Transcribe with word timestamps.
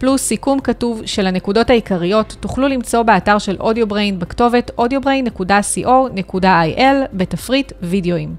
פלוס 0.00 0.22
סיכום 0.22 0.60
כתוב 0.60 1.06
של 1.06 1.26
הנקודות 1.26 1.70
העיקריות, 1.70 2.36
תוכלו 2.40 2.68
למצוא 2.68 3.02
באתר 3.02 3.38
של 3.38 3.56
AudioBrain 3.60 4.18
בכתובת 4.18 4.70
audiobrain.co.il 4.80 6.84
בתפריט 7.12 7.72
וידאוים. 7.82 8.36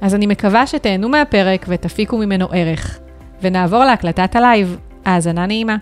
אז 0.00 0.14
אני 0.14 0.26
מקווה 0.26 0.66
שתהנו 0.66 1.08
מהפרק 1.08 1.66
ותפיקו 1.68 2.18
ממנו 2.18 2.48
ערך. 2.52 2.98
ונעבור 3.42 3.84
להקלטת 3.84 4.36
הלייב. 4.36 4.78
האזנה 5.04 5.46
נעימה. 5.46 5.76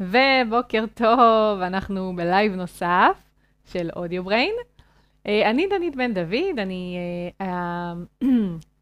ובוקר 0.00 0.84
טוב, 0.94 1.60
אנחנו 1.60 2.12
בלייב 2.16 2.54
נוסף 2.54 3.16
של 3.72 3.90
AudioBrain. 3.96 4.54
אה, 5.26 5.50
אני 5.50 5.66
דנית 5.66 5.96
בן 5.96 6.14
דוד, 6.14 6.58
אני 6.58 6.98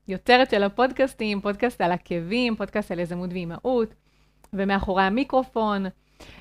היוצרת 0.08 0.50
של 0.50 0.62
הפודקאסטים, 0.62 1.40
פודקאסט 1.40 1.80
על 1.80 1.92
עקבים, 1.92 2.56
פודקאסט 2.56 2.92
על 2.92 2.98
יזמות 2.98 3.30
ואימהות, 3.32 3.94
ומאחורי 4.52 5.02
המיקרופון, 5.02 5.86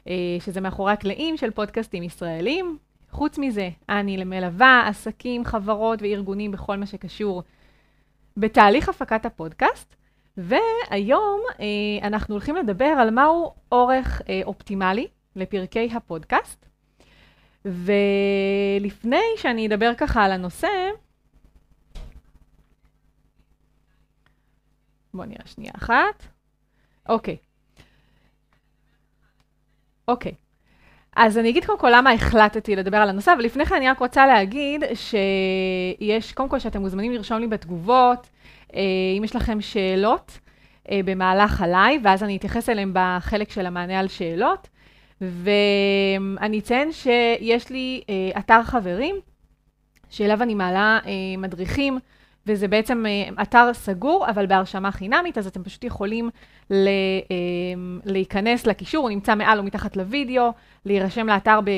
אה, 0.08 0.38
שזה 0.40 0.62
מאחורי 0.62 0.92
הקלעים 0.94 1.38
של 1.38 1.52
פודקאסטים 1.52 2.04
ישראלים. 2.04 2.78
חוץ 3.12 3.38
מזה, 3.38 3.70
אני 3.90 4.24
מלווה 4.24 4.84
עסקים, 4.88 5.46
חברות 5.46 6.02
וארגונים 6.02 6.52
בכל 6.52 6.78
מה 6.78 6.86
שקשור 6.86 7.44
בתהליך 8.38 8.90
הפקת 8.90 9.26
הפודקאסט, 9.26 9.96
והיום 10.38 11.42
אה, 11.60 12.08
אנחנו 12.08 12.36
הולכים 12.36 12.56
לדבר 12.56 12.86
על 12.86 13.10
מהו 13.10 13.54
אורך 13.72 14.22
אופטימלי 14.46 15.08
לפרקי 15.36 15.90
הפודקאסט. 15.96 16.66
ולפני 17.66 19.24
שאני 19.38 19.68
אדבר 19.68 19.92
ככה 19.98 20.24
על 20.24 20.32
הנושא, 20.32 20.68
בואו 25.14 25.28
נראה 25.28 25.48
שנייה 25.48 25.74
אחת. 25.76 26.24
אוקיי. 27.10 27.38
אוקיי. 30.12 30.32
אז 31.16 31.38
אני 31.38 31.50
אגיד 31.50 31.66
קודם 31.66 31.80
כל 31.80 31.92
למה 31.96 32.12
החלטתי 32.12 32.76
לדבר 32.76 32.98
על 32.98 33.10
הנושא, 33.10 33.34
אבל 33.34 33.44
לפני 33.44 33.66
כן 33.66 33.76
אני 33.76 33.90
רק 33.90 34.00
רוצה 34.00 34.28
להגיד 34.28 34.84
שיש, 34.94 36.32
קודם 36.34 36.50
כל 36.50 36.60
שאתם 36.60 36.82
מוזמנים 36.82 37.12
לרשום 37.12 37.40
לי 37.40 37.48
בתגובות, 37.48 38.30
אה, 38.76 38.82
אם 39.18 39.24
יש 39.24 39.36
לכם 39.36 39.62
שאלות 39.62 40.40
אה, 40.92 41.00
במהלך 41.06 41.62
הלייב, 41.62 42.02
ואז 42.06 42.24
אני 42.24 42.38
אתייחס 42.38 42.70
אליהם 42.70 42.92
בחלק 42.94 43.52
של 43.52 43.66
המענה 43.66 44.00
על 44.00 44.08
שאלות. 44.08 44.68
ואני 45.22 46.60
אציין 46.60 46.92
שיש 46.92 47.70
לי 47.70 48.02
אה, 48.10 48.40
אתר 48.40 48.64
חברים, 48.64 49.16
שאליו 50.10 50.44
אני 50.44 50.56
מעלה 50.56 51.00
מדריכים, 51.38 52.00
וזה 52.48 52.68
בעצם 52.68 53.06
אה, 53.06 53.44
אתר 53.44 53.74
סגור, 53.74 54.26
אבל 54.30 54.46
בהרשמה 54.46 54.92
חינמית, 54.92 55.38
אז 55.38 55.48
אתם 55.48 55.64
פשוט 55.64 55.84
יכולים 55.84 56.30
ל, 56.70 56.88
אה, 57.32 57.36
להיכנס 58.06 58.68
לקישור, 58.68 59.02
הוא 59.04 59.10
נמצא 59.10 59.36
מעל 59.36 59.60
או 59.60 59.64
מתחת 59.64 59.98
לוידאו, 59.98 60.52
להירשם 60.86 61.28
לאתר 61.28 61.60
ב... 61.64 61.70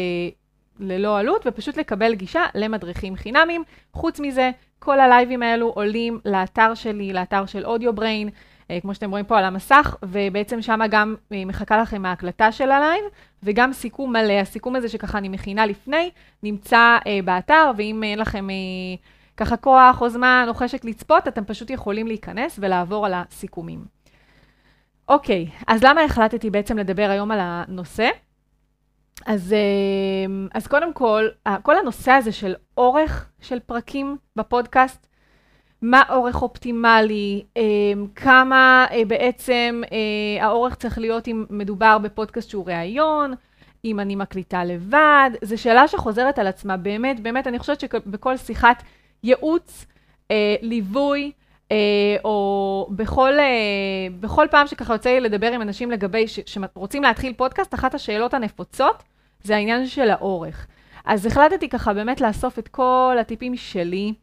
ללא 0.80 1.20
עלות, 1.20 1.42
ופשוט 1.46 1.78
לקבל 1.78 2.16
גישה 2.16 2.46
למדריכים 2.56 3.16
חינמים. 3.16 3.64
חוץ 3.94 4.20
מזה, 4.20 4.52
כל 4.80 5.00
הלייבים 5.00 5.44
האלו 5.44 5.68
עולים 5.68 6.20
לאתר 6.26 6.74
שלי, 6.74 7.14
לאתר 7.14 7.46
של 7.46 7.66
AudioBrain. 7.66 8.30
אה, 8.72 8.80
כמו 8.82 8.94
שאתם 8.94 9.10
רואים 9.10 9.26
פה 9.26 9.40
על 9.40 9.46
המסך, 9.46 9.96
ובעצם 10.04 10.62
שם 10.62 10.80
גם 10.90 11.16
מחכה 11.32 11.82
לכם 11.82 12.06
ההקלטה 12.06 12.52
של 12.52 12.72
הלייב, 12.72 13.04
וגם 13.44 13.74
סיכום 13.74 14.14
מלא. 14.14 14.34
הסיכום 14.34 14.76
הזה 14.76 14.90
שככה 14.90 15.18
אני 15.18 15.30
מכינה 15.30 15.66
לפני, 15.66 16.10
נמצא 16.44 16.98
באתר, 17.26 17.72
ואם 17.78 18.04
אין 18.04 18.20
לכם 18.20 18.48
ככה 19.38 19.58
כוח 19.58 20.02
או 20.02 20.10
זמן 20.10 20.46
או 20.48 20.54
חשק 20.54 20.86
לצפות, 20.86 21.28
אתם 21.28 21.46
פשוט 21.46 21.70
יכולים 21.70 22.08
להיכנס 22.08 22.60
ולעבור 22.62 23.06
על 23.06 23.14
הסיכומים. 23.16 23.86
אוקיי, 25.10 25.48
אז 25.68 25.84
למה 25.84 26.02
החלטתי 26.02 26.50
בעצם 26.50 26.78
לדבר 26.78 27.10
היום 27.10 27.32
על 27.32 27.40
הנושא? 27.42 28.10
אז, 29.26 29.54
אה, 29.54 30.48
אז 30.54 30.68
קודם 30.68 30.94
כל, 30.94 31.28
כל 31.62 31.78
הנושא 31.78 32.12
הזה 32.12 32.32
של 32.32 32.56
אורך 32.78 33.30
של 33.42 33.60
פרקים 33.60 34.18
בפודקאסט, 34.36 35.08
מה 35.82 36.04
אורך 36.10 36.42
אופטימלי, 36.42 37.44
אמ, 37.56 38.08
כמה 38.16 38.86
אה, 38.92 39.06
בעצם 39.06 39.82
אה, 39.92 40.46
האורך 40.46 40.76
צריך 40.76 40.98
להיות 40.98 41.28
אם 41.28 41.46
מדובר 41.50 41.98
בפודקאסט 41.98 42.50
שהוא 42.50 42.66
ראיון, 42.68 43.34
אם 43.86 44.00
אני 44.00 44.16
מקליטה 44.16 44.64
לבד, 44.64 45.30
זו 45.42 45.62
שאלה 45.62 45.88
שחוזרת 45.88 46.40
על 46.40 46.48
עצמה, 46.48 46.78
באמת, 46.78 47.20
באמת, 47.20 47.48
אני 47.48 47.60
חושבת 47.60 47.80
שבכל 47.80 48.38
שיחת 48.38 48.84
ייעוץ, 49.24 49.86
אה, 50.32 50.56
ליווי, 50.62 51.32
או 52.24 52.88
בכל, 52.92 53.34
בכל 54.20 54.48
פעם 54.52 54.68
שככה 54.68 54.94
יוצא 54.94 55.10
לי 55.10 55.20
לדבר 55.20 55.52
עם 55.52 55.62
אנשים 55.62 55.92
לגבי, 55.92 56.26
שרוצים 56.46 57.04
להתחיל 57.04 57.34
פודקאסט, 57.34 57.74
אחת 57.74 57.94
השאלות 57.94 58.34
הנפוצות 58.34 59.04
זה 59.44 59.56
העניין 59.56 59.88
של 59.88 60.10
האורך. 60.10 60.68
אז 61.06 61.26
החלטתי 61.26 61.70
ככה 61.70 61.94
באמת 61.94 62.22
לאסוף 62.22 62.60
את 62.60 62.68
כל 62.68 63.18
הטיפים 63.20 63.56
שלי, 63.56 64.14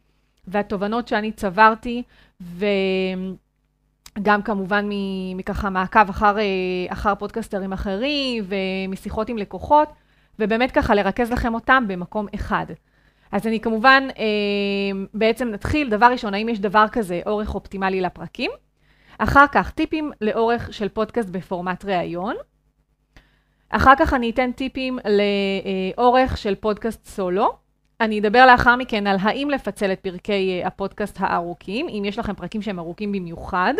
והתובנות 0.47 1.07
שאני 1.07 1.31
צברתי, 1.31 2.03
וגם 2.41 4.41
כמובן 4.41 4.89
מככה 5.35 5.69
מעקב 5.69 6.09
אחר, 6.09 6.39
אה, 6.39 6.43
אחר 6.87 7.15
פודקסטרים 7.15 7.73
אחרים 7.73 8.43
ומשיחות 8.47 9.29
עם 9.29 9.37
לקוחות, 9.37 9.89
ובאמת 10.39 10.71
ככה 10.71 10.95
לרכז 10.95 11.31
לכם 11.31 11.53
אותם 11.53 11.83
במקום 11.87 12.27
אחד. 12.35 12.65
אז 13.31 13.47
אני 13.47 13.59
כמובן, 13.59 14.07
אה, 14.17 14.23
בעצם 15.13 15.47
נתחיל, 15.47 15.89
דבר 15.89 16.05
ראשון, 16.05 16.33
האם 16.33 16.49
יש 16.49 16.59
דבר 16.59 16.85
כזה 16.91 17.21
אורך 17.25 17.55
אופטימלי 17.55 18.01
לפרקים? 18.01 18.51
אחר 19.17 19.45
כך, 19.51 19.71
טיפים 19.71 20.11
לאורך 20.21 20.73
של 20.73 20.89
פודקאסט 20.89 21.29
בפורמט 21.29 21.85
ראיון. 21.85 22.35
אחר 23.69 23.93
כך 23.99 24.13
אני 24.13 24.29
אתן 24.29 24.51
טיפים 24.51 24.99
לאורך 25.05 26.37
של 26.37 26.55
פודקאסט 26.55 27.05
סולו. 27.05 27.53
אני 28.01 28.19
אדבר 28.19 28.45
לאחר 28.45 28.75
מכן 28.75 29.07
על 29.07 29.17
האם 29.21 29.49
לפצל 29.49 29.91
את 29.91 29.99
פרקי 29.99 30.61
uh, 30.63 30.67
הפודקאסט 30.67 31.17
הארוכים, 31.19 31.87
אם 31.89 32.03
יש 32.05 32.19
לכם 32.19 32.33
פרקים 32.33 32.61
שהם 32.61 32.79
ארוכים 32.79 33.11
במיוחד. 33.11 33.73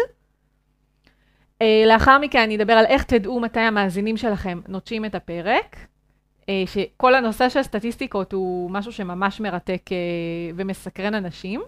Uh, 1.64 1.66
לאחר 1.88 2.18
מכן 2.18 2.40
אני 2.40 2.56
אדבר 2.56 2.74
על 2.74 2.86
איך 2.86 3.04
תדעו 3.04 3.40
מתי 3.40 3.60
המאזינים 3.60 4.18
שלכם 4.18 4.60
נוטשים 4.68 5.06
את 5.06 5.16
הפרק, 5.16 5.76
שכל 6.66 7.16
הנושא 7.16 7.50
של 7.50 7.64
סטטיסטיקות 7.64 8.34
הוא 8.34 8.72
משהו 8.72 8.92
שממש 8.92 9.40
מרתק 9.40 9.82
uh, 9.86 10.54
ומסקרן 10.56 11.14
אנשים, 11.14 11.62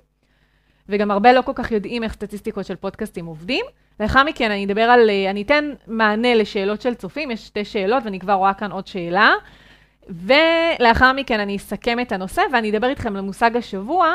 וגם 0.90 1.12
הרבה 1.12 1.34
לא 1.34 1.42
כל 1.42 1.52
כך 1.56 1.72
יודעים 1.72 2.04
איך 2.04 2.14
סטטיסטיקות 2.14 2.66
של 2.66 2.76
פודקאסטים 2.76 3.26
עובדים. 3.26 3.66
לאחר 4.00 4.24
מכן 4.24 4.52
אני 4.52 4.66
אדבר 4.66 4.82
על, 4.82 5.10
uh, 5.10 5.30
אני 5.30 5.42
אתן 5.42 5.74
מענה 5.88 6.36
לשאלות 6.36 6.82
של 6.82 6.94
צופים, 6.94 7.32
יש 7.32 7.46
שתי 7.46 7.66
שאלות 7.66 8.04
ואני 8.06 8.20
כבר 8.20 8.34
רואה 8.34 8.54
כאן 8.54 8.72
עוד 8.72 8.88
שאלה. 8.88 9.34
ולאחר 10.10 11.14
מכן 11.14 11.40
אני 11.40 11.56
אסכם 11.56 12.00
את 12.00 12.12
הנושא 12.12 12.42
ואני 12.54 12.70
אדבר 12.70 12.88
איתכם 12.88 13.16
על 13.16 13.22
מושג 13.22 13.58
השבוע, 13.58 14.14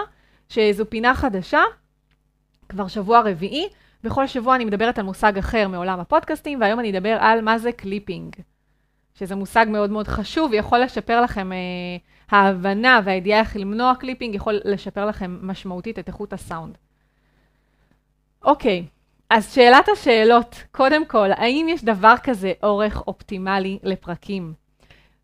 שזו 0.49 0.91
פינה 0.91 1.15
חדשה, 1.15 1.63
כבר 2.69 2.89
שבוע 2.89 3.21
רביעי. 3.21 3.69
בכל 4.05 4.27
שבוע 4.27 4.55
אני 4.55 4.65
מדברת 4.65 4.99
על 4.99 5.05
מושג 5.05 5.39
אחר 5.39 5.69
מעולם 5.69 6.01
הפודקאסטים, 6.01 6.61
והיום 6.61 6.81
אני 6.81 6.91
אדבר 6.91 7.17
על 7.21 7.41
מה 7.41 7.59
זה 7.59 7.73
clipping, 7.73 8.37
שזה 9.19 9.35
מושג 9.35 9.67
מאוד 9.69 9.91
מאוד 9.91 10.09
חשוב, 10.09 10.55
יכול 10.55 10.79
לשפר 10.79 11.21
לכם, 11.21 11.53
אה, 11.53 11.59
ההבנה 12.31 13.01
והידיעה 13.05 13.41
איך 13.41 13.57
למנוע 13.57 13.93
clipping, 14.01 14.35
יכול 14.35 14.61
לשפר 14.65 15.07
לכם 15.07 15.39
משמעותית 15.43 15.99
את 15.99 16.09
איכות 16.09 16.33
הסאונד. 16.33 16.79
אוקיי, 18.43 18.87
אז 19.31 19.55
שאלת 19.55 19.89
השאלות, 19.93 20.65
קודם 20.73 21.07
כל, 21.07 21.33
האם 21.33 21.67
יש 21.71 21.85
דבר 21.85 22.15
כזה 22.23 22.53
אורך 22.63 23.03
אופטימלי 23.07 23.79
לפרקים? 23.83 24.53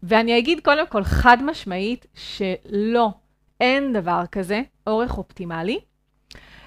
ואני 0.02 0.38
אגיד 0.38 0.60
קודם 0.60 0.86
כל 0.86 1.04
חד 1.04 1.36
משמעית 1.42 2.06
שלא, 2.14 3.10
אין 3.60 3.92
דבר 3.92 4.22
כזה, 4.32 4.62
אורך 4.86 5.18
אופטימלי. 5.18 5.78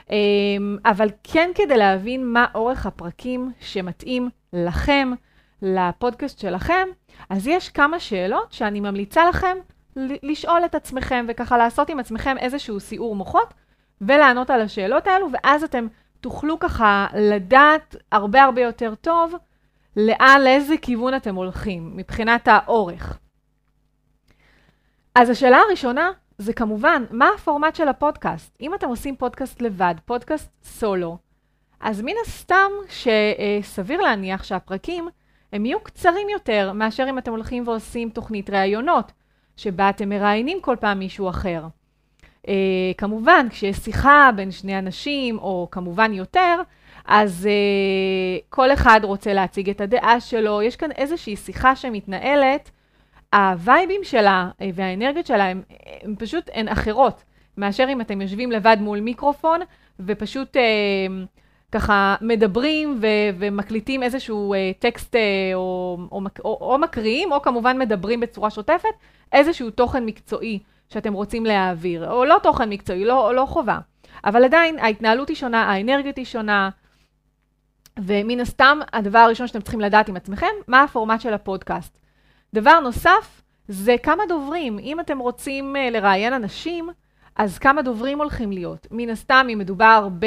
אמ, 0.09 0.77
אבל 0.85 1.09
כן 1.23 1.49
כדי 1.55 1.77
להבין 1.77 2.25
מה 2.25 2.45
אורך 2.55 2.85
הפרקים 2.85 3.51
שמתאים 3.59 4.29
לכם, 4.53 5.11
לפודקאסט 5.61 6.39
שלכם, 6.39 6.87
אז 7.29 7.47
יש 7.47 7.69
כמה 7.69 7.99
שאלות 7.99 8.51
שאני 8.51 8.79
ממליצה 8.79 9.29
לכם 9.29 9.57
לשאול 9.95 10.65
את 10.65 10.75
עצמכם 10.75 11.25
וככה 11.29 11.57
לעשות 11.57 11.89
עם 11.89 11.99
עצמכם 11.99 12.37
איזשהו 12.37 12.79
סיעור 12.79 13.15
מוחות 13.15 13.53
ולענות 14.01 14.49
על 14.49 14.61
השאלות 14.61 15.07
האלו, 15.07 15.27
ואז 15.31 15.63
אתם 15.63 15.87
תוכלו 16.21 16.59
ככה 16.59 17.07
לדעת 17.13 17.95
הרבה 18.11 18.43
הרבה 18.43 18.61
יותר 18.61 18.95
טוב 18.95 19.33
לאן, 19.97 20.41
לאיזה 20.43 20.77
כיוון 20.77 21.15
אתם 21.15 21.35
הולכים 21.35 21.97
מבחינת 21.97 22.47
האורך. 22.47 23.19
אז 25.15 25.29
השאלה 25.29 25.57
הראשונה 25.57 26.11
זה 26.37 26.53
כמובן, 26.53 27.03
מה 27.11 27.29
הפורמט 27.35 27.75
של 27.75 27.87
הפודקאסט? 27.87 28.57
אם 28.61 28.73
אתם 28.73 28.87
עושים 28.87 29.15
פודקאסט 29.15 29.61
לבד, 29.61 29.95
פודקאסט 30.05 30.51
סולו, 30.63 31.17
אז 31.79 32.01
מן 32.01 32.13
הסתם 32.25 32.71
שסביר 32.89 34.01
להניח 34.01 34.43
שהפרקים 34.43 35.07
הם 35.53 35.65
יהיו 35.65 35.79
קצרים 35.79 36.29
יותר 36.29 36.71
מאשר 36.73 37.05
אם 37.09 37.17
אתם 37.17 37.31
הולכים 37.31 37.67
ועושים 37.67 38.09
תוכנית 38.09 38.49
ראיונות, 38.49 39.11
שבה 39.57 39.89
אתם 39.89 40.09
מראיינים 40.09 40.61
כל 40.61 40.75
פעם 40.79 40.99
מישהו 40.99 41.29
אחר. 41.29 41.63
Uh, 42.45 42.49
כמובן, 42.97 43.47
כשיש 43.49 43.77
שיחה 43.77 44.29
בין 44.35 44.51
שני 44.51 44.79
אנשים, 44.79 45.39
או 45.39 45.67
כמובן 45.71 46.13
יותר, 46.13 46.61
אז 47.05 47.47
uh, 47.47 48.45
כל 48.49 48.73
אחד 48.73 48.99
רוצה 49.03 49.33
להציג 49.33 49.69
את 49.69 49.81
הדעה 49.81 50.19
שלו, 50.19 50.61
יש 50.61 50.75
כאן 50.75 50.91
איזושהי 50.91 51.35
שיחה 51.35 51.75
שמתנהלת, 51.75 52.71
הווייבים 53.33 54.01
שלה 54.03 54.49
uh, 54.53 54.63
והאנרגיות 54.73 55.25
שלה 55.25 55.43
הם, 55.43 55.61
הם 56.01 56.15
פשוט, 56.19 56.49
הן 56.53 56.67
אחרות, 56.67 57.23
מאשר 57.57 57.85
אם 57.89 58.01
אתם 58.01 58.21
יושבים 58.21 58.51
לבד 58.51 58.77
מול 58.79 58.99
מיקרופון, 58.99 59.59
ופשוט 59.99 60.57
uh, 60.57 60.59
ככה 61.71 62.15
מדברים 62.21 62.99
ו- 63.01 63.37
ומקליטים 63.39 64.03
איזשהו 64.03 64.53
uh, 64.53 64.57
טקסט 64.79 65.15
uh, 65.15 65.19
או, 65.53 65.97
או, 66.11 66.21
או, 66.45 66.57
או 66.61 66.77
מקריאים, 66.77 67.31
או 67.31 67.41
כמובן 67.41 67.79
מדברים 67.79 68.19
בצורה 68.19 68.49
שוטפת, 68.49 68.89
איזשהו 69.31 69.69
תוכן 69.69 70.05
מקצועי 70.05 70.59
שאתם 70.89 71.13
רוצים 71.13 71.45
להעביר, 71.45 72.11
או 72.11 72.25
לא 72.25 72.37
תוכן 72.43 72.69
מקצועי, 72.69 73.05
לא, 73.05 73.35
לא 73.35 73.45
חובה. 73.45 73.79
אבל 74.25 74.43
עדיין 74.43 74.79
ההתנהלות 74.79 75.29
היא 75.29 75.37
שונה, 75.37 75.63
האנרגיות 75.63 76.17
היא 76.17 76.25
שונה, 76.25 76.69
ומן 77.99 78.39
הסתם 78.39 78.79
הדבר 78.93 79.19
הראשון 79.19 79.47
שאתם 79.47 79.61
צריכים 79.61 79.81
לדעת 79.81 80.09
עם 80.09 80.15
עצמכם, 80.15 80.47
מה 80.67 80.83
הפורמט 80.83 81.21
של 81.21 81.33
הפודקאסט. 81.33 81.97
דבר 82.53 82.79
נוסף, 82.79 83.41
זה 83.67 83.95
כמה 84.03 84.23
דוברים. 84.29 84.79
אם 84.79 84.99
אתם 84.99 85.19
רוצים 85.19 85.75
uh, 85.75 85.93
לראיין 85.93 86.33
אנשים, 86.33 86.89
אז 87.35 87.57
כמה 87.57 87.81
דוברים 87.81 88.21
הולכים 88.21 88.51
להיות. 88.51 88.87
מן 88.91 89.09
הסתם, 89.09 89.47
אם 89.53 89.57
מדובר 89.59 90.07
ב... 90.19 90.25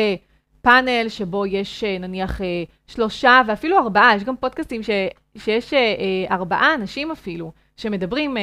פאנל 0.62 1.08
שבו 1.08 1.46
יש 1.46 1.84
אה, 1.84 1.98
נניח 1.98 2.40
אה, 2.40 2.46
שלושה 2.86 3.40
ואפילו 3.46 3.78
ארבעה, 3.78 4.16
יש 4.16 4.24
גם 4.24 4.36
פודקאסטים 4.36 4.82
ש, 4.82 4.90
שיש 5.38 5.74
אה, 5.74 5.78
ארבעה 6.30 6.74
אנשים 6.74 7.10
אפילו, 7.10 7.52
שמדברים, 7.76 8.36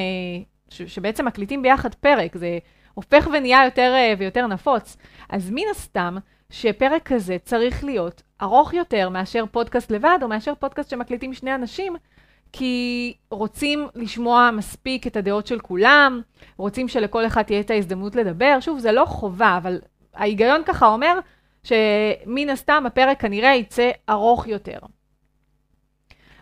ש, 0.70 0.82
שבעצם 0.82 1.26
מקליטים 1.26 1.62
ביחד 1.62 1.96
פרק, 1.96 2.38
זה 2.38 2.60
הופך 2.94 3.28
ונהיה 3.34 3.66
יותר 3.66 3.94
ויותר 4.18 4.48
נפוץ. 4.48 4.98
אז 5.30 5.52
מן 5.52 5.62
הסתם, 5.72 6.18
שפרק 6.50 7.02
כזה 7.14 7.38
צריך 7.44 7.84
להיות 7.84 8.22
ארוך 8.42 8.74
יותר 8.74 9.10
מאשר 9.10 9.46
פודקאסט 9.52 9.92
לבד, 9.92 10.20
או 10.22 10.28
מאשר 10.28 10.54
פודקאסט 10.60 10.90
שמקליטים 10.90 11.34
שני 11.34 11.56
אנשים, 11.56 11.96
כי 12.52 13.14
רוצים 13.32 13.88
לשמוע 13.96 14.50
מספיק 14.54 15.08
את 15.08 15.18
הדעות 15.18 15.48
של 15.48 15.60
כולם, 15.60 16.22
רוצים 16.58 16.88
שלכל 16.88 17.26
אחד 17.26 17.42
תהיה 17.42 17.60
את 17.60 17.70
ההזדמנות 17.70 18.16
לדבר. 18.16 18.58
שוב, 18.60 18.80
זה 18.80 18.92
לא 18.92 19.06
חובה, 19.06 19.58
אבל 19.58 19.80
ההיגיון 20.14 20.62
ככה 20.66 20.88
אומר 20.88 21.20
שמן 21.68 22.50
הסתם 22.50 22.84
הפרק 22.88 23.22
כנראה 23.22 23.56
יצא 23.56 23.92
ארוך 24.10 24.48
יותר. 24.48 24.80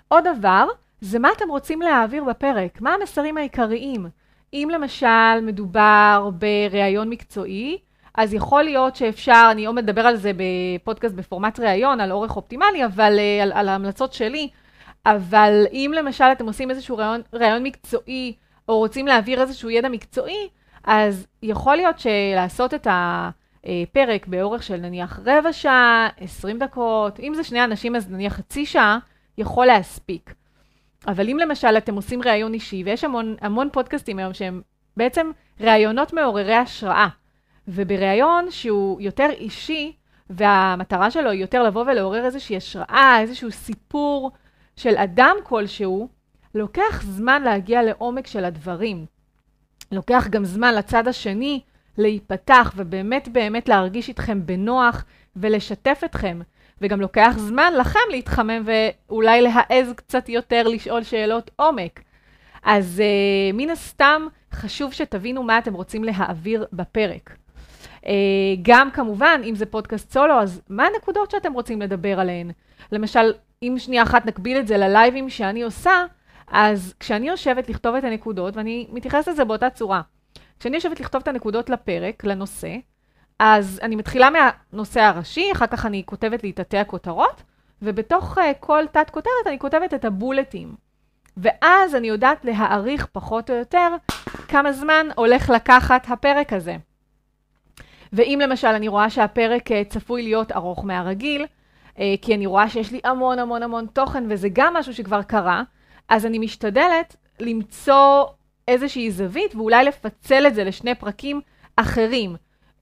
עוד 0.08 0.24
דבר, 0.38 0.68
זה 1.02 1.20
מה 1.20 1.30
אתם 1.38 1.50
רוצים 1.50 1.82
להעביר 1.82 2.24
בפרק, 2.24 2.82
מה 2.82 2.94
המסרים 2.94 3.38
העיקריים. 3.38 4.06
אם 4.54 4.70
למשל 4.74 5.42
מדובר 5.42 6.30
בריאיון 6.40 7.10
מקצועי, 7.10 7.78
אז 8.18 8.34
יכול 8.34 8.64
להיות 8.64 8.96
שאפשר, 8.96 9.48
אני 9.52 9.66
עוד 9.66 9.76
מדבר 9.76 10.08
על 10.08 10.16
זה 10.16 10.32
בפודקאסט 10.36 11.16
בפורמט 11.16 11.60
ראיון, 11.60 12.00
על 12.00 12.12
אורך 12.12 12.36
אופטימלי, 12.36 12.86
אבל 12.86 13.20
אה, 13.20 13.44
על, 13.44 13.52
על 13.52 13.70
ההמלצות 13.70 14.14
שלי, 14.14 14.50
אבל 15.06 15.66
אם 15.72 15.92
למשל 15.96 16.24
אתם 16.32 16.46
עושים 16.46 16.70
איזשהו 16.70 16.98
ראיון, 16.98 17.22
ראיון 17.34 17.64
מקצועי, 17.64 18.34
או 18.70 18.78
רוצים 18.78 19.08
להעביר 19.08 19.42
איזשהו 19.42 19.70
ידע 19.70 19.90
מקצועי, 19.90 20.50
אז 20.84 21.28
יכול 21.44 21.76
להיות 21.76 22.00
שלעשות 22.00 22.74
את 22.74 22.88
ה... 22.88 23.30
אה, 23.68 23.84
פרק 23.92 24.28
באורך 24.28 24.64
של 24.64 24.78
נניח 24.78 25.20
רבע 25.26 25.54
שעה, 25.54 26.10
20 26.18 26.60
דקות, 26.60 27.20
אם 27.20 27.34
זה 27.36 27.44
שני 27.44 27.64
אנשים 27.64 27.96
אז 27.96 28.12
נניח 28.12 28.34
חצי 28.34 28.66
שעה, 28.66 29.00
יכול 29.38 29.66
להספיק. 29.66 30.34
אבל 31.08 31.30
אם 31.30 31.38
למשל 31.40 31.78
אתם 31.78 31.96
עושים 31.96 32.22
ראיון 32.22 32.54
אישי, 32.54 32.84
ויש 32.86 33.04
המון, 33.04 33.36
המון 33.42 33.70
פודקאסטים 33.72 34.20
היום 34.20 34.34
שהם 34.34 34.62
בעצם 34.98 35.32
ראיונות 35.60 36.14
מעוררי 36.14 36.56
השראה, 36.56 37.08
ובראיון 37.68 38.52
שהוא 38.52 39.02
יותר 39.02 39.30
אישי, 39.30 39.94
והמטרה 40.30 41.12
שלו 41.12 41.30
היא 41.30 41.42
יותר 41.42 41.64
לבוא 41.64 41.84
ולעורר 41.88 42.26
איזושהי 42.26 42.58
השראה, 42.58 43.18
איזשהו 43.22 43.52
סיפור 43.52 44.32
של 44.76 44.98
אדם 44.98 45.36
כלשהו, 45.44 46.08
לוקח 46.56 47.02
זמן 47.04 47.44
להגיע 47.44 47.84
לעומק 47.84 48.28
של 48.28 48.46
הדברים. 48.46 49.06
לוקח 49.92 50.28
גם 50.30 50.46
זמן 50.46 50.76
לצד 50.76 51.08
השני 51.08 51.62
להיפתח 51.98 52.74
ובאמת 52.76 53.28
באמת 53.28 53.70
להרגיש 53.70 54.10
איתכם 54.10 54.46
בנוח 54.46 55.06
ולשתף 55.36 56.02
אתכם. 56.06 56.40
וגם 56.82 57.02
לוקח 57.02 57.34
זמן 57.38 57.74
לכם 57.78 58.00
להתחמם 58.10 58.64
ואולי 58.66 59.42
להעז 59.42 59.94
קצת 59.96 60.30
יותר 60.30 60.68
לשאול 60.68 61.04
שאלות 61.04 61.52
עומק. 61.56 62.02
אז 62.64 63.02
uh, 63.02 63.56
מן 63.56 63.70
הסתם 63.70 64.28
חשוב 64.54 64.94
שתבינו 64.94 65.44
מה 65.44 65.58
אתם 65.58 65.74
רוצים 65.74 66.04
להעביר 66.04 66.66
בפרק. 66.74 67.36
Uh, 68.02 68.08
גם 68.62 68.92
כמובן, 68.92 69.42
אם 69.44 69.56
זה 69.56 69.66
פודקאסט 69.66 70.12
סולו, 70.12 70.40
אז 70.40 70.62
מה 70.70 70.88
הנקודות 70.88 71.32
שאתם 71.32 71.54
רוצים 71.54 71.82
לדבר 71.82 72.20
עליהן? 72.20 72.52
למשל, 72.92 73.34
אם 73.64 73.76
שנייה 73.78 74.04
אחת 74.04 74.26
נקביל 74.26 74.58
את 74.58 74.68
זה 74.68 74.78
ללייבים 74.78 75.30
שאני 75.30 75.62
עושה, 75.62 76.06
אז 76.48 76.94
כשאני 77.00 77.28
יושבת 77.28 77.70
לכתוב 77.70 77.96
את 77.96 78.04
הנקודות, 78.04 78.58
ואני 78.58 78.88
מתייחסת 78.92 79.28
לזה 79.28 79.46
באותה 79.46 79.70
צורה, 79.70 80.02
כשאני 80.60 80.76
יושבת 80.76 81.00
לכתוב 81.00 81.22
את 81.22 81.28
הנקודות 81.28 81.70
לפרק, 81.70 82.24
לנושא, 82.24 82.76
אז 83.40 83.80
אני 83.84 83.96
מתחילה 83.96 84.30
מהנושא 84.30 85.02
הראשי, 85.02 85.52
אחר 85.52 85.68
כך 85.68 85.86
אני 85.86 86.04
כותבת 86.06 86.44
לי 86.44 86.50
את 86.50 86.56
תתי 86.56 86.78
הכותרות, 86.78 87.44
ובתוך 87.82 88.38
uh, 88.38 88.42
כל 88.60 88.84
תת 88.92 89.10
כותרת 89.10 89.48
אני 89.48 89.60
כותבת 89.60 89.94
את 89.94 90.06
הבולטים. 90.06 90.76
ואז 91.38 91.96
אני 91.96 92.08
יודעת 92.08 92.46
להעריך 92.46 93.06
פחות 93.12 93.50
או 93.50 93.56
יותר 93.56 93.90
כמה 94.48 94.72
זמן 94.72 95.08
הולך 95.16 95.50
לקחת 95.50 96.06
הפרק 96.10 96.54
הזה. 96.54 96.76
ואם 98.14 98.40
למשל 98.44 98.68
אני 98.68 98.88
רואה 98.88 99.10
שהפרק 99.10 99.72
uh, 99.72 99.74
צפוי 99.90 100.24
להיות 100.24 100.52
ארוך 100.52 100.86
מהרגיל, 100.86 101.46
uh, 101.46 102.00
כי 102.22 102.36
אני 102.36 102.46
רואה 102.46 102.70
שיש 102.70 102.92
לי 102.92 103.00
המון 103.04 103.40
המון 103.40 103.64
המון 103.64 103.86
תוכן, 103.94 104.24
וזה 104.30 104.48
גם 104.54 104.74
משהו 104.74 104.94
שכבר 104.94 105.22
קרה, 105.22 105.64
אז 106.10 106.26
אני 106.26 106.40
משתדלת 106.40 107.16
למצוא 107.40 108.26
איזושהי 108.68 109.12
זווית, 109.12 109.56
ואולי 109.56 109.86
לפצל 109.86 110.48
את 110.48 110.56
זה 110.56 110.64
לשני 110.64 110.96
פרקים 110.96 111.42
אחרים, 111.76 112.36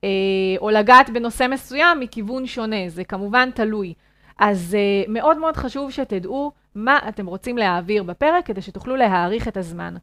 אה, 0.04 0.10
או 0.58 0.70
לגעת 0.70 1.10
בנושא 1.10 1.48
מסוים 1.50 2.00
מכיוון 2.00 2.46
שונה, 2.46 2.90
זה 2.90 3.04
כמובן 3.04 3.52
תלוי. 3.52 3.94
אז 4.40 4.76
אה, 4.76 5.14
מאוד 5.14 5.38
מאוד 5.38 5.58
חשוב 5.58 5.92
שתדעו 5.92 6.52
מה 6.76 7.00
אתם 7.10 7.26
רוצים 7.26 7.58
להעביר 7.58 8.04
בפרק, 8.04 8.46
כדי 8.46 8.62
שתוכלו 8.62 8.96
להעריך 8.96 9.48
את 9.48 9.58
הזמן. 9.58 9.96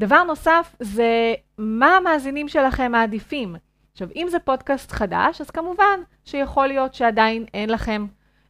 דבר 0.00 0.22
נוסף 0.22 0.76
זה 0.80 1.34
מה 1.58 1.96
המאזינים 1.96 2.48
שלכם 2.48 2.92
מעדיפים. 2.92 3.56
עכשיו, 3.92 4.08
אם 4.16 4.26
זה 4.30 4.38
פודקאסט 4.38 4.92
חדש, 4.92 5.40
אז 5.40 5.50
כמובן 5.50 6.00
שיכול 6.24 6.66
להיות 6.66 6.94
שעדיין 6.94 7.44
אין 7.54 7.70
לכם 7.70 8.06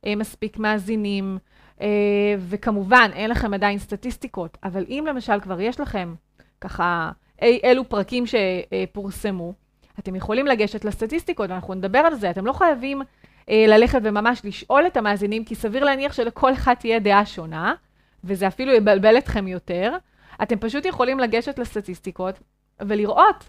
אה, 0.06 0.16
מספיק 0.16 0.58
מאזינים, 0.58 1.38
אה, 1.80 2.34
וכמובן 2.38 3.10
אין 3.14 3.30
לכם 3.30 3.54
עדיין 3.54 3.78
סטטיסטיקות, 3.78 4.58
אבל 4.64 4.84
אם 4.88 5.04
למשל 5.08 5.40
כבר 5.40 5.60
יש 5.60 5.80
לכם 5.80 6.14
ככה 6.62 7.10
אי, 7.42 7.60
אילו 7.62 7.88
פרקים 7.88 8.24
שפורסמו. 8.26 9.52
אתם 9.98 10.14
יכולים 10.16 10.46
לגשת 10.46 10.84
לסטטיסטיקות, 10.84 11.50
ואנחנו 11.50 11.74
נדבר 11.74 11.98
על 11.98 12.14
זה. 12.14 12.30
אתם 12.30 12.46
לא 12.46 12.52
חייבים 12.52 13.02
אה, 13.48 13.64
ללכת 13.68 14.00
וממש 14.02 14.40
לשאול 14.44 14.86
את 14.86 14.96
המאזינים, 14.96 15.44
כי 15.44 15.54
סביר 15.54 15.84
להניח 15.84 16.12
שלכל 16.12 16.52
אחד 16.52 16.74
תהיה 16.74 16.98
דעה 16.98 17.26
שונה, 17.26 17.74
וזה 18.24 18.46
אפילו 18.46 18.72
יבלבל 18.72 19.18
אתכם 19.18 19.48
יותר. 19.48 19.96
אתם 20.42 20.58
פשוט 20.58 20.84
יכולים 20.84 21.18
לגשת 21.20 21.58
לסטטיסטיקות 21.58 22.38
ולראות 22.80 23.44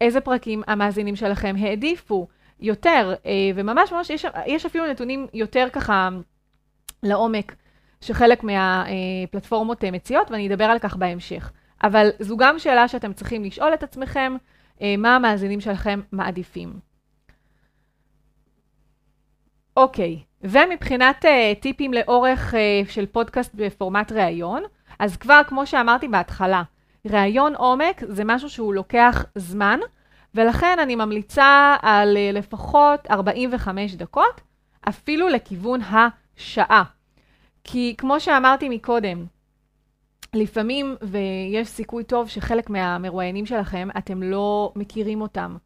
איזה 0.00 0.20
פרקים 0.20 0.62
המאזינים 0.66 1.16
שלכם 1.16 1.54
העדיפו 1.58 2.26
יותר, 2.60 3.14
אה, 3.26 3.32
וממש 3.54 3.92
ממש 3.92 4.10
יש, 4.10 4.26
יש 4.46 4.66
אפילו 4.66 4.86
נתונים 4.86 5.26
יותר 5.34 5.66
ככה 5.72 6.08
לעומק 7.02 7.54
שחלק 8.00 8.44
מהפלטפורמות 8.44 9.84
אה, 9.84 9.90
מציעות, 9.90 10.30
ואני 10.30 10.48
אדבר 10.48 10.64
על 10.64 10.78
כך 10.78 10.96
בהמשך. 10.96 11.52
אבל 11.84 12.08
זו 12.18 12.36
גם 12.36 12.58
שאלה 12.58 12.88
שאתם 12.88 13.12
צריכים 13.12 13.44
לשאול 13.44 13.74
את 13.74 13.82
עצמכם, 13.82 14.36
אה, 14.82 14.94
מה 14.98 15.16
המאזינים 15.16 15.60
שלכם 15.60 16.00
מעדיפים. 16.12 16.72
אוקיי, 19.76 20.22
ומבחינת 20.42 21.24
אה, 21.24 21.52
טיפים 21.60 21.92
לאורך 21.92 22.54
אה, 22.54 22.82
של 22.88 23.06
פודקאסט 23.06 23.54
בפורמט 23.54 24.12
ראיון, 24.12 24.62
אז 24.98 25.16
כבר 25.16 25.40
כמו 25.46 25.66
שאמרתי 25.66 26.08
בהתחלה, 26.08 26.62
ראיון 27.06 27.54
עומק 27.54 28.02
זה 28.08 28.22
משהו 28.24 28.50
שהוא 28.50 28.74
לוקח 28.74 29.24
זמן, 29.34 29.80
ולכן 30.34 30.78
אני 30.82 30.94
ממליצה 30.94 31.76
על 31.82 32.16
לפחות 32.32 33.06
45 33.10 33.94
דקות, 33.94 34.40
אפילו 34.88 35.28
לכיוון 35.28 35.80
השעה. 35.80 36.82
כי 37.64 37.94
כמו 37.98 38.20
שאמרתי 38.20 38.68
מקודם, 38.68 39.26
לפעמים, 40.34 40.96
ויש 41.02 41.68
סיכוי 41.68 42.04
טוב 42.04 42.28
שחלק 42.28 42.70
מהמרואיינים 42.70 43.46
שלכם, 43.46 43.88
אתם 43.98 44.22
לא 44.22 44.72
מכירים 44.76 45.20
אותם. 45.20 45.56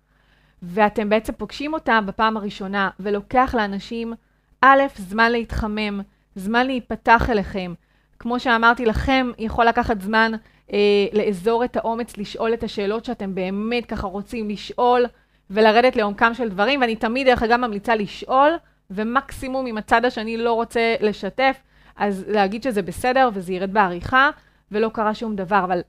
ואתם 0.62 1.08
בעצם 1.08 1.32
פוגשים 1.32 1.74
אותם 1.74 2.04
בפעם 2.06 2.36
הראשונה, 2.36 2.90
ולוקח 3.00 3.54
לאנשים, 3.58 4.12
א', 4.60 4.80
זמן 4.96 5.32
להתחמם, 5.32 6.00
זמן 6.34 6.66
להיפתח 6.66 7.30
אליכם. 7.30 7.74
כמו 8.18 8.40
שאמרתי 8.40 8.86
לכם, 8.86 9.30
יכול 9.38 9.64
לקחת 9.64 10.00
זמן 10.00 10.32
אה, 10.72 10.78
לאזור 11.12 11.64
את 11.64 11.76
האומץ, 11.76 12.16
לשאול 12.16 12.54
את 12.54 12.62
השאלות 12.62 13.04
שאתם 13.04 13.34
באמת 13.34 13.86
ככה 13.86 14.06
רוצים 14.06 14.48
לשאול, 14.48 15.06
ולרדת 15.50 15.96
לעומקם 15.96 16.34
של 16.34 16.48
דברים, 16.48 16.80
ואני 16.80 16.96
תמיד, 16.96 17.26
דרך 17.26 17.42
אגב, 17.42 17.56
ממליצה 17.56 17.94
לשאול, 17.94 18.50
ומקסימום 18.90 19.66
אם 19.66 19.78
הצד 19.78 20.04
השני 20.04 20.36
לא 20.36 20.52
רוצה 20.52 20.94
לשתף, 21.00 21.56
אז 21.96 22.24
להגיד 22.28 22.62
שזה 22.62 22.82
בסדר 22.82 23.30
וזה 23.34 23.52
ירד 23.52 23.72
בעריכה, 23.72 24.30
ולא 24.72 24.88
קרה 24.88 25.14
שום 25.14 25.36
דבר. 25.36 25.64
אבל 25.64 25.80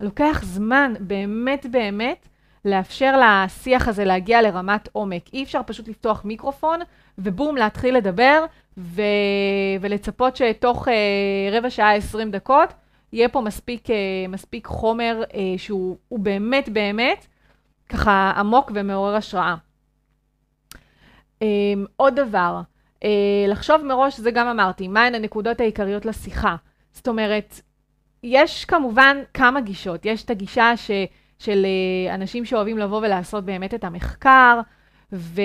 לוקח 0.00 0.40
זמן, 0.44 0.94
באמת 1.00 1.66
באמת, 1.70 2.28
לאפשר 2.64 3.20
לשיח 3.20 3.88
הזה 3.88 4.04
להגיע 4.04 4.42
לרמת 4.42 4.88
עומק. 4.92 5.22
אי 5.32 5.42
אפשר 5.42 5.60
פשוט 5.66 5.88
לפתוח 5.88 6.24
מיקרופון, 6.24 6.80
ובום, 7.18 7.56
להתחיל 7.56 7.96
לדבר, 7.96 8.44
ו... 8.78 9.02
ולצפות 9.80 10.36
שתוך 10.36 10.88
אה, 10.88 11.58
רבע 11.58 11.70
שעה, 11.70 11.94
20 11.94 12.30
דקות, 12.30 12.72
יהיה 13.12 13.28
פה 13.28 13.40
מספיק, 13.40 13.90
אה, 13.90 13.96
מספיק 14.28 14.66
חומר 14.66 15.22
אה, 15.34 15.40
שהוא 15.56 16.18
באמת 16.18 16.68
באמת 16.68 17.26
ככה 17.88 18.32
עמוק 18.36 18.70
ומעורר 18.74 19.14
השראה. 19.14 19.54
אה, 21.42 21.46
עוד 21.96 22.20
דבר, 22.20 22.60
אה, 23.04 23.44
לחשוב 23.48 23.82
מראש, 23.82 24.20
זה 24.20 24.30
גם 24.30 24.46
אמרתי, 24.46 24.88
מהן 24.88 25.14
הנקודות 25.14 25.60
העיקריות 25.60 26.06
לשיחה. 26.06 26.56
זאת 26.92 27.08
אומרת, 27.08 27.60
יש 28.26 28.64
כמובן 28.64 29.16
כמה 29.34 29.60
גישות. 29.60 30.06
יש 30.06 30.24
את 30.24 30.30
הגישה 30.30 30.76
ש... 30.76 30.90
של 31.38 31.66
אה, 31.66 32.14
אנשים 32.14 32.44
שאוהבים 32.44 32.78
לבוא 32.78 32.98
ולעשות 32.98 33.44
באמת 33.44 33.74
את 33.74 33.84
המחקר, 33.84 34.60
ו... 35.12 35.42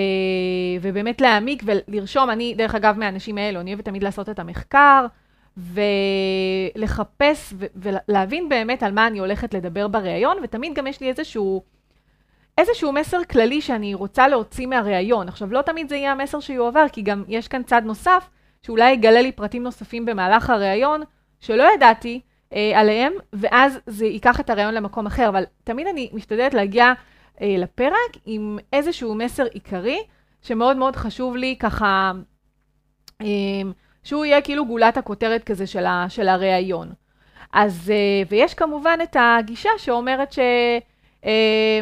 ובאמת 0.82 1.22
להעמיק 1.22 1.64
ולרשום, 1.66 2.30
אני 2.30 2.54
דרך 2.58 2.76
אגב 2.76 2.98
מהאנשים 2.98 3.38
האלו, 3.38 3.60
אני 3.60 3.72
אוהבת 3.72 3.86
תמיד 3.86 4.04
לעשות 4.04 4.30
את 4.30 4.40
המחקר, 4.40 5.06
ולחפש 5.58 7.54
ו... 7.58 7.66
ולהבין 7.76 8.50
באמת 8.50 8.84
על 8.84 8.92
מה 8.92 9.08
אני 9.08 9.20
הולכת 9.20 9.54
לדבר 9.54 9.88
בריאיון, 9.88 10.38
ותמיד 10.44 10.74
גם 10.74 10.88
יש 10.88 11.02
לי 11.02 11.10
איזשהו, 11.10 11.64
איזשהו 12.58 12.92
מסר 12.92 13.24
כללי 13.24 13.62
שאני 13.62 13.94
רוצה 13.94 14.28
להוציא 14.28 14.68
מהריאיון. 14.68 15.28
עכשיו, 15.28 15.54
לא 15.54 15.62
תמיד 15.62 15.90
זה 15.90 15.96
יהיה 15.96 16.12
המסר 16.12 16.40
שיועבר, 16.40 16.86
כי 16.92 17.02
גם 17.02 17.24
יש 17.28 17.48
כאן 17.48 17.64
צד 17.64 17.82
נוסף, 17.86 18.30
שאולי 18.64 18.92
יגלה 18.92 19.22
לי 19.22 19.32
פרטים 19.32 19.64
נוספים 19.64 20.06
במהלך 20.06 20.50
הריאיון, 20.50 21.02
שלא 21.40 21.68
ידעתי, 21.76 22.22
אה, 22.54 22.80
עליהם, 22.80 23.14
ואז 23.34 23.80
זה 23.88 24.06
ייקח 24.06 24.40
את 24.40 24.50
הרעיון 24.50 24.74
למקום 24.74 25.06
אחר. 25.06 25.30
אבל 25.30 25.44
תמיד 25.64 25.88
אני 25.88 26.10
משתדלת 26.14 26.54
להגיע 26.54 26.94
אה, 27.42 27.56
לפרק 27.58 28.18
עם 28.26 28.58
איזשהו 28.74 29.16
מסר 29.16 29.46
עיקרי, 29.54 30.00
שמאוד 30.42 30.78
מאוד 30.78 30.96
חשוב 30.96 31.36
לי 31.36 31.56
ככה, 31.60 32.12
אה, 33.22 33.28
שהוא 34.04 34.26
יהיה 34.26 34.42
כאילו 34.42 34.66
גולת 34.66 34.98
הכותרת 34.98 35.44
כזה 35.44 35.68
של, 35.68 35.86
ה, 35.86 36.06
של 36.10 36.28
הראיון. 36.28 36.90
אז, 37.54 37.92
אה, 37.96 38.24
ויש 38.30 38.54
כמובן 38.54 39.00
את 39.04 39.16
הגישה 39.20 39.70
שאומרת 39.78 40.32
ש... 40.32 40.40
אה, 41.26 41.80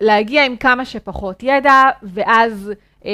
להגיע 0.00 0.44
עם 0.44 0.56
כמה 0.56 0.84
שפחות 0.84 1.42
ידע, 1.42 1.82
ואז 2.02 2.72
אה, 3.04 3.10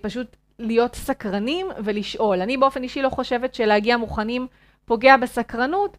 פשוט 0.00 0.36
להיות 0.58 0.94
סקרנים 0.94 1.66
ולשאול. 1.84 2.40
אני 2.40 2.56
באופן 2.56 2.82
אישי 2.82 3.02
לא 3.02 3.08
חושבת 3.08 3.54
שלהגיע 3.54 3.96
מוכנים 3.96 4.46
פוגע 4.84 5.16
בסקרנות, 5.16 5.96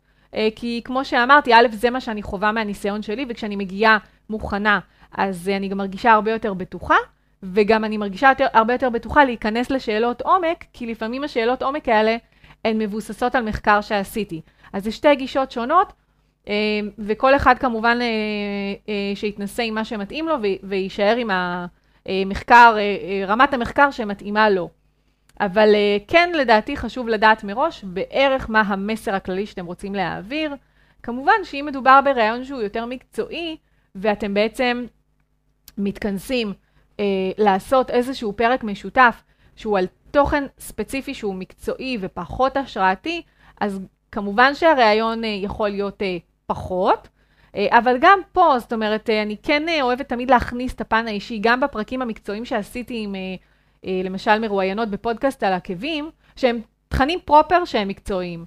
כי 0.55 0.81
כמו 0.85 1.05
שאמרתי, 1.05 1.53
א', 1.53 1.67
זה 1.71 1.89
מה 1.89 2.01
שאני 2.01 2.23
חווה 2.23 2.51
מהניסיון 2.51 3.01
שלי, 3.01 3.25
וכשאני 3.29 3.55
מגיעה 3.55 3.97
מוכנה, 4.29 4.79
אז 5.17 5.49
אני 5.49 5.67
גם 5.67 5.77
מרגישה 5.77 6.11
הרבה 6.11 6.31
יותר 6.31 6.53
בטוחה, 6.53 6.95
וגם 7.43 7.83
אני 7.83 7.97
מרגישה 7.97 8.29
יותר, 8.29 8.47
הרבה 8.53 8.73
יותר 8.73 8.89
בטוחה 8.89 9.25
להיכנס 9.25 9.71
לשאלות 9.71 10.21
עומק, 10.21 10.65
כי 10.73 10.87
לפעמים 10.87 11.23
השאלות 11.23 11.63
עומק 11.63 11.89
האלה 11.89 12.17
הן 12.65 12.77
מבוססות 12.77 13.35
על 13.35 13.43
מחקר 13.43 13.81
שעשיתי. 13.81 14.41
אז 14.73 14.83
זה 14.83 14.91
שתי 14.91 15.15
גישות 15.15 15.51
שונות, 15.51 15.93
אה, 16.47 16.53
וכל 16.99 17.35
אחד 17.35 17.57
כמובן 17.57 17.97
אה, 18.01 18.93
שיתנסה 19.15 19.63
עם 19.63 19.75
מה 19.75 19.85
שמתאים 19.85 20.27
לו 20.27 20.35
ויישאר 20.63 21.15
עם 21.15 21.29
המחקר, 22.05 22.75
רמת 23.27 23.53
המחקר 23.53 23.91
שמתאימה 23.91 24.49
לו. 24.49 24.69
אבל 25.39 25.73
uh, 25.73 26.03
כן, 26.07 26.31
לדעתי 26.35 26.77
חשוב 26.77 27.09
לדעת 27.09 27.43
מראש 27.43 27.83
בערך 27.83 28.49
מה 28.49 28.61
המסר 28.61 29.15
הכללי 29.15 29.45
שאתם 29.45 29.65
רוצים 29.65 29.95
להעביר. 29.95 30.55
כמובן 31.03 31.43
שאם 31.43 31.63
מדובר 31.67 31.99
בראיון 32.05 32.43
שהוא 32.43 32.61
יותר 32.61 32.85
מקצועי, 32.85 33.57
ואתם 33.95 34.33
בעצם 34.33 34.85
מתכנסים 35.77 36.53
uh, 36.91 37.01
לעשות 37.37 37.89
איזשהו 37.89 38.33
פרק 38.33 38.63
משותף 38.63 39.23
שהוא 39.55 39.77
על 39.77 39.87
תוכן 40.11 40.43
ספציפי 40.59 41.13
שהוא 41.13 41.35
מקצועי 41.35 41.97
ופחות 42.01 42.57
השראתי, 42.57 43.21
אז 43.61 43.79
כמובן 44.11 44.55
שהראיון 44.55 45.23
uh, 45.23 45.27
יכול 45.27 45.69
להיות 45.69 46.01
uh, 46.01 46.05
פחות. 46.45 47.07
Uh, 47.07 47.57
אבל 47.69 47.97
גם 48.01 48.19
פה, 48.31 48.55
זאת 48.59 48.73
אומרת, 48.73 49.09
uh, 49.09 49.11
אני 49.23 49.37
כן 49.43 49.63
uh, 49.67 49.81
אוהבת 49.81 50.09
תמיד 50.09 50.29
להכניס 50.29 50.73
את 50.73 50.81
הפן 50.81 51.07
האישי, 51.07 51.39
גם 51.41 51.59
בפרקים 51.59 52.01
המקצועיים 52.01 52.45
שעשיתי 52.45 53.03
עם... 53.03 53.15
אה, 53.15 53.35
למשל 53.83 54.39
מרואיינות 54.39 54.89
בפודקאסט 54.89 55.43
על 55.43 55.53
עקבים, 55.53 56.09
שהם 56.35 56.61
תכנים 56.87 57.19
פרופר 57.25 57.65
שהם 57.65 57.87
מקצועיים. 57.87 58.45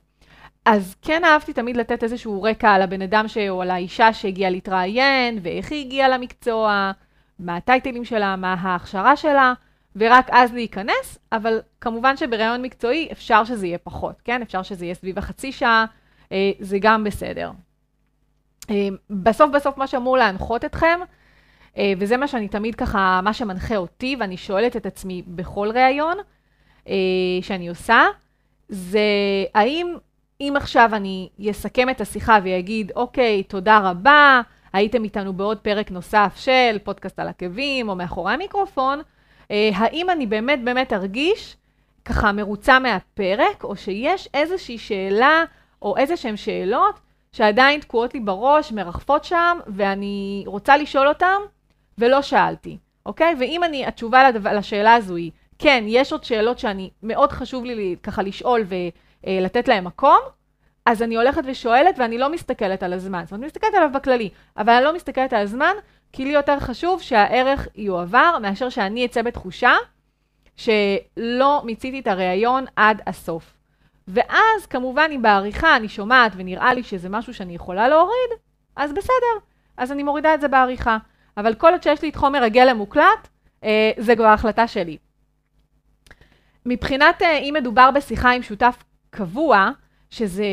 אז 0.64 0.94
כן 1.02 1.24
אהבתי 1.24 1.52
תמיד 1.52 1.76
לתת 1.76 2.02
איזשהו 2.02 2.42
רקע 2.42 2.70
על 2.70 2.82
הבן 2.82 3.02
אדם 3.02 3.28
ש... 3.28 3.38
או 3.38 3.62
על 3.62 3.70
האישה 3.70 4.12
שהגיעה 4.12 4.50
להתראיין, 4.50 5.38
ואיך 5.42 5.72
היא 5.72 5.86
הגיעה 5.86 6.08
למקצוע, 6.08 6.92
מה 7.38 7.56
הטייטלים 7.56 8.04
שלה, 8.04 8.36
מה 8.36 8.54
ההכשרה 8.60 9.16
שלה, 9.16 9.52
ורק 9.96 10.28
אז 10.30 10.52
להיכנס, 10.52 11.18
אבל 11.32 11.60
כמובן 11.80 12.16
שבראיון 12.16 12.62
מקצועי 12.62 13.08
אפשר 13.12 13.44
שזה 13.44 13.66
יהיה 13.66 13.78
פחות, 13.78 14.22
כן? 14.24 14.42
אפשר 14.42 14.62
שזה 14.62 14.84
יהיה 14.84 14.94
סביב 14.94 15.18
החצי 15.18 15.52
שעה, 15.52 15.84
אה, 16.32 16.50
זה 16.60 16.78
גם 16.80 17.04
בסדר. 17.04 17.50
אה, 18.70 18.88
בסוף 19.10 19.50
בסוף 19.50 19.78
מה 19.78 19.86
שאמור 19.86 20.16
להנחות 20.16 20.64
אתכם, 20.64 21.00
אה, 21.00 21.06
וזה 21.98 22.16
מה 22.16 22.28
שאני 22.28 22.48
תמיד 22.48 22.74
ככה, 22.74 23.20
מה 23.24 23.32
שמנחה 23.32 23.76
אותי, 23.76 24.16
ואני 24.20 24.36
שואלת 24.36 24.76
את 24.76 24.86
עצמי 24.86 25.22
בכל 25.26 25.70
ראיון 25.74 26.16
אה, 26.88 26.94
שאני 27.42 27.68
עושה, 27.68 28.02
זה 28.68 29.00
האם 29.54 29.96
אם 30.40 30.54
עכשיו 30.56 30.90
אני 30.92 31.28
אסכם 31.50 31.90
את 31.90 32.00
השיחה 32.00 32.38
ואגיד, 32.44 32.92
אוקיי, 32.96 33.42
תודה 33.42 33.78
רבה, 33.78 34.40
הייתם 34.72 35.04
איתנו 35.04 35.32
בעוד 35.32 35.58
פרק 35.58 35.90
נוסף 35.90 36.32
של 36.36 36.76
פודקאסט 36.84 37.18
על 37.18 37.28
עקבים 37.28 37.88
או 37.88 37.94
מאחורי 37.94 38.32
המיקרופון, 38.32 39.02
אה, 39.50 39.70
האם 39.74 40.10
אני 40.10 40.26
באמת 40.26 40.64
באמת 40.64 40.92
ארגיש 40.92 41.56
ככה 42.04 42.32
מרוצה 42.32 42.78
מהפרק, 42.78 43.64
או 43.64 43.76
שיש 43.76 44.28
איזושהי 44.34 44.78
שאלה 44.78 45.44
או 45.82 45.96
איזה 45.96 46.16
שהן 46.16 46.36
שאלות 46.36 47.00
שעדיין 47.32 47.80
תקועות 47.80 48.14
לי 48.14 48.20
בראש, 48.20 48.72
מרחפות 48.72 49.24
שם, 49.24 49.58
ואני 49.66 50.44
רוצה 50.46 50.76
לשאול 50.76 51.08
אותן, 51.08 51.36
ולא 51.98 52.22
שאלתי, 52.22 52.78
אוקיי? 53.06 53.34
ואם 53.38 53.64
אני, 53.64 53.86
התשובה 53.86 54.28
לדו, 54.28 54.50
לשאלה 54.50 54.94
הזו 54.94 55.16
היא, 55.16 55.30
כן, 55.58 55.84
יש 55.86 56.12
עוד 56.12 56.24
שאלות 56.24 56.58
שאני, 56.58 56.90
מאוד 57.02 57.32
חשוב 57.32 57.64
לי 57.64 57.96
ככה 58.02 58.22
לשאול 58.22 58.64
ולתת 59.24 59.68
להן 59.68 59.84
מקום, 59.84 60.18
אז 60.86 61.02
אני 61.02 61.16
הולכת 61.16 61.42
ושואלת 61.46 61.98
ואני 61.98 62.18
לא 62.18 62.32
מסתכלת 62.32 62.82
על 62.82 62.92
הזמן. 62.92 63.22
זאת 63.24 63.32
אומרת, 63.32 63.40
אני 63.40 63.46
מסתכלת 63.46 63.74
עליו 63.74 63.90
בכללי, 63.94 64.30
אבל 64.56 64.72
אני 64.72 64.84
לא 64.84 64.94
מסתכלת 64.94 65.32
על 65.32 65.42
הזמן, 65.42 65.72
כי 66.12 66.24
לי 66.24 66.32
יותר 66.32 66.60
חשוב 66.60 67.02
שהערך 67.02 67.68
יועבר, 67.74 68.38
מאשר 68.42 68.68
שאני 68.68 69.06
אצא 69.06 69.22
בתחושה 69.22 69.72
שלא 70.56 71.62
מיציתי 71.64 72.00
את 72.00 72.06
הראיון 72.06 72.64
עד 72.76 73.02
הסוף. 73.06 73.56
ואז, 74.08 74.66
כמובן, 74.70 75.10
אם 75.14 75.22
בעריכה 75.22 75.76
אני 75.76 75.88
שומעת 75.88 76.32
ונראה 76.36 76.74
לי 76.74 76.82
שזה 76.82 77.08
משהו 77.08 77.34
שאני 77.34 77.54
יכולה 77.54 77.88
להוריד, 77.88 78.30
אז 78.76 78.92
בסדר, 78.92 79.36
אז 79.76 79.92
אני 79.92 80.02
מורידה 80.02 80.34
את 80.34 80.40
זה 80.40 80.48
בעריכה. 80.48 80.98
אבל 81.36 81.54
כל 81.54 81.70
עוד 81.72 81.82
שיש 81.82 82.02
לי 82.02 82.08
את 82.08 82.16
חומר 82.16 82.42
הגלם 82.42 82.76
מוקלט, 82.76 83.28
אה, 83.64 83.90
זה 83.96 84.16
כבר 84.16 84.26
החלטה 84.26 84.66
שלי. 84.66 84.96
מבחינת 86.66 87.22
אה, 87.22 87.38
אם 87.38 87.54
מדובר 87.58 87.90
בשיחה 87.90 88.30
עם 88.30 88.42
שותף 88.42 88.84
קבוע, 89.10 89.70
שזה 90.10 90.44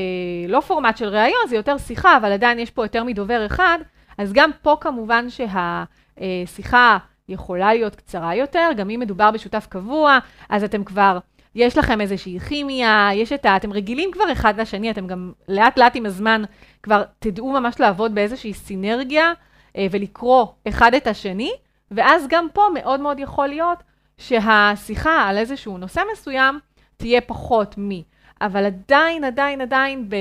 לא 0.47 0.59
פורמט 0.59 0.97
של 0.97 1.07
ראיון, 1.07 1.47
זה 1.49 1.55
יותר 1.55 1.77
שיחה, 1.77 2.17
אבל 2.17 2.31
עדיין 2.31 2.59
יש 2.59 2.71
פה 2.71 2.85
יותר 2.85 3.03
מדובר 3.03 3.45
אחד, 3.45 3.77
אז 4.17 4.33
גם 4.33 4.51
פה 4.61 4.77
כמובן 4.81 5.25
שהשיחה 5.29 6.97
יכולה 7.29 7.73
להיות 7.73 7.95
קצרה 7.95 8.35
יותר, 8.35 8.69
גם 8.77 8.89
אם 8.89 8.99
מדובר 8.99 9.31
בשותף 9.31 9.67
קבוע, 9.69 10.19
אז 10.49 10.63
אתם 10.63 10.83
כבר, 10.83 11.19
יש 11.55 11.77
לכם 11.77 12.01
איזושהי 12.01 12.39
כימיה, 12.39 13.09
יש 13.13 13.31
את 13.31 13.45
ה... 13.45 13.55
אתם 13.55 13.73
רגילים 13.73 14.11
כבר 14.11 14.31
אחד 14.31 14.59
לשני, 14.59 14.91
אתם 14.91 15.07
גם 15.07 15.31
לאט 15.47 15.79
לאט 15.79 15.95
עם 15.95 16.05
הזמן 16.05 16.43
כבר 16.83 17.03
תדעו 17.19 17.51
ממש 17.51 17.79
לעבוד 17.79 18.15
באיזושהי 18.15 18.53
סינרגיה. 18.53 19.33
אה, 19.77 19.87
ולקרוא 19.91 20.45
אחד 20.67 20.93
את 20.93 21.07
השני, 21.07 21.51
ואז 21.91 22.25
גם 22.29 22.47
פה 22.53 22.61
מאוד 22.73 22.99
מאוד 22.99 23.19
יכול 23.19 23.47
להיות 23.47 23.83
שהשיחה 24.17 25.27
על 25.27 25.37
איזשהו 25.37 25.77
נושא 25.77 26.01
מסוים 26.13 26.59
תהיה 26.97 27.21
פחות 27.21 27.77
מי. 27.77 28.03
אבל 28.41 28.65
עדיין, 28.65 29.23
עדיין, 29.23 29.61
עדיין, 29.61 30.09
ב... 30.09 30.15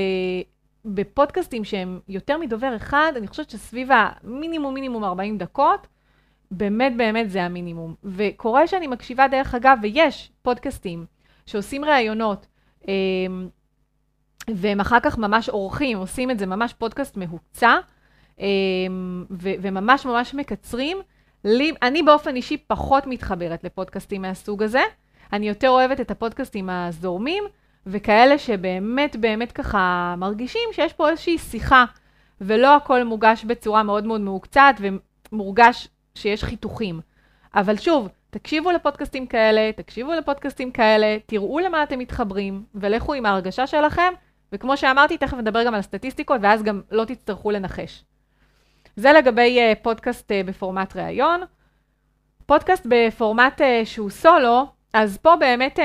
בפודקאסטים 0.85 1.65
שהם 1.65 2.01
יותר 2.09 2.39
מדובר 2.39 2.77
אחד, 2.77 3.13
אני 3.17 3.27
חושבת 3.27 3.51
שסביב 3.51 3.89
המינימום 3.93 4.75
מינימום 4.75 5.05
40 5.05 5.39
דקות, 5.39 5.87
באמת 6.51 6.97
באמת 6.97 7.31
זה 7.31 7.43
המינימום. 7.43 7.95
וקורה 8.05 8.67
שאני 8.67 8.87
מקשיבה 8.87 9.29
דרך 9.29 9.55
אגב, 9.55 9.79
ויש 9.83 10.33
פודקאסטים 10.43 11.07
שעושים 11.47 11.85
ראיונות, 11.85 12.47
אה, 12.89 12.95
והם 14.55 14.81
אחר 14.81 15.01
כך 15.01 15.19
ממש 15.19 15.49
עורכים, 15.49 15.99
עושים 15.99 16.31
את 16.31 16.39
זה 16.39 16.47
ממש 16.47 16.73
פודקאסט 16.73 17.17
מהוקצע, 17.17 17.69
אה, 17.69 17.81
ו- 19.31 19.55
וממש 19.63 20.07
ממש 20.07 20.35
מקצרים. 20.35 20.99
לי, 21.45 21.73
אני 21.83 22.03
באופן 22.03 22.37
אישי 22.37 22.57
פחות 22.57 23.07
מתחברת 23.07 23.65
לפודקאסטים 23.65 24.23
מהסוג 24.23 24.63
הזה. 24.63 24.83
אני 25.33 25.49
יותר 25.49 25.69
אוהבת 25.69 26.01
את 26.01 26.11
הפודקאסטים 26.11 26.71
הזורמים, 26.71 27.45
וכאלה 27.87 28.39
שבאמת 28.39 29.17
באמת 29.17 29.53
ככה 29.53 30.15
מרגישים 30.19 30.69
שיש 30.73 30.93
פה 30.93 31.09
איזושהי 31.09 31.39
שיחה, 31.39 31.85
ולא 32.41 32.77
הכל 32.77 33.05
מוגש 33.05 33.45
בצורה 33.45 33.83
מאוד 33.83 34.05
מאוד 34.05 34.21
מהוקצעת, 34.21 34.81
ומורגש 35.33 35.89
שיש 36.15 36.45
חיתוכים. 36.45 37.01
אבל 37.55 37.77
שוב, 37.77 38.09
תקשיבו 38.31 38.71
לפודקאסטים 38.71 39.27
כאלה, 39.27 39.71
תקשיבו 39.77 40.13
לפודקאסטים 40.13 40.71
כאלה, 40.71 41.17
תראו 41.27 41.59
למה 41.59 41.83
אתם 41.83 41.99
מתחברים, 41.99 42.65
ולכו 42.75 43.15
עם 43.15 43.27
ההרגשה 43.27 43.67
שלכם, 43.67 44.13
וכמו 44.53 44.77
שאמרתי, 44.77 45.19
תכף 45.19 45.37
נדבר 45.37 45.65
גם 45.65 45.75
על 45.75 45.81
הסטטיסטיקות, 45.81 46.41
ואז 46.43 46.63
גם 46.63 46.81
לא 46.91 47.05
תצטרכו 47.05 47.51
לנחש. 47.51 48.05
זה 49.01 49.13
לגבי 49.13 49.59
uh, 49.59 49.83
פודקאסט 49.83 50.31
uh, 50.31 50.47
בפורמט 50.47 50.97
ראיון. 50.97 51.41
פודקאסט 52.47 52.87
בפורמט 52.91 53.61
uh, 53.61 53.65
שהוא 53.85 54.11
סולו, 54.11 54.67
אז 54.93 55.19
פה 55.19 55.37
באמת 55.37 55.79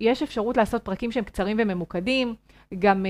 יש 0.00 0.22
אפשרות 0.22 0.56
לעשות 0.56 0.84
פרקים 0.84 1.12
שהם 1.12 1.24
קצרים 1.24 1.56
וממוקדים. 1.60 2.34
גם 2.78 3.06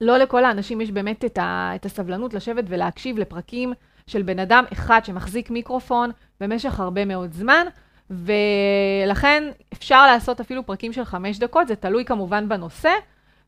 לא 0.00 0.18
לכל 0.18 0.44
האנשים 0.44 0.80
יש 0.80 0.90
באמת 0.90 1.24
את, 1.24 1.38
ה, 1.38 1.72
את 1.74 1.86
הסבלנות 1.86 2.34
לשבת 2.34 2.64
ולהקשיב 2.68 3.18
לפרקים 3.18 3.72
של 4.06 4.22
בן 4.22 4.38
אדם 4.38 4.64
אחד 4.72 5.00
שמחזיק 5.04 5.50
מיקרופון 5.50 6.10
במשך 6.40 6.80
הרבה 6.80 7.04
מאוד 7.04 7.32
זמן, 7.32 7.66
ולכן 8.10 9.50
אפשר 9.72 10.06
לעשות 10.06 10.40
אפילו 10.40 10.66
פרקים 10.66 10.92
של 10.92 11.04
חמש 11.04 11.38
דקות, 11.38 11.68
זה 11.68 11.76
תלוי 11.76 12.04
כמובן 12.04 12.48
בנושא, 12.48 12.92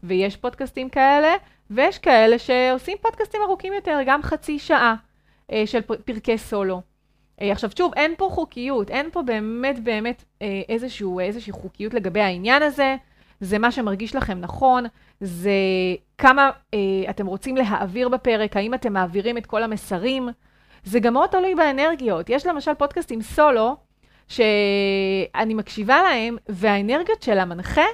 ויש 0.03 0.37
פודקאסטים 0.37 0.89
כאלה, 0.89 1.35
ויש 1.71 1.99
כאלה 1.99 2.39
שעושים 2.39 2.97
פודקאסטים 3.01 3.41
ארוכים 3.47 3.73
יותר, 3.73 3.99
גם 4.07 4.23
חצי 4.23 4.59
שעה 4.59 4.95
אה, 5.53 5.63
של 5.67 5.81
פרקי 5.81 6.39
סולו. 6.39 6.83
אה, 7.41 7.53
עכשיו 7.53 7.71
שוב, 7.79 7.93
אין 7.97 8.15
פה 8.19 8.29
חוקיות, 8.33 8.91
אין 8.91 9.11
פה 9.13 9.23
באמת 9.23 9.85
באמת 9.85 10.25
אה, 10.43 10.63
איזשהו, 10.69 11.21
איזושהי 11.21 11.53
חוקיות 11.53 11.95
לגבי 11.95 12.21
העניין 12.21 12.63
הזה. 12.63 12.97
זה 13.41 13.59
מה 13.59 13.73
שמרגיש 13.73 14.15
לכם 14.15 14.41
נכון, 14.41 14.85
זה 15.21 15.53
כמה 16.19 16.51
אה, 16.75 16.79
אתם 17.11 17.27
רוצים 17.27 17.57
להעביר 17.57 18.09
בפרק, 18.09 18.57
האם 18.57 18.75
אתם 18.75 18.93
מעבירים 18.93 19.39
את 19.39 19.47
כל 19.47 19.63
המסרים. 19.63 20.29
זה 20.85 21.01
גם 21.01 21.13
מאוד 21.13 21.29
תלוי 21.31 21.55
באנרגיות. 21.55 22.31
יש 22.31 22.47
למשל 22.47 22.75
פודקאסטים 22.75 23.23
סולו, 23.23 23.77
שאני 24.29 25.55
מקשיבה 25.55 26.03
להם, 26.03 26.37
והאנרגיות 26.49 27.23
של 27.23 27.39
המנחה, 27.39 27.85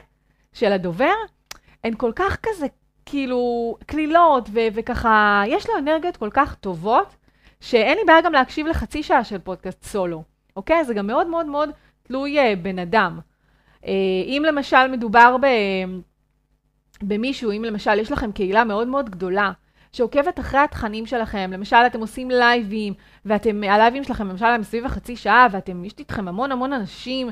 של 0.52 0.72
הדובר, 0.72 1.14
הן 1.84 1.94
כל 1.96 2.12
כך 2.16 2.36
כזה, 2.42 2.66
כאילו, 3.10 3.76
קלילות, 3.86 4.48
ו- 4.52 4.68
וככה, 4.74 5.42
יש 5.46 5.68
לו 5.68 5.78
אנרגיות 5.78 6.16
כל 6.16 6.28
כך 6.32 6.54
טובות, 6.54 7.16
שאין 7.60 7.98
לי 7.98 8.04
בעיה 8.06 8.20
גם 8.20 8.32
להקשיב 8.32 8.66
לחצי 8.66 9.02
שעה 9.02 9.24
של 9.24 9.38
פודקאסט 9.38 9.84
סולו, 9.84 10.22
אוקיי? 10.56 10.84
זה 10.84 10.94
גם 10.94 11.06
מאוד 11.06 11.26
מאוד 11.26 11.46
מאוד 11.46 11.70
תלוי 12.02 12.52
uh, 12.52 12.56
בן 12.56 12.78
אדם. 12.78 13.18
Uh, 13.82 13.86
אם 14.26 14.42
למשל 14.46 14.88
מדובר 14.88 15.36
ב... 15.40 15.46
במישהו, 17.02 17.52
אם 17.52 17.64
למשל 17.64 17.98
יש 17.98 18.12
לכם 18.12 18.32
קהילה 18.32 18.64
מאוד 18.64 18.88
מאוד 18.88 19.10
גדולה, 19.10 19.52
שעוקבת 19.92 20.40
אחרי 20.40 20.60
התכנים 20.60 21.06
שלכם, 21.06 21.50
למשל 21.52 21.76
אתם 21.76 22.00
עושים 22.00 22.30
לייבים, 22.30 22.94
ואתם, 23.24 23.64
הלייבים 23.64 24.04
שלכם 24.04 24.28
למשל 24.28 24.44
הם 24.44 24.62
סביב 24.62 24.86
החצי 24.86 25.16
שעה, 25.16 25.46
ואתם, 25.50 25.84
יש 25.84 25.94
איתכם 25.98 26.28
המון 26.28 26.52
המון 26.52 26.72
אנשים, 26.72 27.28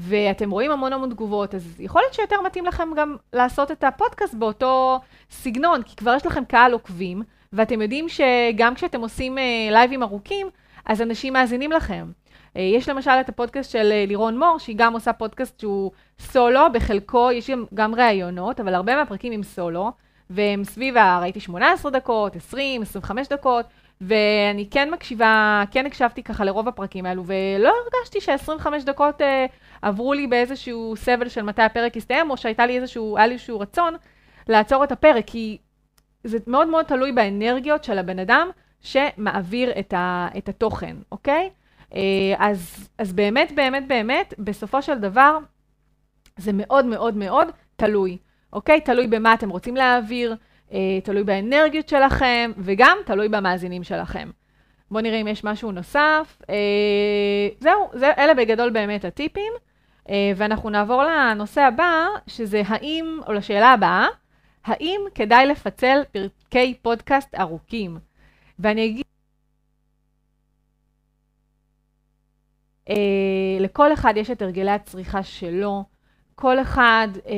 ואתם 0.00 0.50
רואים 0.50 0.70
המון 0.70 0.92
המון 0.92 1.10
תגובות, 1.10 1.54
אז 1.54 1.74
יכול 1.80 2.02
להיות 2.02 2.14
שיותר 2.14 2.40
מתאים 2.42 2.66
לכם 2.66 2.88
גם 2.96 3.16
לעשות 3.32 3.70
את 3.70 3.84
הפודקאסט 3.84 4.34
באותו 4.34 5.00
סגנון, 5.30 5.82
כי 5.82 5.96
כבר 5.96 6.14
יש 6.14 6.26
לכם 6.26 6.44
קהל 6.44 6.72
עוקבים, 6.72 7.22
ואתם 7.52 7.82
יודעים 7.82 8.06
שגם 8.08 8.74
כשאתם 8.74 9.00
עושים 9.00 9.38
uh, 9.38 9.40
לייבים 9.72 10.02
ארוכים, 10.02 10.46
אז 10.86 11.02
אנשים 11.02 11.32
מאזינים 11.32 11.72
לכם. 11.72 12.06
Uh, 12.54 12.58
יש 12.58 12.88
למשל 12.88 13.10
את 13.10 13.28
הפודקאסט 13.28 13.70
של 13.70 13.92
uh, 13.92 14.08
לירון 14.08 14.38
מור, 14.38 14.58
שהיא 14.58 14.76
גם 14.78 14.92
עושה 14.92 15.12
פודקאסט 15.12 15.60
שהוא 15.60 15.90
סולו, 16.18 16.72
בחלקו 16.72 17.30
יש 17.32 17.50
גם, 17.50 17.64
גם 17.74 17.94
ראיונות, 17.94 18.60
אבל 18.60 18.74
הרבה 18.74 18.96
מהפרקים 18.96 19.32
עם 19.32 19.42
סולו. 19.42 19.92
והם 20.30 20.64
סביב, 20.64 20.96
ראיתי 21.20 21.40
18 21.40 21.90
דקות, 21.90 22.36
20, 22.36 22.82
25 22.82 23.28
דקות, 23.28 23.66
ואני 24.00 24.68
כן 24.70 24.90
מקשיבה, 24.90 25.62
כן 25.70 25.86
הקשבתי 25.86 26.22
ככה 26.22 26.44
לרוב 26.44 26.68
הפרקים 26.68 27.06
האלו, 27.06 27.24
ולא 27.26 27.72
הרגשתי 27.84 28.20
ש-25 28.20 28.66
דקות 28.84 29.22
אה, 29.22 29.46
עברו 29.82 30.12
לי 30.12 30.26
באיזשהו 30.26 30.94
סבל 30.96 31.28
של 31.28 31.42
מתי 31.42 31.62
הפרק 31.62 31.96
יסתיים, 31.96 32.30
או 32.30 32.36
שהייתה 32.36 32.66
לי 32.66 32.76
איזשהו, 32.76 33.16
היה 33.16 33.26
לי 33.26 33.34
איזשהו 33.34 33.60
רצון 33.60 33.94
לעצור 34.48 34.84
את 34.84 34.92
הפרק, 34.92 35.24
כי 35.26 35.58
זה 36.24 36.38
מאוד 36.46 36.68
מאוד 36.68 36.84
תלוי 36.84 37.12
באנרגיות 37.12 37.84
של 37.84 37.98
הבן 37.98 38.18
אדם 38.18 38.48
שמעביר 38.80 39.78
את, 39.78 39.92
ה, 39.92 40.28
את 40.38 40.48
התוכן, 40.48 40.96
אוקיי? 41.12 41.50
אה, 41.94 42.00
אז, 42.38 42.88
אז 42.98 43.12
באמת, 43.12 43.52
באמת, 43.52 43.88
באמת, 43.88 44.34
בסופו 44.38 44.82
של 44.82 44.98
דבר, 44.98 45.38
זה 46.36 46.50
מאוד 46.54 46.84
מאוד 46.84 47.16
מאוד 47.16 47.48
תלוי. 47.76 48.18
אוקיי? 48.52 48.80
תלוי 48.80 49.06
במה 49.06 49.34
אתם 49.34 49.50
רוצים 49.50 49.76
להעביר, 49.76 50.34
תלוי 51.04 51.24
באנרגיות 51.24 51.88
שלכם, 51.88 52.50
וגם 52.58 52.98
תלוי 53.06 53.28
במאזינים 53.28 53.84
שלכם. 53.84 54.30
בואו 54.90 55.02
נראה 55.02 55.20
אם 55.20 55.28
יש 55.28 55.44
משהו 55.44 55.72
נוסף. 55.72 56.42
אה, 56.50 57.48
זהו, 57.60 57.90
זה, 57.94 58.12
אלה 58.18 58.34
בגדול 58.34 58.70
באמת 58.70 59.04
הטיפים. 59.04 59.52
אה, 60.10 60.32
ואנחנו 60.36 60.70
נעבור 60.70 61.02
לנושא 61.02 61.60
הבא, 61.60 62.06
שזה 62.26 62.62
האם, 62.66 63.20
או 63.26 63.32
לשאלה 63.32 63.72
הבאה, 63.72 64.06
האם 64.64 65.00
כדאי 65.14 65.46
לפצל 65.46 66.00
פרקי 66.12 66.74
פודקאסט 66.82 67.34
ארוכים? 67.34 67.98
ואני 68.58 68.86
אגיד... 68.86 69.04
אה, 72.88 72.94
לכל 73.60 73.92
אחד 73.92 74.14
יש 74.16 74.30
את 74.30 74.42
הרגלי 74.42 74.70
הצריכה 74.70 75.22
שלו. 75.22 75.84
כל 76.40 76.60
אחד, 76.60 77.08
אה, 77.26 77.34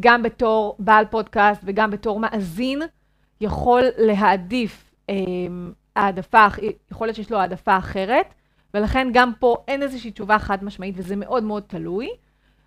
גם 0.00 0.22
בתור 0.22 0.76
בעל 0.78 1.04
פודקאסט 1.04 1.60
וגם 1.64 1.90
בתור 1.90 2.20
מאזין, 2.20 2.82
יכול 3.40 3.82
להעדיף 3.98 4.90
אה, 5.10 5.14
העדפה, 5.96 6.46
יכול 6.90 7.06
להיות 7.06 7.16
שיש 7.16 7.30
לו 7.30 7.38
העדפה 7.38 7.78
אחרת, 7.78 8.34
ולכן 8.74 9.08
גם 9.12 9.32
פה 9.38 9.56
אין 9.68 9.82
איזושהי 9.82 10.10
תשובה 10.10 10.38
חד 10.38 10.64
משמעית, 10.64 10.94
וזה 10.98 11.16
מאוד 11.16 11.42
מאוד 11.42 11.62
תלוי. 11.66 12.08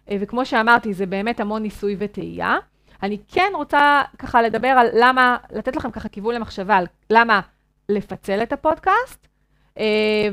אה, 0.10 0.18
וכמו 0.20 0.46
שאמרתי, 0.46 0.94
זה 0.94 1.06
באמת 1.06 1.40
המון 1.40 1.62
ניסוי 1.62 1.96
וטעייה. 2.00 2.58
אני 3.04 3.18
כן 3.28 3.52
רוצה 3.56 4.02
ככה 4.20 4.42
לדבר 4.42 4.68
על 4.68 4.88
למה, 4.94 5.38
לתת 5.52 5.76
לכם 5.76 5.92
ככה 5.92 6.10
כיוון 6.10 6.36
למחשבה 6.36 6.76
על 6.78 6.86
למה 7.10 7.42
לפצל 7.90 8.44
את 8.44 8.54
הפודקאסט, 8.54 9.28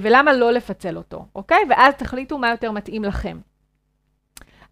ולמה 0.00 0.32
לא 0.32 0.52
לפצל 0.52 0.96
אותו, 0.96 1.26
אוקיי? 1.34 1.58
ואז 1.70 1.94
תחליטו 1.94 2.38
מה 2.38 2.50
יותר 2.50 2.70
מתאים 2.70 3.04
לכם. 3.04 3.38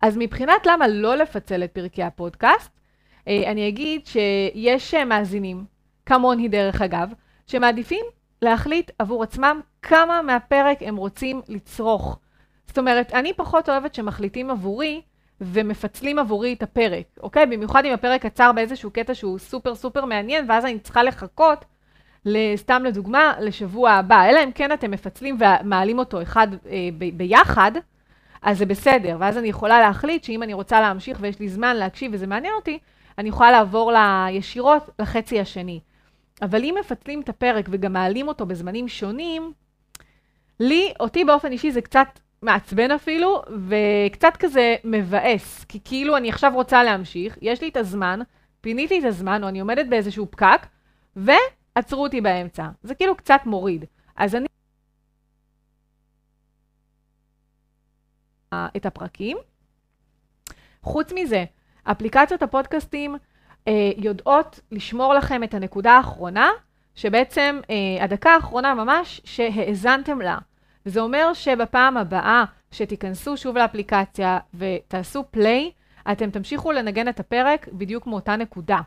אז 0.00 0.16
מבחינת 0.16 0.66
למה 0.66 0.88
לא 0.88 1.16
לפצל 1.16 1.64
את 1.64 1.70
פרקי 1.72 2.02
הפודקאסט, 2.02 2.70
אה, 3.28 3.50
אני 3.50 3.68
אגיד 3.68 4.06
שיש 4.06 4.94
אה, 4.94 5.04
מאזינים, 5.04 5.64
כמוני 6.06 6.48
דרך 6.48 6.82
אגב, 6.82 7.12
שמעדיפים 7.46 8.04
להחליט 8.42 8.90
עבור 8.98 9.22
עצמם 9.22 9.60
כמה 9.82 10.22
מהפרק 10.22 10.78
הם 10.80 10.96
רוצים 10.96 11.40
לצרוך. 11.48 12.18
זאת 12.66 12.78
אומרת, 12.78 13.14
אני 13.14 13.32
פחות 13.32 13.68
אוהבת 13.68 13.94
שמחליטים 13.94 14.50
עבורי 14.50 15.00
ומפצלים 15.40 16.18
עבורי 16.18 16.52
את 16.52 16.62
הפרק, 16.62 17.04
אוקיי? 17.22 17.46
במיוחד 17.46 17.84
אם 17.84 17.92
הפרק 17.92 18.26
קצר 18.26 18.52
באיזשהו 18.52 18.90
קטע 18.90 19.14
שהוא 19.14 19.38
סופר 19.38 19.74
סופר 19.74 20.04
מעניין, 20.04 20.44
ואז 20.48 20.64
אני 20.64 20.78
צריכה 20.78 21.02
לחכות, 21.02 21.64
סתם 22.56 22.82
לדוגמה, 22.84 23.32
לשבוע 23.40 23.90
הבא. 23.90 24.24
אלא 24.24 24.44
אם 24.44 24.52
כן 24.52 24.72
אתם 24.72 24.90
מפצלים 24.90 25.38
ומעלים 25.40 25.98
אותו 25.98 26.22
אחד 26.22 26.48
אה, 26.52 26.88
ב- 26.98 27.16
ביחד, 27.16 27.72
אז 28.42 28.58
זה 28.58 28.66
בסדר. 28.66 29.16
ואז 29.20 29.38
אני 29.38 29.48
יכולה 29.48 29.80
להחליט 29.80 30.24
שאם 30.24 30.42
אני 30.42 30.54
רוצה 30.54 30.80
להמשיך 30.80 31.18
ויש 31.20 31.40
לי 31.40 31.48
זמן 31.48 31.76
להקשיב 31.76 32.10
וזה 32.14 32.26
מעניין 32.26 32.54
אותי, 32.54 32.78
אני 33.18 33.28
יכולה 33.28 33.50
לעבור 33.50 33.92
ישירות 34.30 34.90
לחצי 34.98 35.40
השני. 35.40 35.80
אבל 36.42 36.64
אם 36.64 36.74
מפצלים 36.80 37.20
את 37.20 37.28
הפרק 37.28 37.68
וגם 37.70 37.92
מעלים 37.92 38.28
אותו 38.28 38.46
בזמנים 38.46 38.88
שונים, 38.88 39.52
לי, 40.60 40.92
אותי 41.00 41.24
באופן 41.24 41.52
אישי 41.52 41.70
זה 41.70 41.80
קצת 41.80 42.06
מעצבן 42.42 42.90
אפילו, 42.90 43.42
וקצת 43.68 44.36
כזה 44.38 44.76
מבאס. 44.84 45.64
כי 45.64 45.78
כאילו 45.84 46.16
אני 46.16 46.28
עכשיו 46.28 46.52
רוצה 46.54 46.82
להמשיך, 46.84 47.38
יש 47.42 47.60
לי 47.62 47.68
את 47.68 47.76
הזמן, 47.76 48.20
פיניתי 48.60 48.98
את 48.98 49.04
הזמן, 49.04 49.42
או 49.44 49.48
אני 49.48 49.60
עומדת 49.60 49.86
באיזשהו 49.86 50.26
פקק, 50.30 50.66
ועצרו 51.16 52.02
אותי 52.02 52.20
באמצע. 52.20 52.66
זה 52.82 52.94
כאילו 52.94 53.16
קצת 53.16 53.40
מוריד. 53.46 53.84
אז 54.16 54.34
אני... 54.34 54.46
את 58.54 58.86
הפרקים. 58.86 59.36
חוץ 60.82 61.12
מזה, 61.12 61.44
אפליקציות 61.84 62.42
הפודקאסטים 62.42 63.16
אה, 63.68 63.90
יודעות 63.96 64.60
לשמור 64.72 65.14
לכם 65.14 65.44
את 65.44 65.54
הנקודה 65.54 65.92
האחרונה, 65.92 66.50
שבעצם 66.94 67.60
אה, 67.70 68.04
הדקה 68.04 68.30
האחרונה 68.30 68.74
ממש 68.74 69.20
שהאזנתם 69.24 70.20
לה. 70.20 70.38
וזה 70.86 71.00
אומר 71.00 71.32
שבפעם 71.34 71.96
הבאה 71.96 72.44
שתיכנסו 72.70 73.36
שוב 73.36 73.56
לאפליקציה 73.56 74.38
ותעשו 74.54 75.24
play, 75.30 75.70
אתם 76.12 76.30
תמשיכו 76.30 76.72
לנגן 76.72 77.08
את 77.08 77.20
הפרק 77.20 77.68
בדיוק 77.72 78.06
מאותה 78.06 78.36
נקודה. 78.36 78.80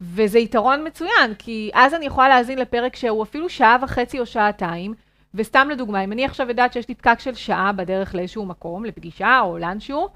וזה 0.00 0.38
יתרון 0.38 0.86
מצוין, 0.86 1.34
כי 1.38 1.70
אז 1.74 1.94
אני 1.94 2.06
יכולה 2.06 2.28
להאזין 2.28 2.58
לפרק 2.58 2.96
שהוא 2.96 3.22
אפילו 3.22 3.48
שעה 3.48 3.76
וחצי 3.82 4.20
או 4.20 4.26
שעתיים, 4.26 4.94
וסתם 5.34 5.68
לדוגמה, 5.70 6.04
אם 6.04 6.12
אני 6.12 6.24
עכשיו 6.24 6.48
יודעת 6.48 6.72
שיש 6.72 6.88
לי 6.88 6.94
פקק 6.94 7.20
של 7.20 7.34
שעה 7.34 7.72
בדרך 7.72 8.14
לאיזשהו 8.14 8.46
מקום, 8.46 8.84
לפגישה 8.84 9.40
או 9.40 9.58
לאנשהו, 9.58 10.08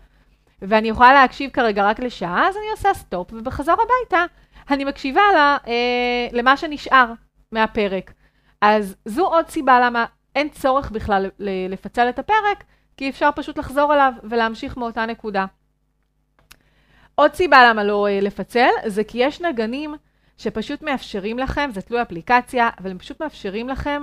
ואני 0.63 0.89
יכולה 0.89 1.13
להקשיב 1.13 1.51
כרגע 1.51 1.85
רק 1.85 2.01
לשעה, 2.01 2.49
אז 2.49 2.57
אני 2.57 2.71
עושה 2.71 2.95
stop, 2.95 3.33
ובחזור 3.33 3.75
הביתה 3.75 4.25
אני 4.71 4.85
מקשיבה 4.85 5.23
לה, 5.35 5.57
אה, 5.67 6.29
למה 6.33 6.57
שנשאר 6.57 7.13
מהפרק. 7.53 8.13
אז 8.61 8.97
זו 9.05 9.27
עוד 9.27 9.49
סיבה 9.49 9.81
למה 9.81 10.05
אין 10.35 10.49
צורך 10.49 10.91
בכלל 10.91 11.31
לפצל 11.69 12.09
את 12.09 12.19
הפרק, 12.19 12.65
כי 12.97 13.11
אפשר 13.11 13.31
פשוט 13.37 13.59
לחזור 13.59 13.95
אליו 13.95 14.13
ולהמשיך 14.23 14.77
מאותה 14.77 15.07
נקודה. 15.07 15.45
עוד 17.15 17.35
סיבה 17.35 17.71
למה 17.71 17.85
לא 17.85 18.07
אה, 18.09 18.21
לפצל, 18.21 18.69
זה 18.87 19.05
כי 19.05 19.19
יש 19.19 19.41
נגנים 19.41 19.95
שפשוט 20.39 20.83
מאפשרים 20.83 21.39
לכם, 21.39 21.71
זה 21.73 21.83
תלוי 21.83 22.03
אפליקציה, 22.03 22.71
אבל 22.81 22.91
הם 22.91 22.99
פשוט 22.99 23.23
מאפשרים 23.23 23.69
לכם 23.69 24.03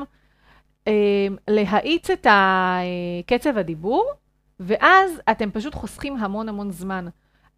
להאיץ 1.47 2.09
את 2.09 2.27
אה, 2.27 2.81
קצב 3.25 3.57
הדיבור, 3.57 4.11
ואז 4.59 5.21
אתם 5.31 5.51
פשוט 5.51 5.75
חוסכים 5.75 6.17
המון 6.17 6.49
המון 6.49 6.71
זמן. 6.71 7.07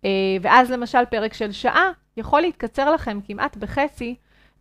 אה, 0.06 0.10
ואז 0.42 0.72
למשל 0.72 1.06
פרק 1.10 1.34
של 1.34 1.52
שעה 1.52 1.92
יכול 2.18 2.42
להתקצר 2.42 2.92
לכם 2.92 3.20
כמעט 3.26 3.58
בחצי, 3.58 4.16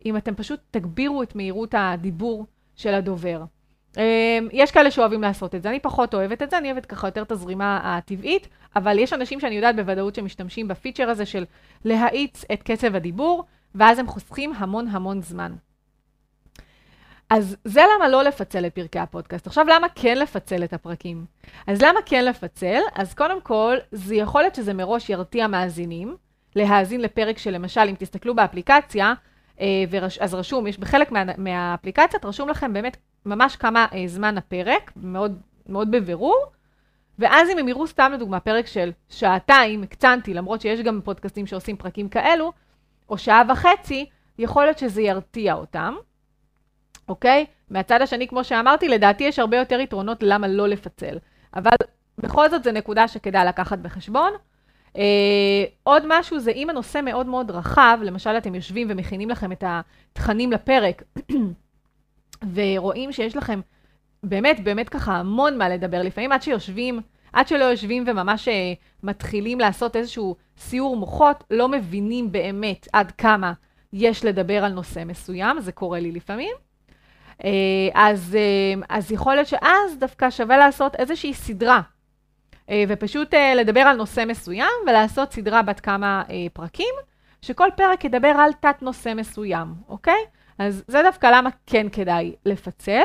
אם 0.05 0.17
אתם 0.17 0.35
פשוט 0.35 0.59
תגבירו 0.71 1.23
את 1.23 1.35
מהירות 1.35 1.75
הדיבור 1.77 2.45
של 2.75 2.93
הדובר. 2.93 3.43
אמ, 3.97 4.47
יש 4.51 4.71
כאלה 4.71 4.91
שאוהבים 4.91 5.21
לעשות 5.21 5.55
את 5.55 5.63
זה, 5.63 5.69
אני 5.69 5.79
פחות 5.79 6.13
אוהבת 6.13 6.41
את 6.41 6.49
זה, 6.49 6.57
אני 6.57 6.71
אוהבת 6.71 6.85
ככה 6.85 7.07
יותר 7.07 7.21
את 7.21 7.31
הזרימה 7.31 7.79
הטבעית, 7.83 8.47
אבל 8.75 8.99
יש 8.99 9.13
אנשים 9.13 9.39
שאני 9.39 9.55
יודעת 9.55 9.75
בוודאות 9.75 10.15
שמשתמשים 10.15 10.67
בפיצ'ר 10.67 11.09
הזה 11.09 11.25
של 11.25 11.45
להאיץ 11.85 12.45
את 12.53 12.63
קצב 12.63 12.95
הדיבור, 12.95 13.43
ואז 13.75 13.99
הם 13.99 14.07
חוסכים 14.07 14.53
המון 14.57 14.87
המון 14.87 15.21
זמן. 15.21 15.53
אז 17.33 17.55
זה 17.65 17.81
למה 17.95 18.09
לא 18.09 18.23
לפצל 18.23 18.65
את 18.65 18.75
פרקי 18.75 18.99
הפודקאסט. 18.99 19.47
עכשיו, 19.47 19.65
למה 19.67 19.87
כן 19.95 20.17
לפצל 20.17 20.63
את 20.63 20.73
הפרקים? 20.73 21.25
אז 21.67 21.81
למה 21.81 21.99
כן 22.05 22.25
לפצל? 22.25 22.79
אז 22.95 23.13
קודם 23.13 23.41
כל, 23.41 23.77
זה 23.91 24.15
יכול 24.15 24.41
להיות 24.41 24.55
שזה 24.55 24.73
מראש 24.73 25.09
ירתיע 25.09 25.47
מאזינים, 25.47 26.15
להאזין 26.55 27.01
לפרק 27.01 27.37
שלמשל, 27.37 27.81
אם 27.81 27.95
תסתכלו 27.99 28.35
באפליקציה, 28.35 29.13
אה, 29.59 29.83
אז 30.19 30.33
רשום, 30.33 30.67
יש 30.67 30.77
בחלק 30.77 31.11
מה, 31.11 31.23
מהאפליקציות, 31.37 32.25
רשום 32.25 32.49
לכם 32.49 32.73
באמת 32.73 32.97
ממש 33.25 33.55
כמה 33.55 33.85
אה, 33.93 34.03
זמן 34.07 34.37
הפרק, 34.37 34.91
מאוד, 34.95 35.39
מאוד 35.69 35.91
בבירור, 35.91 36.45
ואז 37.19 37.49
אם 37.49 37.57
הם 37.57 37.67
יראו 37.67 37.87
סתם 37.87 38.11
לדוגמה 38.13 38.39
פרק 38.39 38.67
של 38.67 38.91
שעתיים, 39.09 39.83
הקצנתי, 39.83 40.33
למרות 40.33 40.61
שיש 40.61 40.79
גם 40.79 41.01
פודקאסטים 41.03 41.47
שעושים 41.47 41.77
פרקים 41.77 42.09
כאלו, 42.09 42.51
או 43.09 43.17
שעה 43.17 43.43
וחצי, 43.49 44.05
יכול 44.39 44.63
להיות 44.63 44.77
שזה 44.77 45.01
ירתיע 45.01 45.53
אותם, 45.53 45.93
אוקיי? 47.09 47.45
מהצד 47.69 48.01
השני, 48.01 48.27
כמו 48.27 48.43
שאמרתי, 48.43 48.87
לדעתי 48.87 49.23
יש 49.23 49.39
הרבה 49.39 49.57
יותר 49.57 49.79
יתרונות 49.79 50.23
למה 50.23 50.47
לא 50.47 50.67
לפצל. 50.67 51.17
אבל 51.55 51.71
בכל 52.17 52.49
זאת 52.49 52.63
זו 52.63 52.71
נקודה 52.71 53.07
שכדאי 53.07 53.45
לקחת 53.45 53.79
בחשבון. 53.79 54.31
אה, 54.97 55.63
עוד 55.83 56.03
משהו 56.07 56.39
זה 56.39 56.51
אם 56.51 56.69
הנושא 56.69 56.99
מאוד 57.03 57.25
מאוד 57.25 57.51
רחב, 57.51 57.99
למשל 58.01 58.29
אתם 58.29 58.55
יושבים 58.55 58.87
ומכינים 58.89 59.29
לכם 59.29 59.51
את 59.51 59.63
התכנים 59.67 60.51
לפרק, 60.51 61.03
ורואים 62.53 63.11
שיש 63.11 63.35
לכם 63.37 63.61
באמת, 64.23 64.63
באמת 64.63 64.89
ככה 64.89 65.15
המון 65.15 65.57
מה 65.57 65.69
לדבר. 65.69 66.01
לפעמים 66.01 66.31
עד 66.31 66.41
שיושבים, 66.41 67.01
עד 67.33 67.47
שלא 67.47 67.63
יושבים 67.63 68.03
וממש 68.07 68.47
אה, 68.47 68.73
מתחילים 69.03 69.59
לעשות 69.59 69.95
איזשהו 69.95 70.35
סיור 70.57 70.97
מוחות, 70.97 71.43
לא 71.51 71.69
מבינים 71.69 72.31
באמת 72.31 72.87
עד 72.93 73.11
כמה 73.11 73.53
יש 73.93 74.25
לדבר 74.25 74.63
על 74.63 74.71
נושא 74.71 75.03
מסוים, 75.05 75.59
זה 75.59 75.71
קורה 75.71 75.99
לי 75.99 76.11
לפעמים. 76.11 76.55
אה, 77.45 77.49
אז, 77.93 78.37
אה, 78.39 78.81
אז 78.89 79.11
יכול 79.11 79.35
להיות 79.35 79.47
שאז 79.47 79.97
דווקא 79.99 80.29
שווה 80.29 80.57
לעשות 80.57 80.95
איזושהי 80.95 81.33
סדרה, 81.33 81.81
ופשוט 82.87 83.33
לדבר 83.55 83.79
על 83.79 83.95
נושא 83.95 84.23
מסוים 84.27 84.71
ולעשות 84.87 85.33
סדרה 85.33 85.61
בת 85.61 85.79
כמה 85.79 86.23
פרקים, 86.53 86.93
שכל 87.41 87.67
פרק 87.77 88.05
ידבר 88.05 88.27
על 88.27 88.53
תת 88.53 88.81
נושא 88.81 89.13
מסוים, 89.15 89.67
אוקיי? 89.89 90.25
אז 90.57 90.83
זה 90.87 91.01
דווקא 91.03 91.27
למה 91.27 91.49
כן 91.65 91.89
כדאי 91.89 92.35
לפצל, 92.45 93.03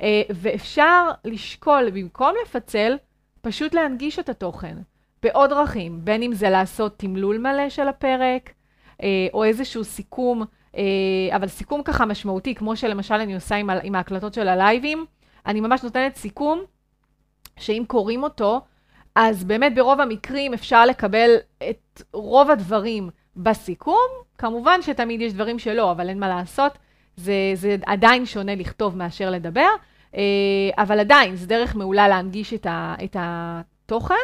אה, 0.00 0.22
ואפשר 0.30 1.10
לשקול 1.24 1.90
במקום 1.90 2.32
לפצל, 2.42 2.96
פשוט 3.40 3.74
להנגיש 3.74 4.18
את 4.18 4.28
התוכן 4.28 4.76
בעוד 5.22 5.50
דרכים, 5.50 6.04
בין 6.04 6.22
אם 6.22 6.32
זה 6.32 6.50
לעשות 6.50 6.98
תמלול 6.98 7.38
מלא 7.38 7.68
של 7.68 7.88
הפרק, 7.88 8.52
אה, 9.02 9.26
או 9.32 9.44
איזשהו 9.44 9.84
סיכום, 9.84 10.42
אה, 10.42 10.46
אבל 11.34 11.48
סיכום 11.48 11.82
ככה 11.82 12.06
משמעותי, 12.06 12.54
כמו 12.54 12.76
שלמשל 12.76 13.14
אני 13.14 13.34
עושה 13.34 13.56
עם, 13.56 13.70
עם 13.82 13.94
ההקלטות 13.94 14.34
של 14.34 14.48
הלייבים, 14.48 15.06
אני 15.46 15.60
ממש 15.60 15.82
נותנת 15.82 16.16
סיכום, 16.16 16.60
שאם 17.56 17.82
קוראים 17.86 18.22
אותו, 18.22 18.60
אז 19.14 19.44
באמת 19.44 19.74
ברוב 19.74 20.00
המקרים 20.00 20.54
אפשר 20.54 20.86
לקבל 20.86 21.36
את 21.70 22.02
רוב 22.12 22.50
הדברים 22.50 23.10
בסיכום, 23.36 24.08
כמובן 24.38 24.82
שתמיד 24.82 25.20
יש 25.20 25.32
דברים 25.32 25.58
שלא, 25.58 25.90
אבל 25.90 26.08
אין 26.08 26.18
מה 26.18 26.28
לעשות, 26.28 26.78
זה, 27.16 27.32
זה 27.54 27.76
עדיין 27.86 28.26
שונה 28.26 28.54
לכתוב 28.54 28.96
מאשר 28.96 29.30
לדבר, 29.30 29.68
אה, 30.14 30.20
אבל 30.78 31.00
עדיין, 31.00 31.36
זו 31.36 31.46
דרך 31.46 31.76
מעולה 31.76 32.08
להנגיש 32.08 32.54
את, 32.54 32.66
ה, 32.66 32.94
את 33.04 33.16
התוכן. 33.20 34.14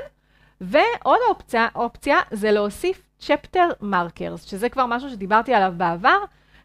ועוד 0.61 1.19
אופציה, 1.29 1.69
אופציה 1.75 2.21
זה 2.31 2.53
להוסיף 2.53 3.03
chapter 3.19 3.69
markers, 3.81 4.45
שזה 4.45 4.69
כבר 4.69 4.87
משהו 4.87 5.11
שדיברתי 5.11 5.55
עליו 5.55 5.73
בעבר, 5.77 6.19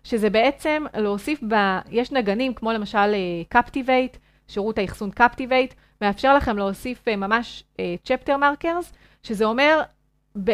שזה 0.03 0.29
בעצם 0.29 0.83
להוסיף, 0.97 1.43
ב, 1.47 1.55
יש 1.89 2.11
נגנים 2.11 2.53
כמו 2.53 2.71
למשל 2.71 3.15
Captivate, 3.49 4.17
שירות 4.47 4.77
האחסון 4.77 5.11
Captivate, 5.12 5.73
מאפשר 6.01 6.35
לכם 6.35 6.57
להוסיף 6.57 7.07
אה, 7.07 7.15
ממש 7.15 7.63
chapter 8.04 8.38
markers, 8.38 8.93
שזה 9.23 9.45
אומר 9.45 9.81
ב, 10.43 10.51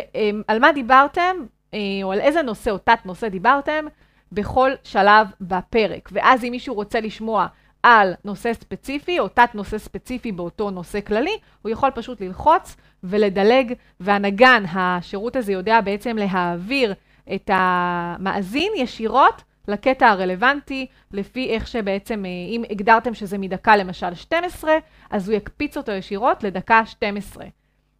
על 0.47 0.59
מה 0.59 0.71
דיברתם 0.71 1.35
אה, 1.73 1.79
או 2.03 2.11
על 2.11 2.19
איזה 2.19 2.41
נושא 2.41 2.71
או 2.71 2.77
תת 2.77 2.99
נושא 3.05 3.29
דיברתם 3.29 3.85
בכל 4.31 4.71
שלב 4.83 5.27
בפרק. 5.41 6.09
ואז 6.11 6.43
אם 6.43 6.51
מישהו 6.51 6.75
רוצה 6.75 6.99
לשמוע 6.99 7.47
על 7.83 8.13
נושא 8.23 8.53
ספציפי 8.53 9.19
או 9.19 9.27
תת 9.27 9.49
נושא 9.53 9.77
ספציפי 9.77 10.31
באותו 10.31 10.71
נושא 10.71 11.01
כללי, 11.01 11.37
הוא 11.61 11.69
יכול 11.69 11.91
פשוט 11.91 12.21
ללחוץ 12.21 12.75
ולדלג, 13.03 13.73
והנגן, 13.99 14.63
השירות 14.73 15.35
הזה 15.35 15.51
יודע 15.51 15.81
בעצם 15.81 16.17
להעביר 16.17 16.93
את 17.35 17.49
המאזין 17.53 18.71
ישירות 18.75 19.43
לקטע 19.67 20.07
הרלוונטי, 20.07 20.87
לפי 21.11 21.49
איך 21.49 21.67
שבעצם, 21.67 22.25
אה, 22.25 22.29
אם 22.29 22.63
הגדרתם 22.69 23.13
שזה 23.13 23.37
מדקה 23.37 23.75
למשל 23.75 24.15
12, 24.15 24.71
אז 25.09 25.29
הוא 25.29 25.37
יקפיץ 25.37 25.77
אותו 25.77 25.91
ישירות 25.91 26.43
לדקה 26.43 26.85
12, 26.85 27.45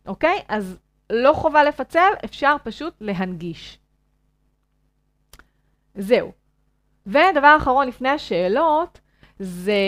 אוקיי? 0.05 0.39
אז 0.47 0.77
לא 1.09 1.33
חובה 1.33 1.63
לפצל, 1.63 2.09
אפשר 2.25 2.55
פשוט 2.63 2.93
להנגיש. 3.01 3.79
זהו. 5.95 6.31
ודבר 7.07 7.55
אחרון 7.57 7.87
לפני 7.87 8.09
השאלות, 8.09 8.99
זה 9.39 9.81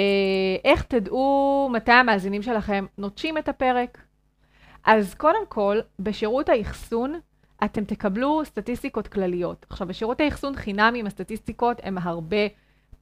איך 0.63 0.83
תדעו 0.83 1.69
מתי 1.73 1.91
המאזינים 1.91 2.41
שלכם 2.41 2.85
נוטשים 2.97 3.37
את 3.37 3.49
הפרק. 3.49 3.97
אז 4.85 5.13
קודם 5.13 5.45
כל, 5.49 5.79
בשירות 5.99 6.49
האחסון 6.49 7.19
אתם 7.63 7.83
תקבלו 7.83 8.41
סטטיסטיקות 8.45 9.07
כלליות. 9.07 9.65
עכשיו, 9.69 9.87
בשירות 9.87 10.21
האחסון 10.21 10.55
חינמים 10.55 11.07
הסטטיסטיקות 11.07 11.77
הן 11.83 11.97
הרבה 11.97 12.47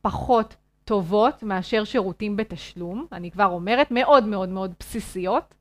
פחות 0.01 0.55
טובות 0.85 1.43
מאשר 1.43 1.83
שירותים 1.83 2.35
בתשלום. 2.35 3.05
אני 3.11 3.31
כבר 3.31 3.45
אומרת, 3.45 3.91
מאוד 3.91 4.25
מאוד 4.25 4.49
מאוד 4.49 4.73
בסיסיות. 4.79 5.53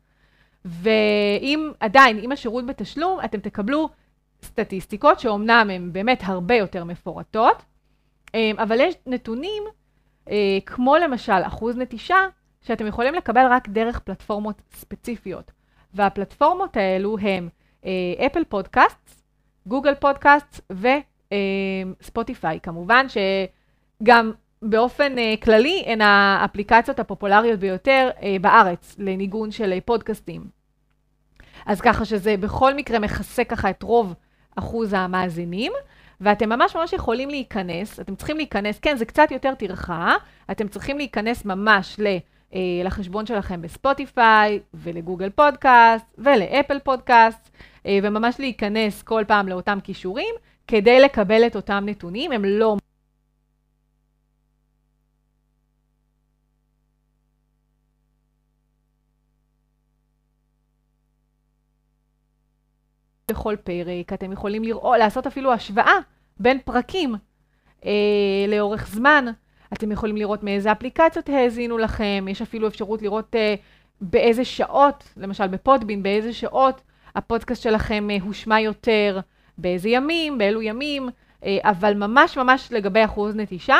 ואם 0.64 1.72
עדיין, 1.80 2.18
אם 2.18 2.32
השירות 2.32 2.66
בתשלום, 2.66 3.18
אתם 3.24 3.40
תקבלו 3.40 3.88
סטטיסטיקות 4.42 5.20
שאומנם 5.20 5.70
הן 5.72 5.92
באמת 5.92 6.22
הרבה 6.24 6.54
יותר 6.54 6.84
מפורטות, 6.84 7.62
אה, 8.34 8.50
אבל 8.58 8.80
יש 8.80 8.94
נתונים, 9.06 9.62
כמו 10.66 10.96
למשל 10.96 11.42
אחוז 11.42 11.76
נטישה, 11.76 12.26
שאתם 12.62 12.86
יכולים 12.86 13.14
לקבל 13.14 13.46
רק 13.50 13.68
דרך 13.68 13.98
פלטפורמות 13.98 14.62
ספציפיות. 14.74 15.52
והפלטפורמות 15.94 16.76
האלו 16.76 17.16
הן 17.18 17.48
אפל 18.26 18.44
פודקאסט, 18.48 19.22
גוגל 19.66 19.94
פודקאסט 19.94 20.72
וספוטיפיי. 22.00 22.60
כמובן 22.60 23.06
שגם 23.08 24.32
באופן 24.62 25.14
uh, 25.16 25.44
כללי 25.44 25.82
הן 25.86 26.00
האפליקציות 26.00 26.98
הפופולריות 26.98 27.60
ביותר 27.60 28.10
uh, 28.16 28.22
בארץ 28.40 28.96
לניגון 28.98 29.50
של 29.50 29.80
פודקאסטים. 29.84 30.44
אז 31.66 31.80
ככה 31.80 32.04
שזה 32.04 32.36
בכל 32.36 32.74
מקרה 32.74 32.98
מכסה 32.98 33.44
ככה 33.44 33.70
את 33.70 33.82
רוב 33.82 34.14
אחוז 34.56 34.92
המאזינים. 34.92 35.72
ואתם 36.20 36.48
ממש 36.48 36.76
ממש 36.76 36.92
יכולים 36.92 37.30
להיכנס, 37.30 38.00
אתם 38.00 38.14
צריכים 38.14 38.36
להיכנס, 38.36 38.78
כן, 38.78 38.96
זה 38.96 39.04
קצת 39.04 39.30
יותר 39.30 39.54
טרחה, 39.54 40.14
אתם 40.50 40.68
צריכים 40.68 40.98
להיכנס 40.98 41.44
ממש 41.44 41.96
ל... 41.98 42.06
אה, 42.54 42.60
לחשבון 42.84 43.26
שלכם 43.26 43.62
בספוטיפיי 43.62 44.60
ולגוגל 44.74 45.30
פודקאסט 45.30 46.14
ולאפל 46.18 46.78
פודקאסט, 46.78 47.50
אה, 47.86 47.98
וממש 48.02 48.34
להיכנס 48.38 49.02
כל 49.02 49.24
פעם 49.26 49.48
לאותם 49.48 49.78
כישורים 49.84 50.34
כדי 50.66 51.00
לקבל 51.00 51.46
את 51.46 51.56
אותם 51.56 51.84
נתונים. 51.86 52.32
הם 52.32 52.44
לא... 52.44 52.76
בכל 63.30 63.56
פרק, 63.64 64.12
אתם 64.12 64.32
יכולים 64.32 64.62
לראות, 64.64 64.98
לעשות 64.98 65.26
אפילו 65.26 65.52
השוואה 65.52 65.94
בין 66.40 66.58
פרקים 66.64 67.14
אה, 67.84 67.90
לאורך 68.48 68.88
זמן. 68.88 69.24
אתם 69.72 69.92
יכולים 69.92 70.16
לראות 70.16 70.42
מאיזה 70.42 70.72
אפליקציות 70.72 71.28
האזינו 71.28 71.78
לכם, 71.78 72.26
יש 72.28 72.42
אפילו 72.42 72.68
אפשרות 72.68 73.02
לראות 73.02 73.36
אה, 73.36 73.54
באיזה 74.00 74.44
שעות, 74.44 75.12
למשל 75.16 75.46
ב 75.46 75.53
Podbean, 75.53 76.02
באיזה 76.02 76.32
שעות 76.32 76.80
הפודקאסט 77.14 77.62
שלכם 77.62 78.08
אה, 78.10 78.16
הושמע 78.22 78.60
יותר, 78.60 79.20
באיזה 79.58 79.88
ימים, 79.88 80.38
באילו 80.38 80.62
ימים, 80.62 81.08
אה, 81.44 81.58
אבל 81.62 81.94
ממש 81.94 82.38
ממש 82.38 82.68
לגבי 82.72 83.04
אחוז 83.04 83.36
נטישה, 83.36 83.78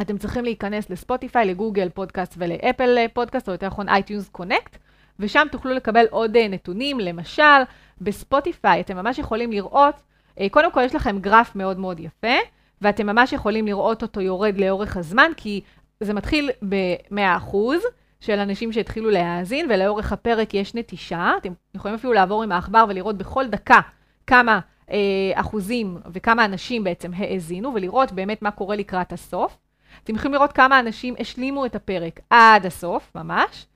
אתם 0.00 0.18
צריכים 0.18 0.44
להיכנס 0.44 0.90
ל 0.90 0.96
Spotify, 0.96 1.46
ל 1.46 1.52
Google 1.52 1.88
Podcast 1.88 2.34
ול 2.38 2.55
Apple 2.55 2.98
אה, 2.98 3.06
פודקאסט, 3.12 3.48
או 3.48 3.52
יותר 3.52 3.66
נכון 3.66 3.88
iTunes 3.88 4.28
Connect, 4.28 4.76
ושם 5.20 5.46
תוכלו 5.50 5.74
לקבל 5.74 6.04
עוד 6.10 6.36
אה, 6.36 6.48
נתונים, 6.48 7.00
למשל, 7.00 7.62
בספוטיפיי 8.00 8.80
אתם 8.80 8.96
ממש 8.96 9.18
יכולים 9.18 9.52
לראות, 9.52 9.94
אה, 10.40 10.46
קודם 10.50 10.72
כל 10.72 10.82
יש 10.82 10.94
לכם 10.94 11.18
גרף 11.18 11.56
מאוד 11.56 11.78
מאוד 11.78 12.00
יפה, 12.00 12.36
ואתם 12.80 13.06
ממש 13.06 13.32
יכולים 13.32 13.66
לראות 13.66 14.02
אותו 14.02 14.20
יורד 14.20 14.58
לאורך 14.58 14.96
הזמן, 14.96 15.30
כי 15.36 15.60
זה 16.00 16.14
מתחיל 16.14 16.50
ב-100% 16.68 17.56
של 18.20 18.38
אנשים 18.38 18.72
שהתחילו 18.72 19.10
להאזין, 19.10 19.66
ולאורך 19.70 20.12
הפרק 20.12 20.54
יש 20.54 20.74
נטישה. 20.74 21.32
אתם 21.38 21.52
יכולים 21.74 21.94
אפילו 21.94 22.12
לעבור 22.12 22.42
עם 22.42 22.52
העכבר 22.52 22.84
ולראות 22.88 23.18
בכל 23.18 23.46
דקה 23.46 23.80
כמה 24.26 24.60
אה, 24.90 24.96
אחוזים 25.34 25.98
וכמה 26.12 26.44
אנשים 26.44 26.84
בעצם 26.84 27.10
האזינו, 27.16 27.74
ולראות 27.74 28.12
באמת 28.12 28.42
מה 28.42 28.50
קורה 28.50 28.76
לקראת 28.76 29.12
הסוף. 29.12 29.58
אתם 30.04 30.14
יכולים 30.14 30.34
לראות 30.34 30.52
כמה 30.52 30.80
אנשים 30.80 31.14
השלימו 31.18 31.66
את 31.66 31.74
הפרק 31.74 32.20
עד 32.30 32.66
הסוף, 32.66 33.10
ממש. 33.14 33.66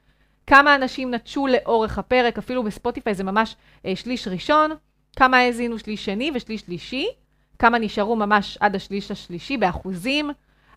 כמה 0.46 0.74
אנשים 0.74 1.14
נטשו 1.14 1.46
לאורך 1.46 1.98
הפרק, 1.98 2.38
אפילו 2.38 2.62
בספוטיפיי 2.62 3.14
זה 3.14 3.24
ממש 3.24 3.56
אה, 3.86 3.96
שליש 3.96 4.28
ראשון, 4.28 4.70
כמה 5.16 5.36
האזינו 5.36 5.78
שליש 5.78 6.04
שני 6.04 6.30
ושליש 6.34 6.60
שלישי, 6.60 7.06
כמה 7.58 7.78
נשארו 7.78 8.16
ממש 8.16 8.58
עד 8.60 8.76
השליש 8.76 9.10
השלישי 9.10 9.56
באחוזים. 9.56 10.30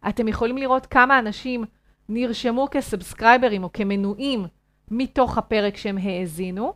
אתם 0.10 0.28
יכולים 0.28 0.58
לראות 0.58 0.86
כמה 0.86 1.20
אנשים 1.20 1.64
נרשמו 2.10 2.68
כסאבסקרייברים 2.72 3.64
או 3.64 3.74
כמנויים 3.74 4.46
מתוך 4.92 5.38
הפרק 5.38 5.78
שהם 5.78 5.98
האזינו. 5.98 6.74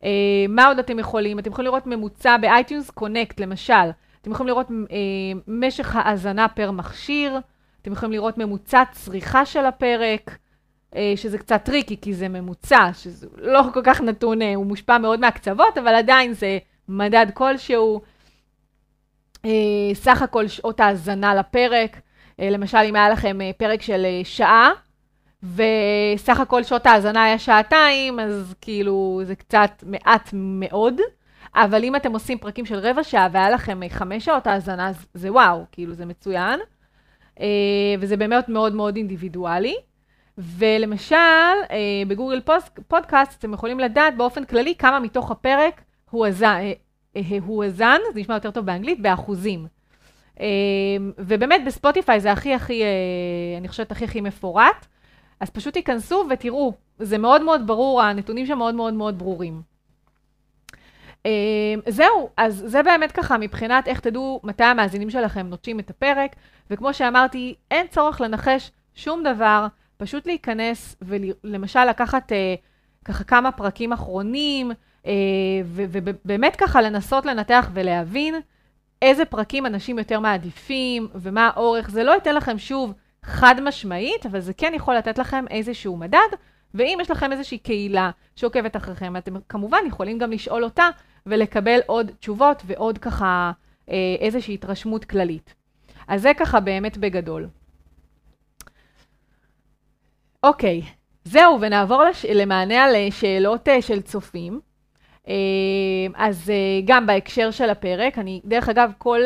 Uh, 0.00 0.04
מה 0.48 0.66
עוד 0.66 0.78
אתם 0.78 0.98
יכולים? 0.98 1.38
אתם 1.38 1.50
יכולים 1.50 1.66
לראות 1.66 1.86
ממוצע 1.86 2.36
ב-iTunes 2.36 3.00
Connect, 3.00 3.34
למשל. 3.38 3.90
אתם 4.22 4.30
יכולים 4.30 4.48
לראות 4.48 4.68
uh, 4.68 4.92
משך 5.46 5.96
האזנה 5.96 6.48
פר 6.48 6.70
מכשיר, 6.70 7.38
אתם 7.82 7.92
יכולים 7.92 8.12
לראות 8.12 8.38
ממוצע 8.38 8.82
צריכה 8.92 9.46
של 9.46 9.66
הפרק, 9.66 10.38
שזה 11.16 11.38
קצת 11.38 11.60
tricky, 11.64 11.96
כי 12.00 12.14
זה 12.14 12.28
ממוצע, 12.28 12.90
שזה 12.92 13.26
לא 13.36 13.62
כל 13.74 13.80
כך 13.84 14.00
נתון, 14.00 14.42
אה, 14.42 14.44
הוא 14.54 14.66
מושפע 14.66 14.98
מאוד 14.98 15.20
מהקצוות, 15.20 15.78
אבל 15.78 15.94
עדיין 15.94 16.32
זה 16.32 16.58
מדד 16.88 17.26
כלשהו. 17.34 18.00
אה, 19.36 19.48
סך 19.94 20.22
הכל 20.22 20.48
שעות 20.48 20.80
האזנה 20.80 21.34
לפרק, 21.34 22.00
למשל, 22.38 22.78
אם 22.78 22.96
היה 22.96 23.10
לכם 23.10 23.38
פרק 23.58 23.82
של 23.82 24.06
שעה, 24.24 24.70
וסך 25.42 26.40
הכל 26.40 26.62
שעות 26.62 26.86
ההאזנה 26.86 27.24
היה 27.24 27.38
שעתיים, 27.38 28.20
אז 28.20 28.54
כאילו 28.60 29.20
זה 29.24 29.34
קצת 29.34 29.70
מעט 29.86 30.30
מאוד. 30.32 31.00
אבל 31.54 31.84
אם 31.84 31.96
אתם 31.96 32.12
עושים 32.12 32.38
פרקים 32.38 32.66
של 32.66 32.78
רבע 32.78 33.04
שעה 33.04 33.28
והיה 33.32 33.50
לכם 33.50 33.80
חמש 33.88 34.24
שעות 34.24 34.46
האזנה, 34.46 34.88
אז 34.88 35.06
זה 35.14 35.32
וואו, 35.32 35.64
כאילו 35.72 35.94
זה 35.94 36.06
מצוין. 36.06 36.60
אה, 37.40 37.46
וזה 38.00 38.16
באמת 38.16 38.48
מאוד 38.48 38.74
מאוד 38.74 38.96
אינדיבידואלי. 38.96 39.76
ולמשל, 40.38 41.16
אה, 41.70 41.76
בגוגל 42.08 42.40
פודקאסט 42.88 43.38
אתם 43.38 43.52
יכולים 43.52 43.80
לדעת 43.80 44.16
באופן 44.16 44.44
כללי 44.44 44.74
כמה 44.74 45.00
מתוך 45.00 45.30
הפרק 45.30 45.80
הוא 46.10 46.26
הזן, 46.26 46.60
אה, 47.16 47.22
הזן, 47.66 47.98
זה 48.14 48.20
נשמע 48.20 48.34
יותר 48.34 48.50
טוב 48.50 48.66
באנגלית, 48.66 49.00
באחוזים. 49.00 49.66
ובאמת 51.18 51.60
בספוטיפיי 51.66 52.20
זה 52.20 52.32
הכי 52.32 52.54
הכי, 52.54 52.82
אני 53.58 53.68
חושבת 53.68 53.92
הכי 53.92 54.04
הכי 54.04 54.20
מפורט. 54.20 54.86
אז 55.40 55.50
פשוט 55.50 55.74
תיכנסו 55.74 56.24
ותראו, 56.30 56.72
זה 56.98 57.18
מאוד 57.18 57.42
מאוד 57.42 57.66
ברור, 57.66 58.02
הנתונים 58.02 58.46
שם 58.46 58.58
מאוד 58.58 58.74
מאוד 58.74 58.94
מאוד 58.94 59.18
ברורים. 59.18 59.62
אמ, 61.26 61.80
זהו, 61.88 62.30
אז 62.36 62.62
זה 62.66 62.82
באמת 62.82 63.12
ככה 63.12 63.38
מבחינת 63.38 63.88
איך 63.88 64.00
תדעו 64.00 64.40
מתי 64.44 64.64
המאזינים 64.64 65.10
שלכם 65.10 65.46
נוטשים 65.46 65.80
את 65.80 65.90
הפרק, 65.90 66.36
וכמו 66.70 66.94
שאמרתי, 66.94 67.54
אין 67.70 67.86
צורך 67.86 68.20
לנחש 68.20 68.70
שום 68.94 69.22
דבר, 69.22 69.66
פשוט 69.96 70.26
להיכנס 70.26 70.96
ולמשל 71.02 71.84
לקחת 71.84 72.32
אה, 72.32 72.54
ככה 73.04 73.24
כמה 73.24 73.52
פרקים 73.52 73.92
אחרונים, 73.92 74.72
אה, 75.06 75.12
ובאמת 75.64 76.56
ככה 76.56 76.82
לנסות 76.82 77.26
לנתח 77.26 77.70
ולהבין 77.74 78.34
איזה 79.02 79.24
פרקים 79.24 79.66
אנשים 79.66 79.98
יותר 79.98 80.20
מעדיפים 80.20 81.08
ומה 81.14 81.46
האורך, 81.46 81.90
זה 81.90 82.04
לא 82.04 82.12
ייתן 82.12 82.34
לכם 82.34 82.58
שוב 82.58 82.92
חד 83.22 83.54
משמעית, 83.62 84.26
אבל 84.26 84.40
זה 84.40 84.52
כן 84.52 84.72
יכול 84.74 84.94
לתת 84.94 85.18
לכם 85.18 85.44
איזשהו 85.50 85.96
מדד, 85.96 86.28
ואם 86.74 86.98
יש 87.00 87.10
לכם 87.10 87.32
איזושהי 87.32 87.58
קהילה 87.58 88.10
שעוקבת 88.36 88.76
אחריכם, 88.76 89.16
אתם 89.16 89.34
כמובן 89.48 89.78
יכולים 89.86 90.18
גם 90.18 90.30
לשאול 90.30 90.64
אותה 90.64 90.88
ולקבל 91.26 91.78
עוד 91.86 92.10
תשובות 92.20 92.62
ועוד 92.66 92.98
ככה 92.98 93.52
אה, 93.90 94.16
איזושהי 94.20 94.54
התרשמות 94.54 95.04
כללית. 95.04 95.54
אז 96.08 96.22
זה 96.22 96.32
ככה 96.36 96.60
באמת 96.60 96.98
בגדול. 96.98 97.48
אוקיי, 100.42 100.82
זהו, 101.24 101.60
ונעבור 101.60 102.04
לש... 102.04 102.24
למענה 102.24 102.84
על 102.84 102.94
אה, 102.94 103.08
שאלות 103.10 103.68
אה, 103.68 103.82
של 103.82 104.02
צופים. 104.02 104.60
אז 106.14 106.52
גם 106.84 107.06
בהקשר 107.06 107.50
של 107.50 107.70
הפרק, 107.70 108.18
אני, 108.18 108.40
דרך 108.44 108.68
אגב, 108.68 108.92
כל 108.98 109.20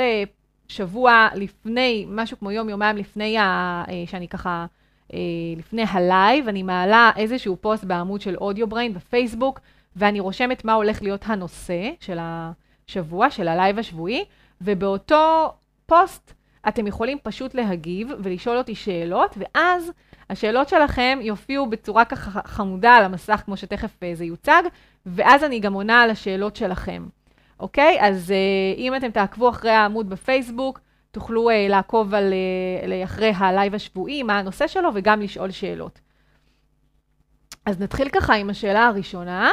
שבוע 0.71 1.29
לפני, 1.35 2.07
משהו 2.09 2.39
כמו 2.39 2.51
יום-יומיים 2.51 2.97
לפני 2.97 3.39
ה, 3.39 3.45
אה, 3.89 4.03
שאני 4.07 4.29
ככה, 4.29 4.67
אה, 5.13 5.19
לפני 5.57 5.85
הלייב, 5.91 6.49
אני 6.49 6.63
מעלה 6.63 7.11
איזשהו 7.17 7.57
פוסט 7.61 7.85
בעמוד 7.85 8.21
של 8.21 8.37
Audio 8.37 8.67
Brain 8.67 8.95
בפייסבוק, 8.95 9.61
ואני 9.97 10.21
רושמת 10.21 10.65
מה 10.65 10.73
הולך 10.73 11.03
להיות 11.03 11.23
הנושא 11.27 11.91
של 12.01 12.19
השבוע, 12.21 13.31
של 13.31 13.49
הלייב 13.49 13.79
השבועי, 13.79 14.25
ובאותו 14.61 15.53
פוסט 15.87 16.33
אתם 16.69 16.87
יכולים 16.87 17.19
פשוט 17.23 17.55
להגיב 17.55 18.09
ולשאול 18.19 18.57
אותי 18.57 18.75
שאלות, 18.75 19.39
ואז 19.39 19.93
השאלות 20.31 20.69
שלכם 20.69 21.19
יופיעו 21.23 21.67
בצורה 21.67 22.05
ככה 22.05 22.41
חמודה 22.45 22.93
על 22.93 23.05
המסך, 23.05 23.43
כמו 23.45 23.57
שתכף 23.57 24.03
אה, 24.03 24.11
זה 24.15 24.25
יוצג, 24.25 24.63
ואז 25.07 25.45
אני 25.45 25.61
גם 25.61 25.73
עונה 25.73 26.03
על 26.03 26.11
השאלות 26.11 26.57
שלכם. 26.57 27.07
אוקיי? 27.61 27.99
אז 28.01 28.31
אה, 28.31 28.79
אם 28.79 28.97
אתם 28.97 29.11
תעקבו 29.11 29.49
אחרי 29.49 29.71
העמוד 29.71 30.11
בפייסבוק, 30.11 30.81
תוכלו 31.11 31.51
אה, 31.51 31.53
לעקוב 31.69 32.15
על, 32.15 32.35
אחרי 33.05 33.33
הלייב 33.37 33.75
השבועי, 33.75 34.23
מה 34.23 34.39
הנושא 34.39 34.67
שלו, 34.67 34.91
וגם 34.95 35.21
לשאול 35.21 35.51
שאלות. 35.51 36.01
אז 37.67 37.81
נתחיל 37.81 38.09
ככה 38.09 38.35
עם 38.35 38.51
השאלה 38.51 38.87
הראשונה, 38.87 39.51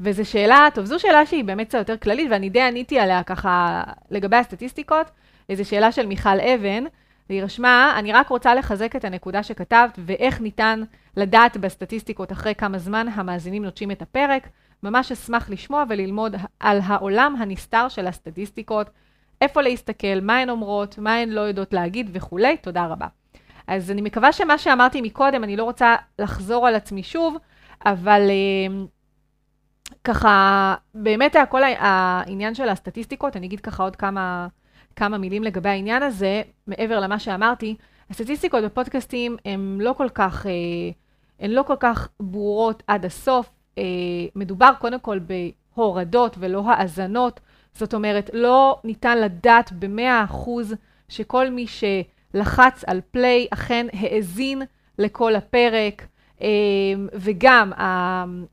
וזו 0.00 0.24
שאלה, 0.24 0.68
טוב, 0.74 0.84
זו 0.84 0.98
שאלה 0.98 1.26
שהיא 1.26 1.44
באמת 1.44 1.68
קצת 1.68 1.78
יותר 1.78 1.96
כללית, 1.96 2.28
ואני 2.30 2.48
די 2.48 2.62
עניתי 2.62 2.98
עליה 2.98 3.22
ככה 3.22 3.82
לגבי 4.10 4.36
הסטטיסטיקות. 4.36 5.10
זו 5.52 5.64
שאלה 5.64 5.92
של 5.92 6.06
מיכל 6.06 6.40
אבן, 6.40 6.84
והיא 7.30 7.42
רשמה, 7.42 7.94
אני 7.98 8.12
רק 8.12 8.28
רוצה 8.28 8.54
לחזק 8.54 8.96
את 8.96 9.04
הנקודה 9.04 9.42
שכתבת, 9.42 9.98
ואיך 9.98 10.40
ניתן 10.40 10.82
לדעת 11.16 11.56
בסטטיסטיקות 11.56 12.32
אחרי 12.32 12.54
כמה 12.54 12.78
זמן 12.78 13.06
המאזינים 13.14 13.64
נוטשים 13.64 13.90
את 13.90 14.02
הפרק. 14.02 14.48
ממש 14.82 15.12
אשמח 15.12 15.50
לשמוע 15.50 15.84
וללמוד 15.88 16.36
על 16.60 16.80
העולם 16.84 17.36
הנסתר 17.38 17.88
של 17.88 18.06
הסטטיסטיקות, 18.06 18.90
איפה 19.40 19.62
להסתכל, 19.62 20.20
מה 20.22 20.38
הן 20.38 20.50
אומרות, 20.50 20.98
מה 20.98 21.16
הן 21.16 21.28
לא 21.28 21.40
יודעות 21.40 21.72
להגיד 21.72 22.10
וכולי. 22.12 22.56
תודה 22.56 22.86
רבה. 22.86 23.06
אז 23.66 23.90
אני 23.90 24.02
מקווה 24.02 24.32
שמה 24.32 24.58
שאמרתי 24.58 25.00
מקודם, 25.00 25.44
אני 25.44 25.56
לא 25.56 25.64
רוצה 25.64 25.96
לחזור 26.18 26.66
על 26.66 26.74
עצמי 26.74 27.02
שוב, 27.02 27.36
אבל 27.86 28.20
uh, 28.28 28.72
ככה, 30.04 30.74
באמת 30.94 31.36
כל 31.48 31.62
העניין 31.62 32.54
של 32.54 32.68
הסטטיסטיקות, 32.68 33.36
אני 33.36 33.46
אגיד 33.46 33.60
ככה 33.60 33.82
עוד 33.82 33.96
כמה, 33.96 34.46
כמה 34.96 35.18
מילים 35.18 35.42
לגבי 35.42 35.68
העניין 35.68 36.02
הזה, 36.02 36.42
מעבר 36.66 37.00
למה 37.00 37.18
שאמרתי, 37.18 37.76
הסטטיסטיקות 38.10 38.64
בפודקאסטים 38.64 39.36
הן 39.44 39.78
לא 39.80 39.92
כל 39.92 40.08
כך, 40.08 40.46
uh, 40.46 40.48
הן 41.40 41.50
לא 41.50 41.62
כל 41.62 41.76
כך 41.80 42.08
ברורות 42.20 42.82
עד 42.86 43.04
הסוף. 43.04 43.50
אה, 43.78 43.84
מדובר 44.36 44.70
קודם 44.78 45.00
כל 45.00 45.18
בהורדות 45.18 46.36
ולא 46.38 46.62
האזנות, 46.66 47.40
זאת 47.74 47.94
אומרת, 47.94 48.30
לא 48.32 48.80
ניתן 48.84 49.18
לדעת 49.18 49.72
במאה 49.72 50.24
אחוז 50.24 50.74
שכל 51.08 51.50
מי 51.50 51.66
שלחץ 51.66 52.84
על 52.86 53.00
פליי 53.10 53.46
אכן 53.50 53.86
האזין 53.92 54.62
לכל 54.98 55.36
הפרק, 55.36 56.06
וגם, 57.14 57.72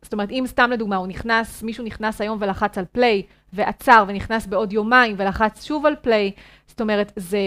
זאת 0.01 0.13
אומרת, 0.13 0.31
אם 0.31 0.43
סתם 0.47 0.69
לדוגמה 0.71 0.95
הוא 0.95 1.07
נכנס, 1.07 1.63
מישהו 1.63 1.83
נכנס 1.83 2.21
היום 2.21 2.37
ולחץ 2.41 2.77
על 2.77 2.85
פליי, 2.91 3.23
ועצר 3.53 4.03
ונכנס 4.07 4.47
בעוד 4.47 4.73
יומיים 4.73 5.15
ולחץ 5.19 5.65
שוב 5.65 5.85
על 5.85 5.95
פליי, 6.01 6.31
זאת 6.67 6.81
אומרת, 6.81 7.11
זה, 7.15 7.39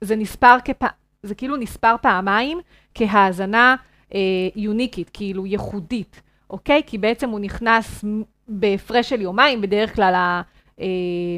זה 0.00 0.16
נספר 0.16 0.56
כפ... 0.64 0.86
זה 1.22 1.34
כאילו 1.34 1.56
נספר 1.56 1.94
פעמיים 2.02 2.60
כהאזנה 2.94 3.76
אה, 4.14 4.20
יוניקית, 4.56 5.10
כאילו 5.12 5.46
ייחודית, 5.46 6.22
אוקיי? 6.50 6.82
כי 6.86 6.98
בעצם 6.98 7.30
הוא 7.30 7.40
נכנס 7.40 8.04
בהפרש 8.48 9.08
של 9.08 9.20
יומיים, 9.20 9.60
בדרך 9.60 9.94
כלל 9.94 10.42
אה, 10.80 11.36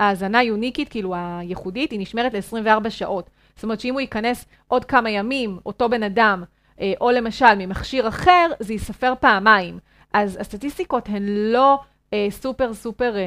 ההאזנה 0.00 0.42
יוניקית, 0.42 0.88
כאילו 0.88 1.14
הייחודית, 1.16 1.90
היא 1.90 2.00
נשמרת 2.00 2.34
ל-24 2.34 2.90
שעות. 2.90 3.30
זאת 3.54 3.64
אומרת 3.64 3.80
שאם 3.80 3.92
הוא 3.92 4.00
ייכנס 4.00 4.46
עוד 4.68 4.84
כמה 4.84 5.10
ימים, 5.10 5.58
אותו 5.66 5.88
בן 5.88 6.02
אדם, 6.02 6.42
אה, 6.42 6.55
או 7.00 7.10
למשל 7.10 7.54
ממכשיר 7.58 8.08
אחר, 8.08 8.50
זה 8.60 8.72
ייספר 8.72 9.12
פעמיים. 9.20 9.78
אז 10.12 10.36
הסטטיסטיקות 10.40 11.08
הן 11.08 11.22
לא 11.28 11.78
אה, 12.12 12.26
סופר 12.30 12.74
סופר 12.74 13.16
אה, 13.16 13.22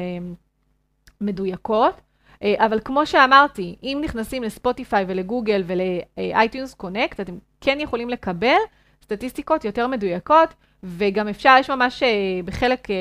מדויקות, 1.20 2.00
אה, 2.42 2.54
אבל 2.58 2.80
כמו 2.84 3.06
שאמרתי, 3.06 3.76
אם 3.82 3.98
נכנסים 4.04 4.42
לספוטיפיי 4.42 5.04
ולגוגל 5.08 5.64
ול 5.66 5.93
iTunes 5.93 6.74
Connect, 6.74 7.20
אתם 7.20 7.38
כן 7.60 7.78
יכולים 7.80 8.10
לקבל 8.10 8.58
סטטיסטיקות 9.02 9.64
יותר 9.64 9.86
מדויקות, 9.86 10.54
וגם 10.82 11.28
אפשר, 11.28 11.56
יש 11.60 11.70
ממש 11.70 12.02
אה, 12.02 12.08
בחלק, 12.44 12.90
אה, 12.90 12.96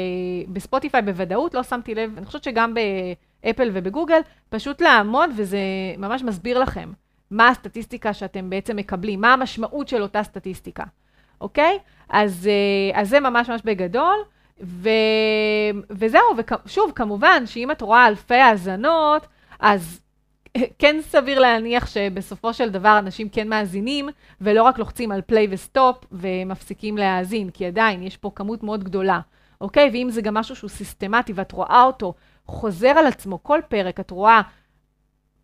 בספוטיפיי 0.47 1.01
בוודאות, 1.01 1.53
לא 1.53 1.63
שמתי 1.63 1.95
לב, 1.95 2.13
אני 2.17 2.25
חושבת 2.25 2.43
שגם 2.43 2.73
באפל 2.73 3.69
ובגוגל, 3.73 4.19
פשוט 4.49 4.81
לעמוד 4.81 5.29
וזה 5.35 5.59
ממש 5.97 6.23
מסביר 6.23 6.59
לכם 6.59 6.91
מה 7.31 7.49
הסטטיסטיקה 7.49 8.13
שאתם 8.13 8.49
בעצם 8.49 8.75
מקבלים, 8.75 9.21
מה 9.21 9.33
המשמעות 9.33 9.87
של 9.87 10.01
אותה 10.01 10.23
סטטיסטיקה, 10.23 10.83
אוקיי? 11.41 11.79
אז, 12.09 12.49
אז 12.93 13.09
זה 13.09 13.19
ממש 13.19 13.49
ממש 13.49 13.61
בגדול. 13.65 14.17
ו... 14.61 14.89
וזהו, 15.89 16.21
ושוב, 16.65 16.91
כמובן 16.95 17.43
שאם 17.45 17.71
את 17.71 17.81
רואה 17.81 18.07
אלפי 18.07 18.35
האזנות, 18.35 19.27
אז 19.59 20.01
כן 20.79 20.95
סביר 21.01 21.39
להניח 21.39 21.87
שבסופו 21.87 22.53
של 22.53 22.69
דבר 22.69 22.99
אנשים 22.99 23.29
כן 23.29 23.47
מאזינים, 23.47 24.09
ולא 24.41 24.63
רק 24.63 24.79
לוחצים 24.79 25.11
על 25.11 25.21
play 25.21 25.47
ו 25.49 25.59
stop 25.59 25.97
ומפסיקים 26.11 26.97
להאזין, 26.97 27.49
כי 27.49 27.65
עדיין 27.65 28.03
יש 28.03 28.17
פה 28.17 28.31
כמות 28.35 28.63
מאוד 28.63 28.83
גדולה, 28.83 29.19
אוקיי? 29.61 29.89
ואם 29.93 30.07
זה 30.11 30.21
גם 30.21 30.33
משהו 30.33 30.55
שהוא 30.55 30.69
סיסטמטי 30.69 31.33
ואת 31.35 31.51
רואה 31.51 31.83
אותו 31.83 32.13
חוזר 32.45 32.89
על 32.89 33.07
עצמו, 33.07 33.43
כל 33.43 33.59
פרק 33.67 33.99
את 33.99 34.11
רואה 34.11 34.41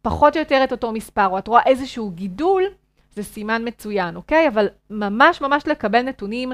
פחות 0.05 0.35
או 0.35 0.39
יותר 0.39 0.63
את 0.63 0.71
אותו 0.71 0.91
מספר, 0.91 1.27
או 1.27 1.37
את 1.37 1.47
רואה 1.47 1.61
איזשהו 1.65 2.11
גידול, 2.11 2.63
זה 3.11 3.23
סימן 3.23 3.67
מצוין, 3.67 4.15
אוקיי? 4.15 4.47
אבל 4.47 4.67
ממש 4.89 5.41
ממש 5.41 5.67
לקבל 5.67 6.01
נתונים 6.01 6.51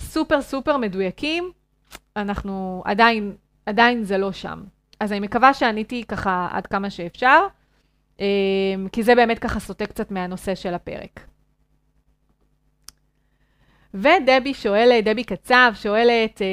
סופר 0.00 0.42
סופר 0.42 0.76
מדויקים, 0.76 1.50
אנחנו 2.16 2.82
עדיין, 2.84 3.36
עדיין 3.66 4.04
זה 4.04 4.18
לא 4.18 4.32
שם. 4.32 4.62
אז 5.00 5.12
אני 5.12 5.20
מקווה 5.20 5.54
שעניתי 5.54 6.04
ככה 6.08 6.48
עד 6.50 6.66
כמה 6.66 6.90
שאפשר, 6.90 7.46
אמ, 8.20 8.24
כי 8.92 9.02
זה 9.02 9.14
באמת 9.14 9.38
ככה 9.38 9.60
סוטה 9.60 9.86
קצת 9.86 10.10
מהנושא 10.10 10.54
של 10.54 10.74
הפרק. 10.74 11.20
ודבי 13.94 14.54
שואלת, 14.54 15.04
דבי 15.04 15.24
קצב 15.24 15.72
שואלת, 15.74 16.42
אה, 16.42 16.46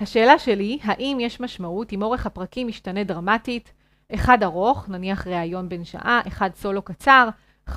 השאלה 0.00 0.38
שלי, 0.38 0.78
האם 0.82 1.18
יש 1.20 1.40
משמעות 1.40 1.92
אם 1.92 2.02
אורך 2.02 2.26
הפרקים 2.26 2.66
משתנה 2.66 3.04
דרמטית? 3.04 3.72
אחד 4.14 4.42
ארוך, 4.42 4.88
נניח 4.88 5.26
ראיון 5.26 5.68
בן 5.68 5.84
שעה, 5.84 6.20
אחד 6.28 6.50
סולו 6.54 6.82
קצר, 6.82 7.28
15-10 7.68 7.72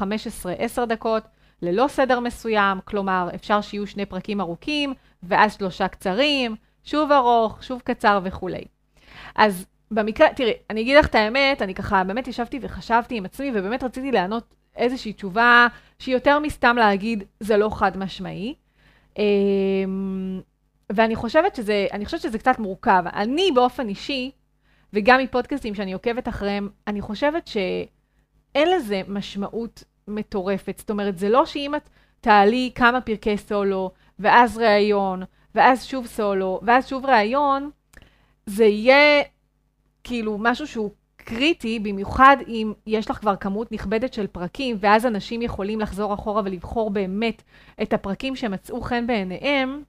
דקות, 0.90 1.24
ללא 1.62 1.86
סדר 1.88 2.20
מסוים, 2.20 2.80
כלומר, 2.86 3.30
אפשר 3.36 3.62
שיהיו 3.62 3.88
שני 3.88 4.06
פרקים 4.06 4.42
ארוכים, 4.42 4.94
ואז 5.24 5.54
שלושה 5.54 5.88
קצרים, 5.88 6.56
שוב 6.84 7.12
ארוך, 7.12 7.64
שוב 7.64 7.82
קצר 7.84 8.20
וכולי. 8.24 8.64
אז 9.36 9.66
במקרה, 9.92 10.28
תראי, 10.36 10.54
אני 10.70 10.82
אגיד 10.82 10.98
לך 10.98 11.06
את 11.06 11.16
האמת, 11.16 11.62
אני 11.62 11.76
ככה 11.76 12.04
באמת 12.04 12.28
ישבתי 12.28 12.60
וחשבתי 12.62 13.18
עם 13.18 13.26
עצמי, 13.26 13.52
ובאמת 13.54 13.84
רציתי 13.84 14.12
לענות 14.12 14.54
איזושהי 14.76 15.14
תשובה 15.14 15.68
שהיא 16.00 16.16
יותר 16.16 16.40
מסתם 16.40 16.76
להגיד, 16.80 17.24
זה 17.40 17.58
לא 17.58 17.70
חד 17.70 17.98
משמעי. 17.98 18.56
אמ, 19.18 20.42
ואני 20.92 21.16
חושבת 21.16 21.56
שזה, 21.56 21.88
אני 21.94 22.06
חושבת 22.06 22.22
שזה 22.22 22.38
קצת 22.38 22.60
מורכב. 22.60 23.04
אני 23.14 23.50
באופן 23.56 23.88
אישי, 23.88 24.32
וגם 24.96 25.20
מפודקאסטים 25.20 25.76
שאני 25.76 25.94
עוקבת 25.94 26.28
אחריהם, 26.28 26.70
אני 26.88 27.02
חושבת 27.02 27.48
שאין 27.48 28.72
לזה 28.72 29.02
משמעות 29.08 29.84
מטורפת. 30.08 30.76
זאת 30.78 30.90
אומרת, 30.90 31.18
זה 31.18 31.30
לא 31.30 31.46
שאם 31.46 31.76
את 31.76 31.90
תעלי 32.22 32.72
כמה 32.76 33.02
פרקי 33.02 33.38
סולו, 33.38 33.92
ואז 34.20 34.58
ראיון, 34.58 35.24
ואז 35.56 35.86
שוב 35.86 36.06
סולו, 36.06 36.60
ואז 36.64 36.88
שוב 36.88 37.06
ראיון, 37.06 37.70
זה 38.46 38.66
יהיה 38.66 39.24
כאילו 40.04 40.38
משהו 40.40 40.68
שהוא 40.68 40.92
קריטי, 41.18 41.80
במיוחד 41.80 42.38
אם 42.48 42.74
יש 42.88 43.10
לך 43.10 43.18
כבר 43.18 43.36
כמות 43.36 43.72
נכבדת 43.72 44.14
של 44.14 44.28
פרקים, 44.28 44.78
ואז 44.80 45.06
אנשים 45.06 45.42
יכולים 45.42 45.80
לחזור 45.80 46.14
אחורה 46.14 46.42
ולבחור 46.46 46.90
באמת 46.90 47.44
את 47.82 47.94
הפרקים 47.94 48.36
שמצאו 48.36 48.82
חן 48.82 49.08
בעיניהם. 49.08 49.84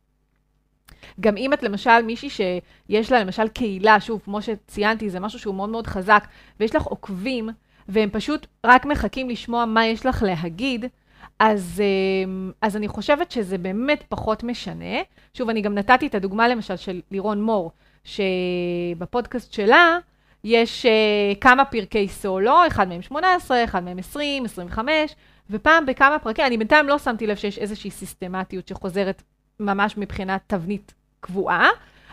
גם 1.20 1.36
אם 1.36 1.52
את 1.52 1.62
למשל 1.62 2.02
מישהי 2.02 2.30
שיש 2.30 3.12
לה 3.12 3.20
למשל 3.20 3.48
קהילה, 3.48 4.00
שוב, 4.00 4.20
כמו 4.24 4.42
שציינתי, 4.42 5.10
זה 5.10 5.20
משהו 5.20 5.38
שהוא 5.38 5.54
מאוד 5.54 5.68
מאוד 5.68 5.86
חזק, 5.86 6.26
ויש 6.60 6.74
לך 6.74 6.82
עוקבים, 6.82 7.48
והם 7.88 8.08
פשוט 8.12 8.46
רק 8.64 8.86
מחכים 8.86 9.30
לשמוע 9.30 9.64
מה 9.64 9.86
יש 9.86 10.06
לך 10.06 10.22
להגיד, 10.22 10.84
אז, 11.38 11.82
אמ, 12.24 12.52
אז 12.62 12.76
אני 12.76 12.88
חושבת 12.88 13.30
שזה 13.30 13.58
באמת 13.58 14.04
פחות 14.08 14.42
משנה. 14.42 14.96
שוב, 15.34 15.48
אני 15.48 15.60
גם 15.60 15.74
נתתי 15.74 16.06
את 16.06 16.14
הדוגמה 16.14 16.48
למשל 16.48 16.76
של 16.76 17.00
לירון 17.10 17.42
מור, 17.42 17.70
שבפודקאסט 18.04 19.52
שלה 19.52 19.98
יש 20.44 20.86
uh, 20.86 21.38
כמה 21.40 21.64
פרקי 21.64 22.08
סולו, 22.08 22.66
אחד 22.66 22.88
מהם 22.88 23.02
18, 23.02 23.64
אחד 23.64 23.84
מהם 23.84 23.98
20, 23.98 24.44
25, 24.44 25.14
ופעם 25.50 25.86
בכמה 25.86 26.18
פרקים, 26.18 26.44
אני 26.46 26.58
בינתיים 26.58 26.88
לא 26.88 26.98
שמתי 26.98 27.26
לב 27.26 27.36
שיש 27.36 27.58
איזושהי 27.58 27.90
סיסטמטיות 27.90 28.68
שחוזרת 28.68 29.22
ממש 29.60 29.96
מבחינת 29.96 30.40
תבנית 30.46 30.94
קבועה, 31.20 31.68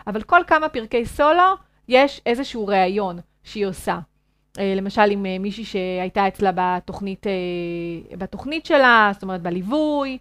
אבל 0.08 0.21
כל 0.21 0.41
כמה 0.47 0.69
פרקי 0.69 1.06
סולו 1.06 1.53
יש 1.88 2.21
איזשהו 2.25 2.67
ראיון 2.67 3.19
שהיא 3.43 3.65
עושה. 3.65 3.99
אה, 4.60 4.73
למשל 4.75 5.12
עם 5.12 5.25
אה, 5.25 5.39
מישהי 5.39 5.65
שהייתה 5.65 6.27
אצלה 6.27 6.51
בתוכנית, 6.56 7.27
אה, 7.27 8.17
בתוכנית 8.17 8.65
שלה, 8.65 9.10
זאת 9.13 9.23
אומרת 9.23 9.41
בליווי, 9.41 10.17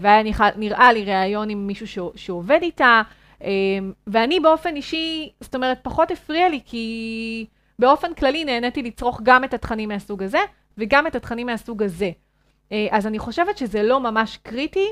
והיה 0.00 0.22
נראה 0.56 0.92
לי 0.92 1.04
ראיון 1.04 1.50
עם 1.50 1.66
מישהו 1.66 2.12
שעובד 2.16 2.58
איתה, 2.62 3.02
ואני 4.06 4.40
באופן 4.40 4.76
אישי, 4.76 5.30
זאת 5.40 5.54
אומרת, 5.54 5.78
פחות 5.82 6.10
הפריע 6.10 6.48
לי, 6.48 6.60
כי 6.64 7.46
באופן 7.78 8.14
כללי 8.14 8.44
נהניתי 8.44 8.82
לצרוך 8.82 9.20
גם 9.22 9.44
את 9.44 9.54
התכנים 9.54 9.88
מהסוג 9.88 10.22
הזה, 10.22 10.38
וגם 10.78 11.06
את 11.06 11.14
התכנים 11.14 11.46
מהסוג 11.46 11.82
הזה. 11.82 12.10
אז 12.90 13.06
אני 13.06 13.18
חושבת 13.18 13.58
שזה 13.58 13.82
לא 13.82 14.00
ממש 14.00 14.38
קריטי. 14.42 14.86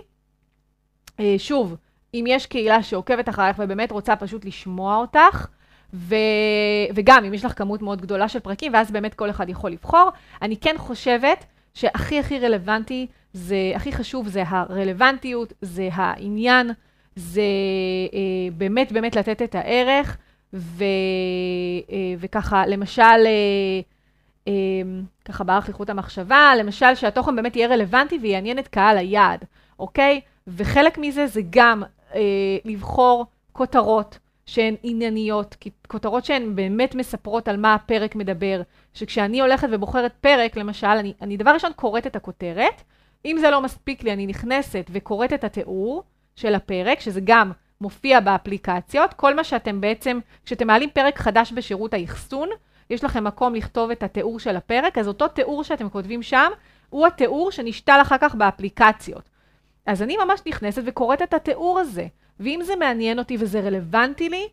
שוב, 1.39 1.77
אם 2.15 2.25
יש 2.29 2.47
קהילה 2.47 2.83
שעוקבת 2.83 3.29
אחרייך 3.29 3.59
ובאמת 3.59 3.93
רוצה 3.93 4.17
פשוט 4.17 4.45
לשמוע 4.45 4.97
אותך, 4.97 5.47
ו... 5.95 6.15
וגם 6.95 7.25
אם 7.25 7.35
יש 7.35 7.45
לך 7.45 7.59
כמות 7.59 7.83
מאוד 7.83 8.01
גדולה 8.01 8.29
של 8.29 8.41
פרקים, 8.41 8.75
ואז 8.75 8.91
באמת 8.91 9.15
כל 9.15 9.31
אחד 9.31 9.49
יכול 9.49 9.71
לבחור. 9.71 10.11
אני 10.43 10.57
כן 10.57 10.75
חושבת 10.79 11.45
שהכי 11.75 12.19
הכי 12.19 12.39
רלוונטי, 12.39 13.07
זה, 13.33 13.73
הכי 13.75 13.93
חשוב 13.93 14.29
זה 14.29 14.43
הרלוונטיות, 14.47 15.53
זה 15.61 15.89
העניין, 15.93 16.71
זה 17.17 17.43
אה, 18.15 18.19
באמת 18.57 18.93
באמת 18.93 19.17
לתת 19.17 19.43
את 19.43 19.55
הערך, 19.55 20.17
ו, 20.55 20.85
אה, 21.91 22.15
וככה, 22.19 22.67
למשל, 22.67 23.03
אה, 23.03 23.81
אה, 24.49 24.53
ככה 25.25 25.45
לי 25.67 25.73
חוט 25.73 25.91
המחשבה, 25.91 26.53
למשל 26.59 26.95
שהתוכן 26.95 27.37
באמת 27.37 27.57
יהיה 27.57 27.69
רלוונטי 27.69 28.19
ויעניין 28.23 28.59
את 28.59 28.69
קהל 28.69 28.99
היעד, 28.99 29.45
אוקיי? 29.79 30.21
וחלק 30.47 30.99
מזה 30.99 31.27
זה 31.27 31.41
גם 31.51 31.83
אה, 32.15 32.21
לבחור 32.65 33.27
כותרות. 33.53 34.19
שהן 34.47 34.75
ענייניות, 34.83 35.57
כותרות 35.89 36.25
שהן 36.25 36.57
באמת 36.57 36.95
מספרות 36.95 37.49
על 37.49 37.57
מה 37.57 37.75
הפרק 37.75 38.15
מדבר, 38.15 38.63
שכשאני 38.95 39.41
הולכת 39.41 39.69
ובוחרת 39.73 40.13
פרק, 40.21 40.57
למשל, 40.57 40.87
אני, 40.87 41.13
אני 41.23 41.37
דבר 41.37 41.51
ראשון 41.51 41.73
קוראת 41.77 42.07
את 42.07 42.17
הכותרת, 42.17 42.83
אם 43.25 43.37
זה 43.41 43.51
לא 43.51 43.61
מספיק 43.61 44.03
לי, 44.03 44.13
אני 44.13 44.27
נכנסת 44.27 44.87
וקוראת 44.91 45.33
את 45.33 45.45
התיאור 45.45 46.03
של 46.37 46.55
הפרק, 46.55 47.01
שזה 47.01 47.21
גם 47.25 47.53
מופיע 47.81 48.21
באפליקציות. 48.21 49.15
כל 49.15 49.35
מה 49.35 49.45
שאתם 49.45 49.81
בעצם, 49.81 50.19
כשאתם 50.47 50.67
מעלים 50.67 50.91
פרק 50.91 51.19
חדש 51.19 51.53
בשירות 51.53 51.95
האחסון, 51.95 52.49
יש 52.91 53.05
לכם 53.05 53.25
מקום 53.25 53.55
לכתוב 53.55 53.91
את 53.91 54.03
התיאור 54.03 54.39
של 54.39 54.57
הפרק, 54.57 54.99
אז 54.99 55.09
אותו 55.09 55.29
תיאור 55.29 55.65
שאתם 55.65 55.89
כותבים 55.89 56.23
שם, 56.23 56.51
הוא 56.91 57.07
התיאור 57.07 57.51
שנשתל 57.51 57.99
אחר 58.03 58.17
כך 58.21 58.35
באפליקציות. 58.35 59.34
אז 59.87 60.03
אני 60.03 60.17
ממש 60.25 60.41
נכנסת 60.47 60.83
וקוראת 60.87 61.23
את 61.23 61.35
התיאור 61.35 61.79
הזה. 61.79 62.07
ואם 62.41 62.61
זה 62.65 62.77
מעניין 62.77 63.19
אותי 63.19 63.37
וזה 63.41 63.61
רלוונטי 63.61 64.29
לי, 64.29 64.49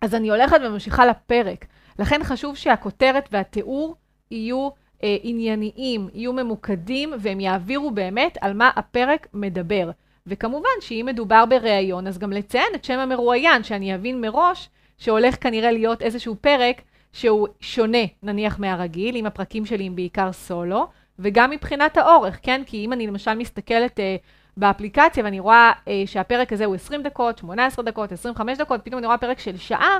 אז 0.00 0.14
אני 0.14 0.30
הולכת 0.30 0.60
וממשיכה 0.64 1.06
לפרק. 1.06 1.66
לכן 1.98 2.24
חשוב 2.24 2.56
שהכותרת 2.56 3.28
והתיאור 3.32 3.96
יהיו 4.30 4.68
אה, 5.02 5.16
ענייניים, 5.22 6.08
יהיו 6.14 6.32
ממוקדים, 6.32 7.12
והם 7.18 7.40
יעבירו 7.40 7.90
באמת 7.90 8.38
על 8.40 8.52
מה 8.52 8.70
הפרק 8.76 9.26
מדבר. 9.34 9.90
וכמובן 10.26 10.68
שאם 10.80 11.06
מדובר 11.10 11.44
בריאיון, 11.46 12.06
אז 12.06 12.18
גם 12.18 12.32
לציין 12.32 12.74
את 12.74 12.84
שם 12.84 12.98
המרואיין, 12.98 13.62
שאני 13.62 13.94
אבין 13.94 14.20
מראש 14.20 14.68
שהולך 14.98 15.42
כנראה 15.42 15.70
להיות 15.70 16.02
איזשהו 16.02 16.36
פרק 16.40 16.82
שהוא 17.12 17.48
שונה, 17.60 17.98
נניח, 18.22 18.58
מהרגיל, 18.58 19.16
אם 19.16 19.26
הפרקים 19.26 19.66
שלי 19.66 19.86
הם 19.86 19.96
בעיקר 19.96 20.32
סולו, 20.32 20.86
וגם 21.20 21.50
מבחינת 21.50 21.96
האורך, 21.96 22.38
כן? 22.42 22.62
כי 22.66 22.84
אם 22.84 22.92
אני 22.92 23.06
למשל 23.06 23.34
מסתכלת 23.34 24.00
אה, 24.00 24.16
באפליקציה 24.56 25.24
ואני 25.24 25.40
רואה 25.40 25.72
אה, 25.88 26.02
שהפרק 26.06 26.52
הזה 26.52 26.64
הוא 26.64 26.74
20 26.74 27.02
דקות, 27.02 27.38
18 27.38 27.84
דקות, 27.84 28.12
25 28.12 28.58
דקות, 28.58 28.80
פתאום 28.84 28.98
אני 28.98 29.06
רואה 29.06 29.18
פרק 29.18 29.38
של 29.38 29.56
שעה, 29.56 29.98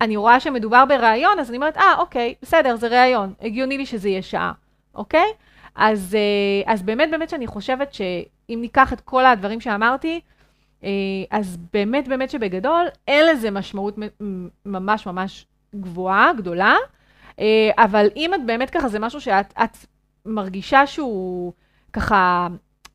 אני 0.00 0.16
רואה 0.16 0.40
שמדובר 0.40 0.84
בראיון, 0.84 1.38
אז 1.38 1.48
אני 1.48 1.56
אומרת, 1.56 1.76
אה, 1.76 1.94
אוקיי, 1.98 2.34
בסדר, 2.42 2.76
זה 2.76 2.88
ראיון, 2.88 3.32
הגיוני 3.40 3.78
לי 3.78 3.86
שזה 3.86 4.08
יהיה 4.08 4.22
שעה, 4.22 4.52
אוקיי? 4.94 5.26
אז, 5.74 6.16
אה, 6.18 6.72
אז 6.72 6.82
באמת, 6.82 7.10
באמת 7.10 7.30
שאני 7.30 7.46
חושבת 7.46 7.94
שאם 7.94 8.58
ניקח 8.60 8.92
את 8.92 9.00
כל 9.00 9.26
הדברים 9.26 9.60
שאמרתי, 9.60 10.20
אה, 10.84 10.90
אז 11.30 11.58
באמת, 11.72 12.08
באמת 12.08 12.30
שבגדול, 12.30 12.86
אין 13.08 13.26
לזה 13.26 13.50
משמעות 13.50 13.94
ממש 14.66 15.06
ממש 15.06 15.46
גבוהה, 15.74 16.32
גדולה, 16.36 16.76
אה, 17.40 17.70
אבל 17.76 18.06
אם 18.16 18.34
את 18.34 18.46
באמת 18.46 18.70
ככה, 18.70 18.88
זה 18.88 18.98
משהו 18.98 19.20
שאת 19.20 19.86
מרגישה 20.26 20.86
שהוא 20.86 21.52
ככה 21.92 22.48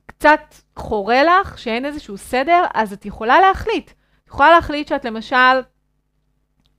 קצת 0.05 0.55
חורה 0.75 1.23
לך, 1.23 1.59
שאין 1.59 1.85
איזשהו 1.85 2.17
סדר, 2.17 2.63
אז 2.73 2.93
את 2.93 3.05
יכולה 3.05 3.39
להחליט. 3.39 3.91
את 4.23 4.27
יכולה 4.27 4.49
להחליט 4.49 4.87
שאת 4.87 5.05
למשל 5.05 5.61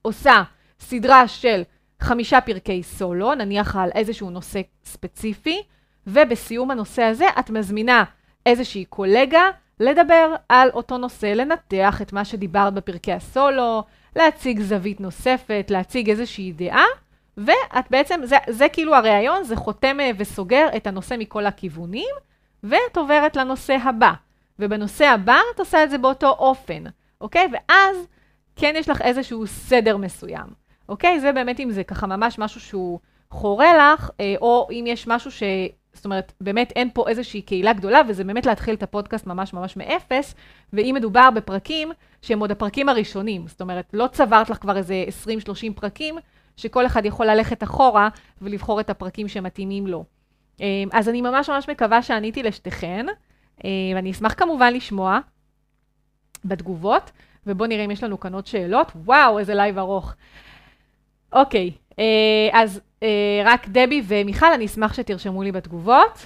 עושה 0.01 0.43
סדרה 0.79 1.27
של 1.27 1.63
חמישה 1.99 2.41
פרקי 2.41 2.83
סולו, 2.83 3.35
נניח 3.35 3.75
על 3.75 3.89
איזשהו 3.95 4.29
נושא 4.29 4.61
ספציפי, 4.85 5.61
ובסיום 6.07 6.71
הנושא 6.71 7.03
הזה 7.03 7.25
את 7.39 7.49
מזמינה 7.49 8.03
איזושהי 8.45 8.85
קולגה 8.85 9.49
לדבר 9.79 10.35
על 10.49 10.69
אותו 10.73 10.97
נושא, 10.97 11.25
לנתח 11.25 12.01
את 12.01 12.13
מה 12.13 12.25
שדיברת 12.25 12.73
בפרקי 12.73 13.13
הסולו, 13.13 13.83
להציג 14.15 14.59
זווית 14.61 14.99
נוספת, 14.99 15.67
להציג 15.69 16.09
איזושהי 16.09 16.51
דעה, 16.51 16.85
ואת 17.37 17.85
בעצם, 17.89 18.21
זה, 18.23 18.37
זה 18.49 18.69
כאילו 18.69 18.95
הראיון, 18.95 19.43
זה 19.43 19.55
חותם 19.55 19.99
אה, 19.99 20.11
וסוגר 20.17 20.67
את 20.75 20.87
הנושא 20.87 21.15
מכל 21.19 21.45
הכיוונים, 21.45 22.15
ואת 22.63 22.97
עוברת 22.97 23.35
לנושא 23.35 23.77
הבא. 23.83 24.13
ובנושא 24.59 25.05
הבא 25.05 25.37
את 25.55 25.59
עושה 25.59 25.83
את 25.83 25.89
זה 25.89 25.97
באותו 25.97 26.29
אופן, 26.29 26.83
אוקיי? 27.21 27.47
ואז 27.51 27.97
כן 28.55 28.73
יש 28.77 28.89
לך 28.89 29.01
איזשהו 29.01 29.47
סדר 29.47 29.97
מסוים, 29.97 30.47
אוקיי? 30.89 31.19
זה 31.19 31.31
באמת 31.31 31.59
אם 31.59 31.71
זה 31.71 31.83
ככה 31.83 32.07
ממש 32.07 32.39
משהו 32.39 32.61
שהוא 32.61 32.99
חורה 33.31 33.77
לך, 33.77 34.09
אה, 34.19 34.35
או 34.41 34.67
אם 34.71 34.85
יש 34.87 35.07
משהו 35.07 35.31
ש... 35.31 35.43
זאת 35.93 36.05
אומרת, 36.05 36.33
באמת 36.41 36.73
אין 36.75 36.89
פה 36.93 37.07
איזושהי 37.07 37.41
קהילה 37.41 37.73
גדולה, 37.73 38.01
וזה 38.07 38.23
באמת 38.23 38.45
להתחיל 38.45 38.75
את 38.75 38.83
הפודקאסט 38.83 39.27
ממש 39.27 39.53
ממש 39.53 39.77
מאפס, 39.77 40.35
ואם 40.73 40.93
מדובר 40.95 41.29
בפרקים 41.35 41.91
שהם 42.21 42.39
עוד 42.39 42.51
הפרקים 42.51 42.89
הראשונים, 42.89 43.47
זאת 43.47 43.61
אומרת, 43.61 43.85
לא 43.93 44.07
צברת 44.07 44.49
לך 44.49 44.57
כבר 44.57 44.77
איזה 44.77 45.05
20-30 45.25 45.29
פרקים, 45.75 46.15
שכל 46.57 46.85
אחד 46.85 47.05
יכול 47.05 47.25
ללכת 47.25 47.63
אחורה 47.63 48.09
ולבחור 48.41 48.79
את 48.79 48.89
הפרקים 48.89 49.27
שמתאימים 49.27 49.87
לו. 49.87 50.03
אה, 50.61 50.83
אז 50.91 51.09
אני 51.09 51.21
ממש 51.21 51.49
ממש 51.49 51.69
מקווה 51.69 52.01
שעניתי 52.01 52.43
לשתיכן, 52.43 53.05
אה, 53.65 53.69
ואני 53.95 54.11
אשמח 54.11 54.33
כמובן 54.33 54.73
לשמוע 54.73 55.19
בתגובות, 56.45 57.11
ובואו 57.47 57.69
נראה 57.69 57.85
אם 57.85 57.91
יש 57.91 58.03
לנו 58.03 58.19
כאן 58.19 58.33
עוד 58.33 58.47
שאלות. 58.47 58.91
וואו, 58.95 59.39
איזה 59.39 59.55
לייב 59.55 59.77
ארוך. 59.77 60.13
אוקיי, 61.33 61.71
אה, 61.99 62.49
אז 62.53 62.81
רק 63.45 63.67
דבי 63.67 64.01
ומיכל, 64.07 64.53
אני 64.53 64.65
אשמח 64.65 64.93
שתרשמו 64.93 65.43
לי 65.43 65.51
בתגובות, 65.51 66.25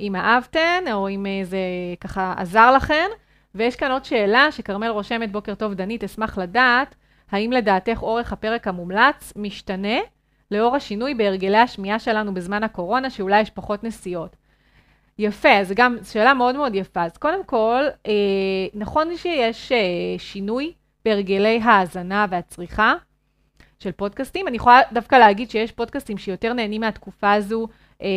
אם 0.00 0.16
אהבתן, 0.16 0.84
או 0.92 1.08
אם 1.08 1.26
זה 1.42 1.58
ככה 2.00 2.34
עזר 2.36 2.72
לכן. 2.72 3.06
ויש 3.54 3.76
כאן 3.76 3.90
עוד 3.90 4.04
שאלה 4.04 4.52
שכרמל 4.52 4.88
רושמת, 4.88 5.32
בוקר 5.32 5.54
טוב 5.54 5.74
דנית, 5.74 6.04
אשמח 6.04 6.38
לדעת, 6.38 6.94
האם 7.34 7.52
לדעתך 7.52 7.98
אורך 8.02 8.32
הפרק 8.32 8.68
המומלץ 8.68 9.32
משתנה 9.36 9.98
לאור 10.50 10.76
השינוי 10.76 11.14
בהרגלי 11.14 11.58
השמיעה 11.58 11.98
שלנו 11.98 12.34
בזמן 12.34 12.62
הקורונה, 12.62 13.10
שאולי 13.10 13.40
יש 13.40 13.50
פחות 13.50 13.84
נסיעות? 13.84 14.36
יפה, 15.18 15.64
זו 15.64 15.74
גם 15.76 15.96
שאלה 16.12 16.34
מאוד 16.34 16.56
מאוד 16.56 16.74
יפה. 16.74 17.02
אז 17.02 17.16
קודם 17.16 17.44
כל, 17.44 17.82
אה, 18.06 18.12
נכון 18.74 19.16
שיש 19.16 19.72
אה, 19.72 19.78
שינוי 20.18 20.72
בהרגלי 21.04 21.60
ההאזנה 21.62 22.26
והצריכה 22.30 22.94
של 23.78 23.92
פודקאסטים. 23.92 24.48
אני 24.48 24.56
יכולה 24.56 24.80
דווקא 24.92 25.16
להגיד 25.16 25.50
שיש 25.50 25.72
פודקאסטים 25.72 26.18
שיותר 26.18 26.52
נהנים 26.52 26.80
מהתקופה 26.80 27.32
הזו 27.32 27.68
אה, 28.02 28.08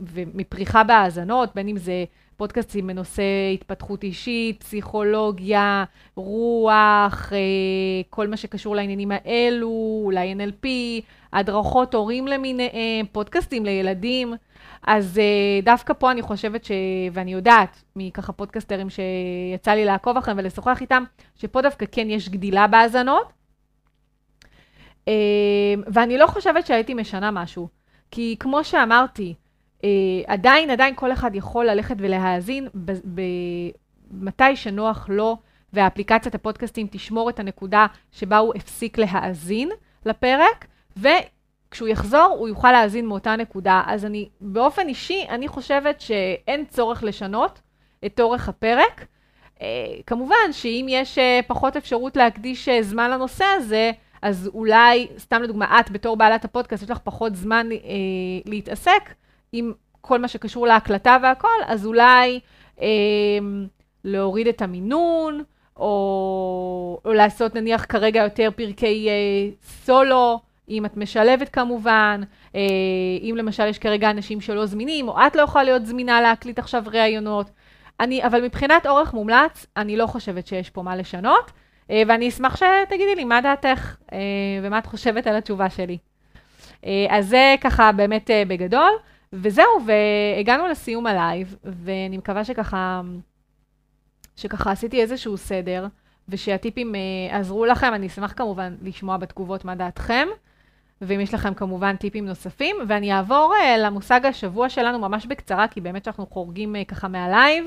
ומפריחה 0.00 0.84
בהאזנות, 0.84 1.54
בין 1.54 1.68
אם 1.68 1.76
זה 1.76 2.04
פודקאסטים 2.40 2.86
בנושא 2.86 3.22
התפתחות 3.54 4.02
אישית, 4.02 4.62
פסיכולוגיה, 4.62 5.84
רוח, 6.16 7.32
אה, 7.32 7.38
כל 8.10 8.28
מה 8.28 8.36
שקשור 8.36 8.76
לעניינים 8.76 9.10
האלו, 9.12 10.00
אולי 10.04 10.34
NLP, 10.34 10.66
הדרכות 11.32 11.94
הורים 11.94 12.28
למיניהם, 12.28 13.06
פודקאסטים 13.12 13.64
לילדים. 13.64 14.34
אז 14.86 15.18
אה, 15.18 15.60
דווקא 15.62 15.94
פה 15.98 16.10
אני 16.10 16.22
חושבת 16.22 16.64
ש... 16.64 16.70
ואני 17.12 17.32
יודעת 17.32 17.82
מככה 17.96 18.32
פודקסטרים 18.32 18.86
שיצא 18.90 19.70
לי 19.70 19.84
לעקוב 19.84 20.16
אחריהם 20.16 20.38
ולשוחח 20.38 20.80
איתם, 20.80 21.04
שפה 21.36 21.62
דווקא 21.62 21.86
כן 21.92 22.10
יש 22.10 22.28
גדילה 22.28 22.66
בהאזנות. 22.66 23.32
אה, 25.08 25.12
ואני 25.86 26.18
לא 26.18 26.26
חושבת 26.26 26.66
שהייתי 26.66 26.94
משנה 26.94 27.30
משהו. 27.30 27.68
כי 28.10 28.36
כמו 28.40 28.64
שאמרתי, 28.64 29.34
עדיין, 30.26 30.70
עדיין 30.70 30.94
כל 30.94 31.12
אחד 31.12 31.34
יכול 31.34 31.66
ללכת 31.66 31.96
ולהאזין 31.98 32.68
מתי 34.10 34.56
שנוח 34.56 35.08
לו, 35.08 35.36
ואפליקציית 35.72 36.34
הפודקאסטים 36.34 36.86
תשמור 36.90 37.30
את 37.30 37.38
הנקודה 37.38 37.86
שבה 38.12 38.38
הוא 38.38 38.52
הפסיק 38.56 38.98
להאזין 38.98 39.68
לפרק, 40.06 40.66
וכשהוא 40.96 41.88
יחזור 41.88 42.36
הוא 42.38 42.48
יוכל 42.48 42.72
להאזין 42.72 43.06
מאותה 43.06 43.36
נקודה. 43.36 43.82
אז 43.86 44.04
אני, 44.04 44.28
באופן 44.40 44.88
אישי, 44.88 45.26
אני 45.28 45.48
חושבת 45.48 46.00
שאין 46.00 46.64
צורך 46.64 47.02
לשנות 47.02 47.60
את 48.06 48.20
אורך 48.20 48.48
הפרק. 48.48 49.06
אה, 49.62 49.66
כמובן 50.06 50.52
שאם 50.52 50.86
יש 50.88 51.18
אה, 51.18 51.40
פחות 51.46 51.76
אפשרות 51.76 52.16
להקדיש 52.16 52.68
זמן 52.68 53.10
לנושא 53.10 53.44
הזה, 53.44 53.92
אז 54.22 54.50
אולי, 54.54 55.08
סתם 55.18 55.42
לדוגמה, 55.42 55.80
את 55.80 55.90
בתור 55.90 56.16
בעלת 56.16 56.44
הפודקאסט, 56.44 56.82
יש 56.82 56.90
לך 56.90 56.98
פחות 57.04 57.36
זמן 57.36 57.68
אה, 57.72 57.78
להתעסק 58.46 59.14
עם 59.52 59.72
כל 60.00 60.18
מה 60.18 60.28
שקשור 60.28 60.66
להקלטה 60.66 61.16
והכל, 61.22 61.48
אז 61.66 61.86
אולי 61.86 62.40
אה, 62.80 62.86
להוריד 64.04 64.46
את 64.48 64.62
המינון, 64.62 65.42
או, 65.76 67.00
או 67.04 67.12
לעשות 67.12 67.54
נניח 67.54 67.86
כרגע 67.88 68.22
יותר 68.22 68.48
פרקי 68.56 69.08
אה, 69.08 69.50
סולו, 69.62 70.40
אם 70.68 70.86
את 70.86 70.96
משלבת 70.96 71.48
כמובן, 71.48 72.20
אה, 72.54 72.60
אם 73.22 73.34
למשל 73.38 73.66
יש 73.66 73.78
כרגע 73.78 74.10
אנשים 74.10 74.40
שלא 74.40 74.66
זמינים, 74.66 75.08
או 75.08 75.18
את 75.26 75.36
לא 75.36 75.42
יכולה 75.42 75.64
להיות 75.64 75.86
זמינה 75.86 76.20
להקליט 76.20 76.58
עכשיו 76.58 76.82
ראיונות. 76.86 77.50
אני, 78.00 78.26
אבל 78.26 78.44
מבחינת 78.44 78.86
אורך 78.86 79.14
מומלץ, 79.14 79.66
אני 79.76 79.96
לא 79.96 80.06
חושבת 80.06 80.46
שיש 80.46 80.70
פה 80.70 80.82
מה 80.82 80.96
לשנות. 80.96 81.50
אה, 81.90 82.02
ואני 82.06 82.28
אשמח 82.28 82.56
שתגידי 82.56 83.14
לי 83.16 83.24
מה 83.24 83.40
דעתך 83.40 83.96
אה, 84.12 84.18
ומה 84.62 84.78
את 84.78 84.86
חושבת 84.86 85.26
על 85.26 85.36
התשובה 85.36 85.70
שלי. 85.70 85.98
אה, 86.86 87.06
אז 87.08 87.28
זה 87.28 87.54
ככה 87.60 87.92
באמת 87.92 88.30
בגדול, 88.48 88.90
וזהו, 89.32 89.80
והגענו 89.86 90.66
לסיום 90.66 91.06
הלייב, 91.06 91.56
ואני 91.64 92.18
מקווה 92.18 92.44
שככה, 92.44 93.00
שככה 94.36 94.70
עשיתי 94.72 95.02
איזשהו 95.02 95.36
סדר, 95.36 95.86
ושהטיפים 96.28 96.94
עזרו 97.30 97.66
לכם. 97.66 97.94
אני 97.94 98.06
אשמח 98.06 98.32
כמובן 98.36 98.76
לשמוע 98.82 99.16
בתגובות 99.16 99.64
מה 99.64 99.74
דעתכם. 99.74 100.28
ואם 101.00 101.20
יש 101.20 101.34
לכם 101.34 101.54
כמובן 101.54 101.96
טיפים 101.96 102.26
נוספים, 102.26 102.76
ואני 102.88 103.12
אעבור 103.12 103.54
למושג 103.78 104.26
השבוע 104.26 104.68
שלנו 104.68 104.98
ממש 104.98 105.26
בקצרה, 105.26 105.68
כי 105.68 105.80
באמת 105.80 106.04
שאנחנו 106.04 106.26
חורגים 106.26 106.76
ככה 106.88 107.08
מהלייב. 107.08 107.64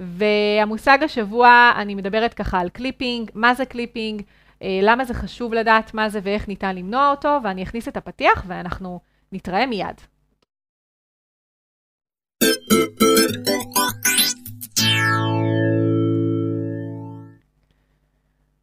והמושג 0.00 0.98
השבוע, 1.02 1.72
אני 1.76 1.94
מדברת 1.94 2.34
ככה 2.34 2.60
על 2.60 2.68
clipping, 2.68 3.30
מה 3.34 3.54
זה 3.54 3.64
clipping, 3.64 4.22
אה, 4.62 4.80
למה 4.82 5.04
זה 5.04 5.14
חשוב 5.14 5.54
לדעת 5.54 5.94
מה 5.94 6.08
זה 6.08 6.20
ואיך 6.22 6.48
ניתן 6.48 6.76
למנוע 6.76 7.10
אותו, 7.10 7.38
ואני 7.44 7.62
אכניס 7.62 7.88
את 7.88 7.96
הפתיח 7.96 8.44
ואנחנו 8.46 9.00
נתראה 9.32 9.66
מיד. 9.66 10.00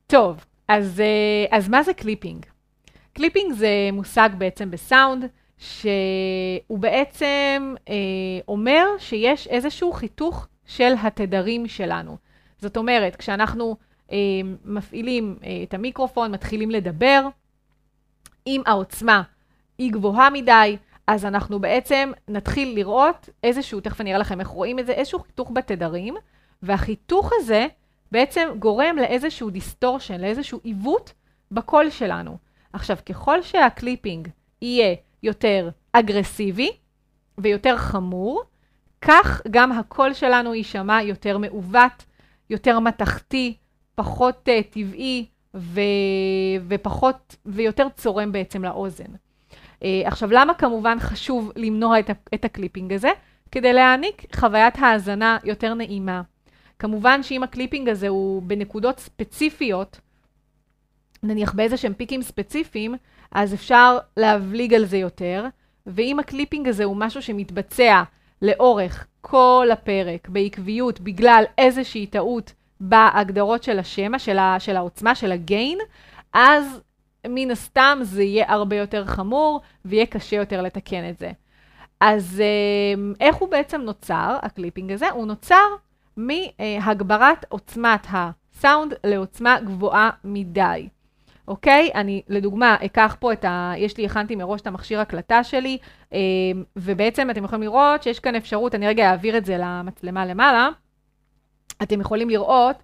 טוב, 0.07 0.45
אז, 0.67 0.99
אה, 0.99 1.57
אז 1.57 1.69
מה 1.69 1.83
זה 1.83 1.93
clipping? 1.93 2.45
clipping 3.13 3.53
זה 3.53 3.89
מושג 3.93 4.29
בעצם 4.37 4.71
בסאונד, 4.71 5.25
שהוא 5.57 6.79
בעצם 6.79 7.75
אה, 7.89 7.93
אומר 8.47 8.85
שיש 8.97 9.47
איזשהו 9.47 9.93
חיתוך 9.93 10.47
של 10.65 10.93
התדרים 11.03 11.67
שלנו. 11.67 12.17
זאת 12.57 12.77
אומרת, 12.77 13.15
כשאנחנו 13.15 13.75
מפעילים 14.65 15.35
את 15.63 15.73
המיקרופון, 15.73 16.31
מתחילים 16.31 16.71
לדבר. 16.71 17.27
אם 18.47 18.61
העוצמה 18.65 19.21
היא 19.77 19.91
גבוהה 19.91 20.29
מדי, 20.29 20.77
אז 21.07 21.25
אנחנו 21.25 21.59
בעצם 21.59 22.11
נתחיל 22.27 22.75
לראות 22.75 23.29
איזשהו, 23.43 23.79
תכף 23.79 24.01
אני 24.01 24.09
אראה 24.09 24.21
לכם 24.21 24.39
איך 24.39 24.47
רואים 24.47 24.79
את 24.79 24.85
זה, 24.85 24.91
איזשהו 24.91 25.19
חיתוך 25.19 25.51
בתדרים, 25.53 26.15
והחיתוך 26.61 27.31
הזה 27.35 27.67
בעצם 28.11 28.47
גורם 28.59 28.95
לאיזשהו 28.97 29.49
distortion, 29.49 30.21
לאיזשהו 30.21 30.59
עיוות 30.63 31.13
בקול 31.51 31.89
שלנו. 31.89 32.37
עכשיו, 32.73 32.97
ככל 33.05 33.41
שה 33.41 33.65
clipping 33.65 34.27
יהיה 34.61 34.95
יותר 35.23 35.69
אגרסיבי 35.93 36.71
ויותר 37.37 37.77
חמור, 37.77 38.43
כך 39.01 39.41
גם 39.51 39.71
הקול 39.71 40.13
שלנו 40.13 40.53
יישמע 40.53 41.01
יותר 41.01 41.37
מעוות, 41.37 42.05
יותר 42.49 42.79
מתכתי, 42.79 43.57
פחות 43.95 44.49
אה, 44.49 44.73
טבעי 44.73 45.25
ו... 45.55 45.81
ופחות 46.67 47.35
ויותר 47.45 47.87
צורם 47.95 48.31
בעצם 48.31 48.63
לאוזן. 48.63 49.11
אה, 49.81 49.83
עכשיו, 50.05 50.31
למה 50.31 50.53
כמובן 50.53 50.97
חשוב 50.99 51.51
למנוע 51.55 51.99
את. 51.99 52.09
את 52.33 52.45
ה 52.45 52.51
clipping 52.51 52.93
הזה? 52.93 53.09
כדי 53.51 53.73
להעניק 53.73 54.35
חוויית 54.35 54.75
האזנה 54.77 55.37
יותר 55.43 55.73
נעימה. 55.73 56.21
כמובן 56.79 57.23
שאם 57.23 57.43
ה 57.43 57.49
clipping 57.49 57.89
הזה 57.89 58.07
הוא 58.07 58.41
בנקודות 58.41 58.99
ספציפיות, 58.99 59.99
נניח 61.23 61.53
באיזה 61.53 61.77
שהם 61.77 61.93
פיקים 61.93 62.21
ספציפיים, 62.21 62.95
אז 63.31 63.53
אפשר 63.53 63.97
להבליג 64.17 64.73
על 64.73 64.85
זה 64.85 64.97
יותר, 64.97 65.45
ואם 65.87 66.19
ה 66.19 66.25
clipping 66.25 66.67
הזה 66.67 66.83
הוא 66.83 66.97
משהו 66.97 67.21
שמתבצע 67.21 68.03
לאורך 68.41 69.07
כל 69.21 69.67
הפרק 69.71 70.29
בעקביות 70.29 70.99
בגלל 70.99 71.43
איזושהי 71.57 72.05
טעות 72.05 72.53
בהגדרות 72.79 73.63
של 73.63 73.79
השמע, 73.79 74.19
של, 74.19 74.37
ה, 74.37 74.55
של 74.59 74.77
העוצמה, 74.77 75.15
של 75.15 75.31
ה 75.31 75.39
gain, 75.39 75.77
אז 76.33 76.81
מן 77.27 77.51
הסתם 77.51 77.99
זה 78.01 78.23
יהיה 78.23 78.45
הרבה 78.47 78.75
יותר 78.75 79.05
חמור 79.05 79.61
ויהיה 79.85 80.05
קשה 80.05 80.35
יותר 80.35 80.61
לתקן 80.61 81.09
את 81.09 81.17
זה. 81.17 81.31
אז 81.99 82.41
אמ, 82.95 83.13
איך 83.19 83.35
הוא 83.35 83.49
בעצם 83.49 83.81
נוצר, 83.81 84.37
ה 84.41 84.47
clipping 84.47 84.91
הזה? 84.91 85.09
הוא 85.09 85.25
נוצר 85.25 85.65
מהגברת 86.17 87.45
עוצמת 87.49 88.07
הסאונד 88.09 88.93
לעוצמה 89.03 89.59
גבוהה 89.59 90.09
מדי. 90.23 90.87
אוקיי? 91.47 91.89
אני, 91.95 92.21
לדוגמה, 92.27 92.77
אקח 92.85 93.15
פה 93.19 93.33
את 93.33 93.45
ה... 93.45 93.73
יש 93.77 93.97
לי, 93.97 94.05
הכנתי 94.05 94.35
מראש 94.35 94.61
את 94.61 94.67
המכשיר 94.67 94.99
הקלטה 94.99 95.43
שלי, 95.43 95.77
אמ, 96.11 96.17
ובעצם 96.75 97.29
אתם 97.29 97.43
יכולים 97.43 97.63
לראות 97.63 98.03
שיש 98.03 98.19
כאן 98.19 98.35
אפשרות, 98.35 98.75
אני 98.75 98.87
רגע 98.87 99.09
אעביר 99.09 99.37
את 99.37 99.45
זה 99.45 99.57
למצלמה 99.59 100.25
למעלה. 100.25 100.69
אתם 101.83 102.01
יכולים 102.01 102.29
לראות 102.29 102.75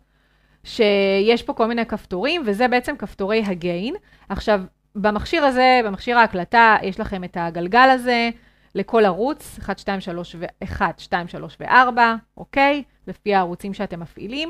שיש 0.68 1.44
פה 1.44 1.54
כל 1.54 1.66
מיני 1.68 1.86
כפתורים, 1.86 2.42
וזה 2.46 2.68
בעצם 2.68 2.96
כפתורי 2.98 3.44
הגיין. 3.46 3.96
עכשיו, 4.30 4.62
במכשיר 4.96 5.46
הזה, 5.46 5.82
במכשיר 5.86 6.18
ההקלטה, 6.18 6.78
יש 6.84 7.00
לכם 7.00 7.24
את 7.24 7.38
הגלגל 7.40 7.90
הזה 7.90 8.30
לכל 8.76 9.06
ערוץ, 9.06 9.58
1, 9.60 9.80
2, 9.80 10.02
3 10.02 10.36
ו-1, 10.40 10.82
2, 10.98 11.28
3 11.28 11.58
ו-4, 11.60 12.00
אוקיי? 12.38 12.84
לפי 13.08 13.36
הערוצים 13.36 13.74
שאתם 13.74 14.00
מפעילים. 14.00 14.50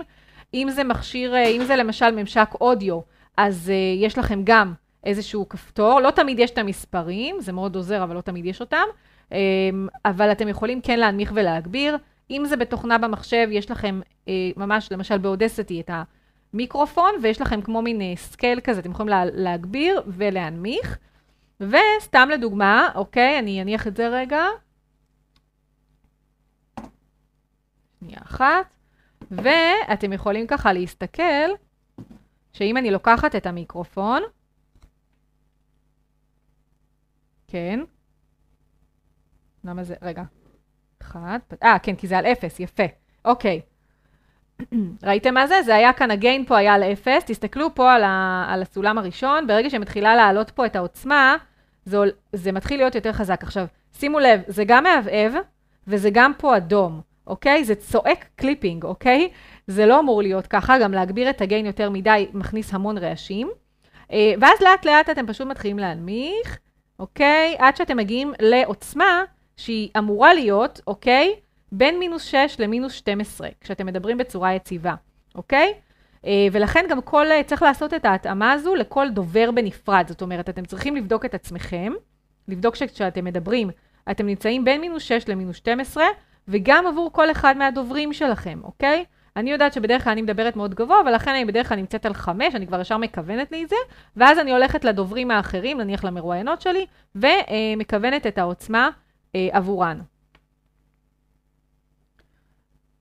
אם 0.54 0.68
זה 0.70 0.84
מכשיר, 0.84 1.36
אם 1.38 1.64
זה 1.64 1.76
למשל 1.76 2.12
ממשק 2.12 2.50
אודיו, 2.62 3.00
אז 3.38 3.72
אה, 3.72 4.04
יש 4.06 4.18
לכם 4.18 4.42
גם 4.44 4.74
איזשהו 5.04 5.50
כפתור, 5.50 6.00
לא 6.00 6.12
תמיד 6.12 6.40
יש 6.40 6.52
את 6.52 6.58
המספרים, 6.58 7.36
זה 7.40 7.54
מאוד 7.54 7.76
עוזר, 7.76 8.04
אבל 8.04 8.16
לא 8.16 8.22
תמיד 8.22 8.46
יש 8.46 8.62
אותם, 8.62 8.86
אמ, 9.30 9.34
אבל 10.06 10.32
אתם 10.32 10.48
יכולים 10.48 10.82
כן 10.82 11.00
להנמיך 11.00 11.32
ולהגביר. 11.36 11.98
אם 12.32 12.44
זה 12.46 12.58
בתוכנה 12.58 12.98
במחשב, 12.98 13.48
יש 13.52 13.72
לכם 13.72 14.00
אה, 14.26 14.30
ממש, 14.58 14.92
למשל 14.92 15.18
ב 15.18 15.24
Audacity, 15.24 15.82
את 15.82 15.90
המיקרופון, 16.54 17.12
ויש 17.22 17.42
לכם 17.42 17.62
כמו 17.62 17.82
מין 17.82 18.02
אה, 18.02 18.20
scale 18.20 18.60
כזה, 18.60 18.80
אתם 18.80 18.92
יכולים 18.92 19.10
לה, 19.10 19.26
להגביר 19.26 20.02
ולהנמיך. 20.08 20.98
וסתם 21.60 22.30
לדוגמה, 22.32 22.90
אוקיי, 22.96 23.40
אני 23.40 23.62
אניח 23.62 23.88
את 23.88 23.96
זה 23.96 24.08
רגע. 24.08 24.46
שנייה 28.00 28.20
אחת. 28.24 28.78
ואתם 29.32 30.14
יכולים 30.14 30.48
ככה 30.48 30.74
להסתכל. 30.74 31.50
שאם 32.54 32.78
אני 32.78 32.92
לוקחת 32.92 33.36
את 33.36 33.46
המיקרופון, 33.46 34.24
כן, 37.48 37.80
למה 39.64 39.84
זה, 39.84 39.96
רגע, 40.02 40.24
אחד, 41.08 41.40
אה, 41.64 41.80
כן, 41.80 41.96
כי 41.96 42.08
זה 42.08 42.18
על 42.18 42.26
אפס, 42.26 42.60
יפה, 42.60 42.84
אוקיי. 43.26 43.62
ראיתם 45.08 45.34
מה 45.34 45.48
זה? 45.48 45.62
זה 45.62 45.76
היה 45.76 45.94
כאן, 45.94 46.12
הגיין 46.12 46.46
פה 46.46 46.58
היה 46.58 46.74
על 46.74 46.84
אפס, 46.84 47.24
תסתכלו 47.26 47.76
פה 47.76 47.94
על, 47.94 48.04
ה, 48.04 48.46
על 48.50 48.62
הסולם 48.62 48.98
הראשון, 48.98 49.48
ברגע 49.48 49.70
שמתחילה 49.70 50.16
לעלות 50.16 50.52
פה 50.52 50.66
את 50.66 50.76
העוצמה, 50.76 51.36
זה, 51.86 51.98
זה 52.34 52.52
מתחיל 52.52 52.80
להיות 52.80 52.96
יותר 52.96 53.14
חזק. 53.14 53.44
עכשיו, 53.44 53.66
שימו 53.94 54.20
לב, 54.20 54.42
זה 54.48 54.64
גם 54.66 54.84
מהבהב, 54.84 55.34
וזה 55.88 56.10
גם 56.14 56.32
פה 56.38 56.58
אדום, 56.58 57.02
אוקיי? 57.28 57.64
זה 57.64 57.76
צועק 57.76 58.26
clipping, 58.36 58.84
אוקיי? 58.84 59.30
זה 59.68 59.86
לא 59.86 60.00
אמור 60.00 60.22
להיות 60.22 60.48
ככה, 60.48 60.80
גם 60.80 60.92
להגביר 60.92 61.30
את 61.30 61.42
ה 61.42 61.47
gain 61.47 61.66
יותר 61.66 61.90
מדי 61.90 62.28
מכניס 62.34 62.74
המון 62.74 62.98
רעשים. 62.98 63.50
אה, 64.12 64.34
ואז 64.42 64.62
לאט 64.62 64.86
לאט 64.86 65.10
אתם 65.10 65.28
פשוט 65.28 65.48
מתחילים 65.48 65.80
להנמיך, 65.80 66.60
אוקיי? 67.00 67.56
עד 67.60 67.76
שאתם 67.76 67.98
מגיעים 67.98 68.34
לעוצמה 68.40 69.24
שהיא 69.58 69.90
אמורה 69.98 70.34
להיות, 70.34 70.82
אוקיי? 70.88 71.36
בין 71.72 72.00
מינוס 72.00 72.24
6 72.24 72.56
למינוס 72.60 72.94
12, 72.94 73.50
כשאתם 73.62 73.86
מדברים 73.86 74.18
בצורה 74.18 74.54
יציבה, 74.54 74.96
אוקיי? 75.36 75.74
אה, 76.26 76.48
ולכן 76.52 76.86
גם 76.90 77.02
כל, 77.02 77.32
אה, 77.32 77.44
צריך 77.44 77.62
לעשות 77.62 77.94
את 77.94 78.06
ההתאמה 78.06 78.52
הזו 78.52 78.76
לכל 78.76 79.10
דובר 79.10 79.52
בנפרד. 79.52 80.06
זאת 80.08 80.22
אומרת, 80.22 80.50
אתם 80.50 80.66
צריכים 80.66 80.96
לבדוק 80.96 81.26
את 81.26 81.34
עצמכם, 81.34 81.94
לבדוק 82.48 82.76
שכשאתם 82.76 83.26
מדברים, 83.26 83.70
אתם 84.12 84.26
נמצאים 84.26 84.66
בין 84.66 84.82
מינוס 84.82 85.04
6 85.04 85.28
למינוס 85.28 85.56
12, 85.56 86.06
וגם 86.48 86.88
עבור 86.88 87.12
כל 87.14 87.32
אחד 87.32 87.58
מהדוברים 87.58 88.14
שלכם, 88.14 88.60
אוקיי? 88.64 89.06
אני 89.36 89.52
יודעת 89.52 89.74
שבדרך 89.74 90.04
כלל 90.04 90.12
אני 90.12 90.22
מדברת 90.22 90.56
מאוד 90.56 90.76
גבוה, 90.76 90.98
ולכן 91.06 91.32
אני 91.32 91.46
בדרך 91.46 91.70
כלל 91.70 91.78
נמצאת 91.78 92.06
על 92.06 92.14
חמש, 92.14 92.56
אני 92.56 92.68
כבר 92.68 92.82
ישר 92.82 92.98
מכוונת 92.98 93.52
לי 93.52 93.64
את 93.64 93.70
זה, 93.70 93.76
ואז 94.16 94.40
אני 94.40 94.52
הולכת 94.52 94.86
לדוברים 94.86 95.32
האחרים, 95.32 95.78
נניח 95.78 96.04
למרואיינות 96.04 96.62
שלי, 96.62 96.86
ומכוונת 97.16 98.28
את 98.28 98.38
העוצמה 98.38 98.90
אה, 99.38 99.58
עבורן. 99.58 100.00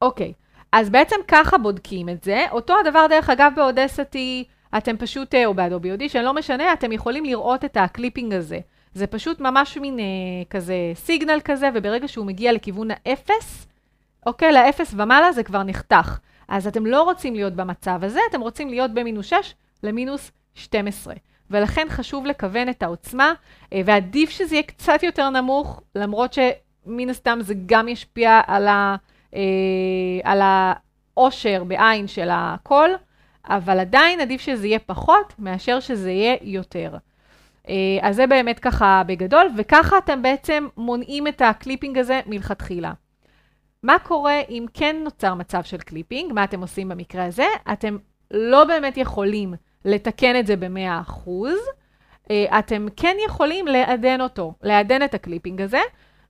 אוקיי, 0.02 0.32
אז 0.72 0.90
בעצם 0.90 1.16
ככה 1.28 1.58
בודקים 1.58 2.08
את 2.08 2.24
זה. 2.24 2.44
אותו 2.50 2.74
הדבר, 2.80 3.06
דרך 3.10 3.30
אגב, 3.30 3.52
באודסטי, 3.56 4.44
אתם 4.76 4.96
פשוט, 4.96 5.34
אה, 5.34 5.46
או 5.46 5.54
ב 5.54 5.61
Adobe 5.61 5.92
Audition, 5.92 6.22
לא 6.22 6.34
משנה, 6.34 6.72
אתם 6.72 6.92
יכולים 6.92 7.24
לראות 7.24 7.64
את 7.64 7.76
ה 7.76 7.83
clipping 7.83 8.34
הזה. 8.34 8.58
זה 8.94 9.06
פשוט 9.06 9.40
ממש 9.40 9.78
מין 9.78 9.98
אה, 9.98 10.04
כזה 10.50 10.74
signal 10.94 11.40
כזה, 11.44 11.68
וברגע 11.74 12.08
שהוא 12.08 12.26
מגיע 12.26 12.52
לכיוון 12.52 12.88
האפס, 12.90 13.66
אוקיי, 14.26 14.52
לאפס 14.52 14.94
ומעלה 14.96 15.32
זה 15.32 15.42
כבר 15.42 15.62
נחתך. 15.62 16.18
אז 16.48 16.66
אתם 16.66 16.86
לא 16.86 17.02
רוצים 17.02 17.34
להיות 17.34 17.52
במצב 17.52 17.98
הזה, 18.02 18.20
אתם 18.30 18.40
רוצים 18.40 18.68
להיות 18.68 18.94
במינוס 18.94 19.26
6 19.26 19.54
למינוס 19.82 20.32
12. 20.54 21.14
ולכן 21.50 21.86
חשוב 21.90 22.26
לכוון 22.26 22.68
את 22.68 22.82
העוצמה, 22.82 23.32
אה, 23.72 23.80
ועדיף 23.84 24.30
שזה 24.30 24.54
יהיה 24.54 24.62
קצת 24.62 25.02
יותר 25.02 25.30
נמוך, 25.30 25.80
למרות 25.94 26.32
שמן 26.32 27.10
הסתם 27.10 27.38
זה 27.42 27.54
גם 27.66 27.88
ישפיע 27.88 28.40
על, 28.46 28.68
ה, 28.68 28.96
אה, 29.34 29.40
על 30.24 30.40
העושר 30.42 31.64
בעין 31.64 32.06
של 32.06 32.28
הקול, 32.32 32.90
אבל 33.48 33.80
עדיין 33.80 34.20
עדיף 34.20 34.40
שזה 34.40 34.66
יהיה 34.66 34.78
פחות 34.78 35.34
מאשר 35.38 35.80
שזה 35.80 36.10
יהיה 36.10 36.36
יותר. 36.42 36.96
אה, 37.68 37.74
אז 38.02 38.16
זה 38.16 38.26
באמת 38.26 38.58
ככה 38.58 39.02
בגדול, 39.06 39.46
וככה 39.56 39.98
אתם 39.98 40.22
בעצם 40.22 40.68
מונעים 40.76 41.26
את 41.26 41.42
ה 41.42 41.49
clipping 41.49 41.98
הזה 41.98 42.20
מלכתחילה. 42.26 42.92
מה 43.82 43.98
קורה 43.98 44.40
אם 44.50 44.66
כן 44.74 44.96
נוצר 45.04 45.34
מצב 45.34 45.62
של 45.62 45.76
clipping? 45.76 46.32
מה 46.32 46.44
אתם 46.44 46.60
עושים 46.60 46.88
במקרה 46.88 47.24
הזה? 47.24 47.46
אתם 47.72 47.96
לא 48.30 48.64
באמת 48.64 48.96
יכולים 48.96 49.54
לתקן 49.86 50.38
את 50.38 50.46
זה 50.46 50.56
ב-100%, 50.56 51.30
אה, 52.30 52.58
אתם 52.58 52.86
כן 52.96 53.16
יכולים 53.26 53.66
לעדן 53.66 54.20
אותו, 54.20 54.54
לעדן 54.62 55.02
את 55.02 55.14
ה 55.14 55.19
clipping 55.19 55.60
הזה, 55.60 55.80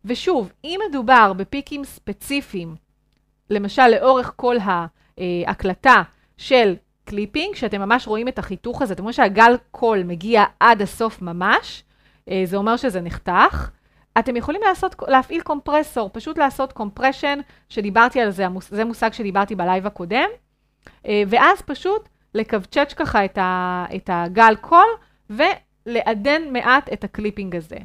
ושוב, 0.05 0.53
אם 0.65 0.81
מדובר 0.89 1.33
בפיקים 1.33 1.85
ספציפיים, 1.85 2.77
למשל 3.51 3.89
לאורך 3.89 4.33
כל 4.37 4.57
ההקלטה 5.47 6.03
של 6.37 6.75
clipping, 7.05 7.55
שאתם 7.55 7.81
ממש 7.81 8.07
רואים 8.07 8.29
את 8.29 8.39
החיתוך 8.39 8.83
הזה, 8.83 8.95
אתם 8.95 9.03
רואים 9.03 9.13
שהגל 9.13 9.57
קול 9.71 10.03
מגיע 10.03 10.45
עד 10.61 10.83
הסוף 10.83 11.23
ממש, 11.23 11.85
אה, 12.31 12.43
זה 12.45 12.57
אומר 12.57 12.77
שזה 12.77 13.01
נחתך. 13.01 13.71
אתם 14.19 14.37
יכולים 14.37 14.61
לעשות, 14.69 14.95
להפעיל 15.09 15.41
קומפרסור, 15.41 16.11
פשוט 16.13 16.39
לעשות 16.39 16.73
compression, 16.73 17.39
שדיברתי 17.69 18.21
על 18.21 18.31
זה, 18.31 18.47
זה 18.61 18.85
מושג 18.85 19.13
שדיברתי 19.13 19.55
ב 19.55 19.61
live 19.61 19.87
הקודם, 19.87 20.29
אה, 21.07 21.23
ואז 21.29 21.63
פשוט 21.63 22.09
לקווצ'ץ' 22.37 22.95
ככה 22.97 23.25
את, 23.25 23.39
ה, 23.39 23.85
את 23.97 24.11
הגל 24.13 24.55
קול, 24.61 24.89
ולעדן 25.31 26.43
מעט 26.53 26.93
את 26.93 27.05
ה 27.05 27.11
clipping 27.11 27.57
הזה. 27.57 27.77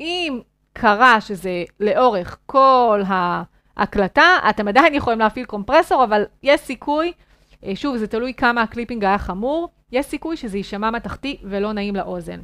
אם 0.00 0.40
קרה 0.72 1.20
שזה 1.20 1.64
לאורך 1.80 2.38
כל 2.46 3.02
ההקלטה, 3.06 4.38
אתם 4.50 4.68
עדיין 4.68 4.94
יכולים 4.94 5.18
להפעיל 5.18 5.46
קומפרסור, 5.46 6.04
אבל 6.04 6.24
יש 6.42 6.60
סיכוי 6.60 7.12
אה, 7.66 7.76
שוב, 7.76 7.96
זה 7.96 8.06
תלוי 8.06 8.34
כמה 8.34 8.62
ה 8.62 8.67
clipping 8.67 9.04
היה 9.04 9.18
חמור, 9.18 9.68
יש 9.92 10.06
סיכוי 10.06 10.36
שזה 10.36 10.56
יישמע 10.56 10.90
מתכתי 10.90 11.36
ולא 11.44 11.72
נעים 11.72 11.96
לאוזן. 11.96 12.40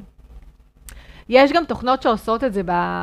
יש 1.29 1.53
גם 1.53 1.65
תוכנות 1.65 2.03
שעושות 2.03 2.45
את 2.45 2.53
זה 2.53 2.63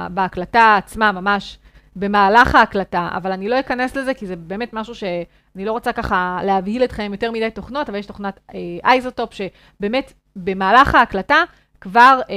בהקלטה 0.09 0.75
עצמה, 0.77 1.11
ממש 1.11 1.57
במהלך 1.95 2.55
ההקלטה, 2.55 3.09
אבל 3.11 3.31
אני 3.31 3.47
לא 3.47 3.59
אכנס 3.59 3.95
לזה, 3.95 4.13
כי 4.13 4.27
זה 4.27 4.35
באמת 4.35 4.73
משהו 4.73 4.95
שאני 4.95 5.65
לא 5.65 5.71
רוצה 5.71 5.93
ככה 5.93 6.39
להבהיל 6.43 6.83
אתכם 6.83 7.11
יותר 7.11 7.31
מדי 7.31 7.49
תוכנות, 7.51 7.89
אבל 7.89 7.97
יש 7.97 8.05
תוכנת 8.05 8.39
iZotope, 8.83 9.29
אה, 9.31 9.47
שבאמת 9.77 10.13
במהלך 10.35 10.95
ההקלטה 10.95 11.43
כבר 11.81 12.19
אה, 12.29 12.35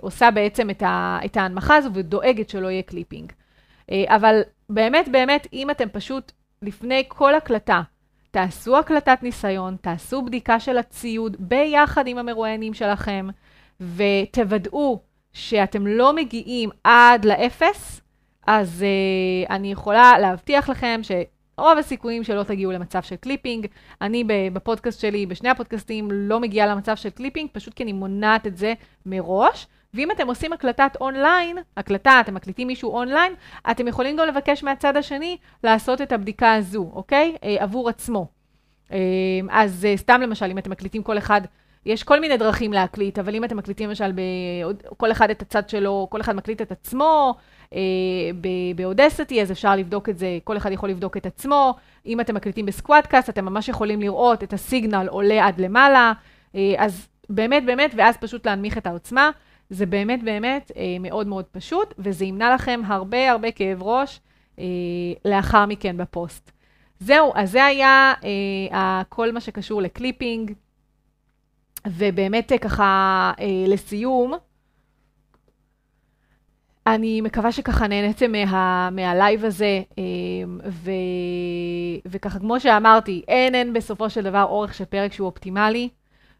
עושה 0.00 0.30
בעצם 0.30 0.70
את, 0.70 0.82
ה, 0.82 1.18
את 1.24 1.36
ההנמכה 1.36 1.76
הזו 1.76 1.90
ודואגת 1.94 2.48
שלא 2.48 2.70
יהיה 2.70 2.82
clipping. 2.82 3.32
אה, 3.90 4.04
אבל 4.08 4.40
באמת, 4.70 5.08
באמת, 5.08 5.46
אם 5.52 5.70
אתם 5.70 5.88
פשוט 5.92 6.32
לפני 6.62 7.04
כל 7.08 7.34
הקלטה, 7.34 7.82
תעשו 8.30 8.78
הקלטת 8.78 9.18
ניסיון, 9.22 9.76
תעשו 9.80 10.22
בדיקה 10.22 10.60
של 10.60 10.78
הציוד 10.78 11.36
ביחד 11.38 12.06
עם 12.06 12.18
המרואיינים 12.18 12.74
שלכם, 12.74 13.28
ותוודאו 13.80 15.00
שאתם 15.32 15.86
לא 15.86 16.12
מגיעים 16.12 16.70
עד 16.84 17.24
לאפס, 17.24 18.00
אז 18.46 18.84
אה, 18.84 19.50
אני 19.52 19.72
יכולה 19.72 20.18
להבטיח 20.18 20.68
לכם 20.68 21.00
שרוב 21.02 21.78
הסיכויים 21.78 22.24
שלא 22.24 22.42
תגיעו 22.42 22.72
למצב 22.72 23.02
של 23.02 23.16
clipping. 23.16 23.66
אני 24.00 24.24
בפודקאסט 24.52 25.00
שלי, 25.00 25.26
בשני 25.26 25.48
הפודקאסטים, 25.48 26.08
לא 26.10 26.40
מגיעה 26.40 26.66
למצב 26.66 26.96
של 26.96 27.10
clipping, 27.10 27.48
פשוט 27.52 27.74
כי 27.74 27.82
אני 27.82 27.92
מונעת 27.92 28.46
את 28.46 28.56
זה 28.56 28.74
מראש. 29.06 29.66
ואם 29.94 30.10
אתם 30.10 30.26
עושים 30.26 30.52
הקלטת 30.52 30.96
אונליין, 31.00 31.58
הקלטה, 31.76 32.20
אתם 32.20 32.34
מקליטים 32.34 32.66
מישהו 32.66 32.90
אונליין, 32.90 33.34
אתם 33.70 33.88
יכולים 33.88 34.16
גם 34.16 34.26
לבקש 34.26 34.62
מהצד 34.62 34.96
השני 34.96 35.36
לעשות 35.64 36.00
את 36.00 36.12
הבדיקה 36.12 36.54
הזו, 36.54 36.90
אוקיי? 36.92 37.36
אה, 37.44 37.56
עבור 37.58 37.88
עצמו. 37.88 38.26
אה, 38.92 38.98
אז 39.50 39.84
אה, 39.84 39.96
סתם 39.96 40.20
למשל, 40.20 40.46
אם 40.50 40.58
אתם 40.58 40.70
מקליטים 40.70 41.02
כל 41.02 41.18
אחד, 41.18 41.40
יש 41.86 42.02
כל 42.02 42.20
מיני 42.20 42.36
דרכים 42.36 42.72
להקליט, 42.72 43.18
אבל 43.18 43.34
אם 43.34 43.44
אתם 43.44 43.56
מקליטים 43.56 43.88
למשל. 43.88 44.12
כל 44.96 45.12
אחד 45.12 45.30
את 45.30 45.42
הצד 45.42 45.68
שלו, 45.68 46.06
כל 46.10 46.20
אחד 46.20 46.36
מקליט 46.36 46.62
את 46.62 46.72
עצמו, 46.72 47.34
ב 48.76 48.83
Audacity, 48.83 49.42
אז 49.42 49.52
אפשר 49.52 49.76
לבדוק 49.76 50.08
את 50.08 50.18
זה, 50.18 50.38
כל 50.44 50.56
אחד 50.56 50.72
יכול 50.72 50.88
לבדוק 50.88 51.16
את 51.16 51.26
עצמו. 51.26 51.74
אם 52.06 52.20
אתם 52.20 52.34
מקליטים 52.34 52.66
ב 52.66 52.72
SquadCast, 52.72 53.28
אתם 53.28 53.44
ממש 53.44 53.68
יכולים 53.68 54.00
לראות 54.00 54.42
את 54.42 54.52
ה 54.52 54.60
signal 54.60 55.06
עולה 55.10 55.46
עד 55.46 55.60
למעלה. 55.60 56.12
אה, 56.54 56.74
אז 56.78 57.08
באמת, 57.30 57.64
באמת, 57.64 57.94
ואז 57.96 58.16
פשוט 58.16 58.46
להנמיך 58.46 58.78
את 58.78 58.86
העוצמה. 58.86 59.30
זה 59.70 59.86
באמת 59.86 60.22
באמת 60.22 60.70
אה, 60.76 60.96
מאוד 61.00 61.26
מאוד 61.26 61.44
פשוט, 61.44 61.94
וזה 61.98 62.24
ימנע 62.24 62.54
לכם 62.54 62.80
הרבה 62.86 63.30
הרבה 63.30 63.50
כאב 63.50 63.82
ראש 63.82 64.20
אה, 64.58 64.64
לאחר 65.24 65.66
מכן 65.66 65.96
בפוסט. 65.96 66.50
זהו, 67.00 67.32
אז 67.34 67.50
זה 67.50 67.64
היה 67.64 68.12
אה, 68.24 69.02
כל 69.08 69.32
מה 69.32 69.40
שקשור 69.40 69.82
ל 69.82 69.89
clipping, 69.89 70.52
ובאמת 71.86 72.52
אה, 72.52 72.58
ככה 72.58 73.32
אה, 73.40 73.64
לסיום, 73.68 74.34
אני 76.86 77.20
מקווה 77.20 77.52
שככה 77.52 77.86
נהניתם 77.86 78.32
מה, 78.32 78.90
מה 78.90 79.08
live 79.08 79.44
הזה, 79.44 79.82
אה, 79.98 80.02
ו, 80.70 80.90
וככה 82.06 82.38
כמו 82.38 82.60
שאמרתי, 82.60 83.22
אין 83.28 83.54
אין 83.54 83.72
בסופו 83.72 84.10
של 84.10 84.22
דבר 84.22 84.42
אורך 84.42 84.74
של 84.74 84.84
פרק 84.84 85.12
שהוא 85.12 85.26
אופטימלי. 85.26 85.88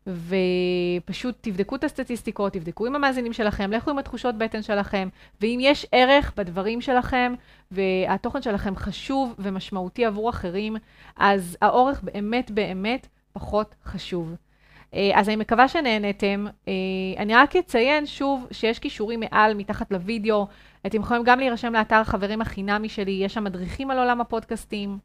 ופשוט 0.07 1.35
תבדקו 1.41 1.77
את 1.77 1.85
הסטטיסטיקות, 1.85 2.53
תבדקו 2.53 2.87
עם 2.87 2.95
המאזינים 2.95 3.33
שלכם, 3.33 3.73
לכו 3.73 3.91
עם 3.91 3.99
התחושות 3.99 4.39
בטן 4.39 4.63
שלכם, 4.63 5.09
ואם 5.41 5.59
יש 5.63 5.87
ערך 5.93 6.33
בדברים 6.37 6.81
שלכם, 6.81 7.35
והתוכן 7.71 8.43
שלכם 8.43 8.77
חשוב 8.77 9.35
ומשמעותי 9.39 10.05
עבור 10.05 10.31
אחרים, 10.31 10.77
אז 11.17 11.57
האורך 11.63 12.03
באמת 12.03 12.51
באמת 12.51 13.07
פחות 13.33 13.75
חשוב. 13.85 14.35
אה, 14.95 15.11
אז 15.15 15.29
אני 15.29 15.37
מקווה 15.37 15.69
שנהנתם. 15.69 16.47
אה, 16.69 16.73
אני 17.19 17.35
רק 17.35 17.57
אציין 17.57 18.07
שוב 18.07 18.47
שיש 18.51 18.79
כישורים 18.79 19.21
מעל, 19.21 19.55
מתחת 19.55 19.91
לוידאו. 19.91 20.47
אתם 20.87 21.01
יכולים 21.01 21.23
גם 21.25 21.39
להירשם 21.39 21.73
לאתר 21.73 21.97
החברים 21.97 22.41
החינמי 22.41 22.89
שלי, 22.89 23.13
יש 23.13 23.35
שם 23.35 23.45
מדריכים 23.45 23.91
על 23.91 23.99
עולם 23.99 24.21
הפודקאסטים. 24.21 24.99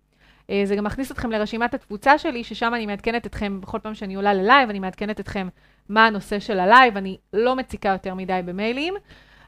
אה, 0.50 0.62
זה 0.66 0.76
גם 0.76 0.84
מכניס 0.84 1.12
אתכם 1.12 1.32
לרשימת 1.32 1.74
התפוצה 1.74 2.18
שלי, 2.18 2.44
ששם 2.44 2.74
אני 2.74 2.86
מעדכנת 2.86 3.26
אתכם 3.26 3.62
בכל 3.62 3.80
פעם 3.80 3.96
שאני 3.96 4.16
עולה 4.16 4.34
ל 4.34 4.40
live, 4.40 4.70
אני 4.70 4.80
מעדכנת 4.80 5.20
אתכם 5.20 5.48
מה 5.90 6.06
הנושא 6.06 6.40
של 6.40 6.60
ה 6.60 6.66
live, 6.66 6.98
אני 6.98 7.18
לא 7.34 7.56
מציקה 7.56 7.90
יותר 7.90 8.14
מדי 8.14 8.40
במיילים. 8.46 8.94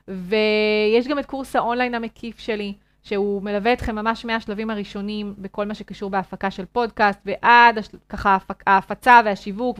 ויש 0.08 1.08
גם 1.08 1.20
את 1.20 1.26
קורס 1.26 1.56
האונליין 1.56 1.96
המקיף 1.96 2.40
שלי, 2.40 2.74
שהוא 3.04 3.44
מלווה 3.44 3.74
אתכם 3.74 3.96
ממש 3.96 4.26
מהשלבים 4.26 4.70
הראשונים 4.70 5.34
בכל 5.38 5.66
מה 5.66 5.74
שקשור 5.74 6.10
בהפקה 6.10 6.52
של 6.52 6.66
פודקאסט, 6.66 7.20
ועד 7.26 7.78
הש... 7.78 7.90
ככה 8.10 8.38
ההפצה 8.68 9.22
והשיווק 9.26 9.80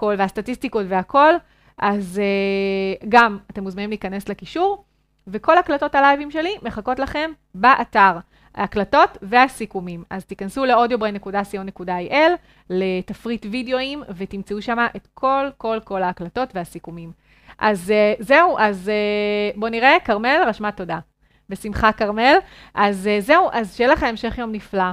והכל, 0.00 0.14
והסטטיסטיקות 0.18 0.86
והכל. 0.88 1.34
אז 1.78 2.20
uh, 3.02 3.06
גם 3.08 3.38
אתם 3.50 3.62
מוזמנים 3.62 3.90
להיכנס 3.90 4.28
לקישור, 4.28 4.84
וכל 5.26 5.58
הקלטות 5.58 5.94
הלייבים 5.94 6.30
שלי 6.30 6.56
מחכות 6.62 6.98
לכם 6.98 7.30
באתר. 7.54 8.18
ההקלטות 8.54 9.18
והסיכומים. 9.22 10.04
אז 10.10 10.24
תיכנסו 10.24 10.64
ל-audiobrain.co.il, 10.64 12.30
לתפריט 12.70 13.46
וידאוים, 13.50 14.02
ותמצאו 14.16 14.62
שם 14.62 14.86
את 14.96 15.08
כל, 15.14 15.46
כל, 15.58 15.78
כל 15.84 16.02
ההקלטות 16.02 16.48
והסיכומים. 16.54 17.12
אז 17.58 17.90
uh, 17.90 18.22
זהו, 18.22 18.58
אז 18.58 18.90
uh, 19.54 19.58
בואו 19.58 19.70
נראה, 19.70 19.96
כרמל 20.04 20.42
רשמה 20.46 20.72
תודה. 20.72 20.98
בשמחה, 21.48 21.92
כרמל. 21.92 22.36
אז 22.74 23.06
uh, 23.06 23.24
זהו, 23.24 23.48
אז 23.52 23.76
שיהיה 23.76 23.92
לך 23.92 24.02
המשך 24.02 24.38
יום 24.38 24.52
נפלא. 24.52 24.90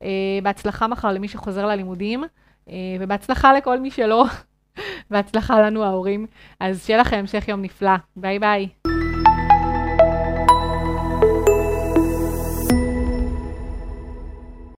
Uh, 0.00 0.02
בהצלחה 0.42 0.86
מחר 0.86 1.12
למי 1.12 1.28
שחוזר 1.28 1.66
ללימודים, 1.66 2.24
uh, 2.24 2.70
ובהצלחה 3.00 3.52
לכל 3.52 3.80
מי 3.80 3.90
שלא. 3.90 4.24
בהצלחה 5.10 5.60
לנו 5.60 5.84
ההורים. 5.84 6.26
אז 6.60 6.86
שיהיה 6.86 7.00
לכם 7.00 7.16
המשך 7.16 7.48
יום 7.48 7.62
נפלא. 7.62 7.96
ביי 8.16 8.38
ביי. 8.38 8.89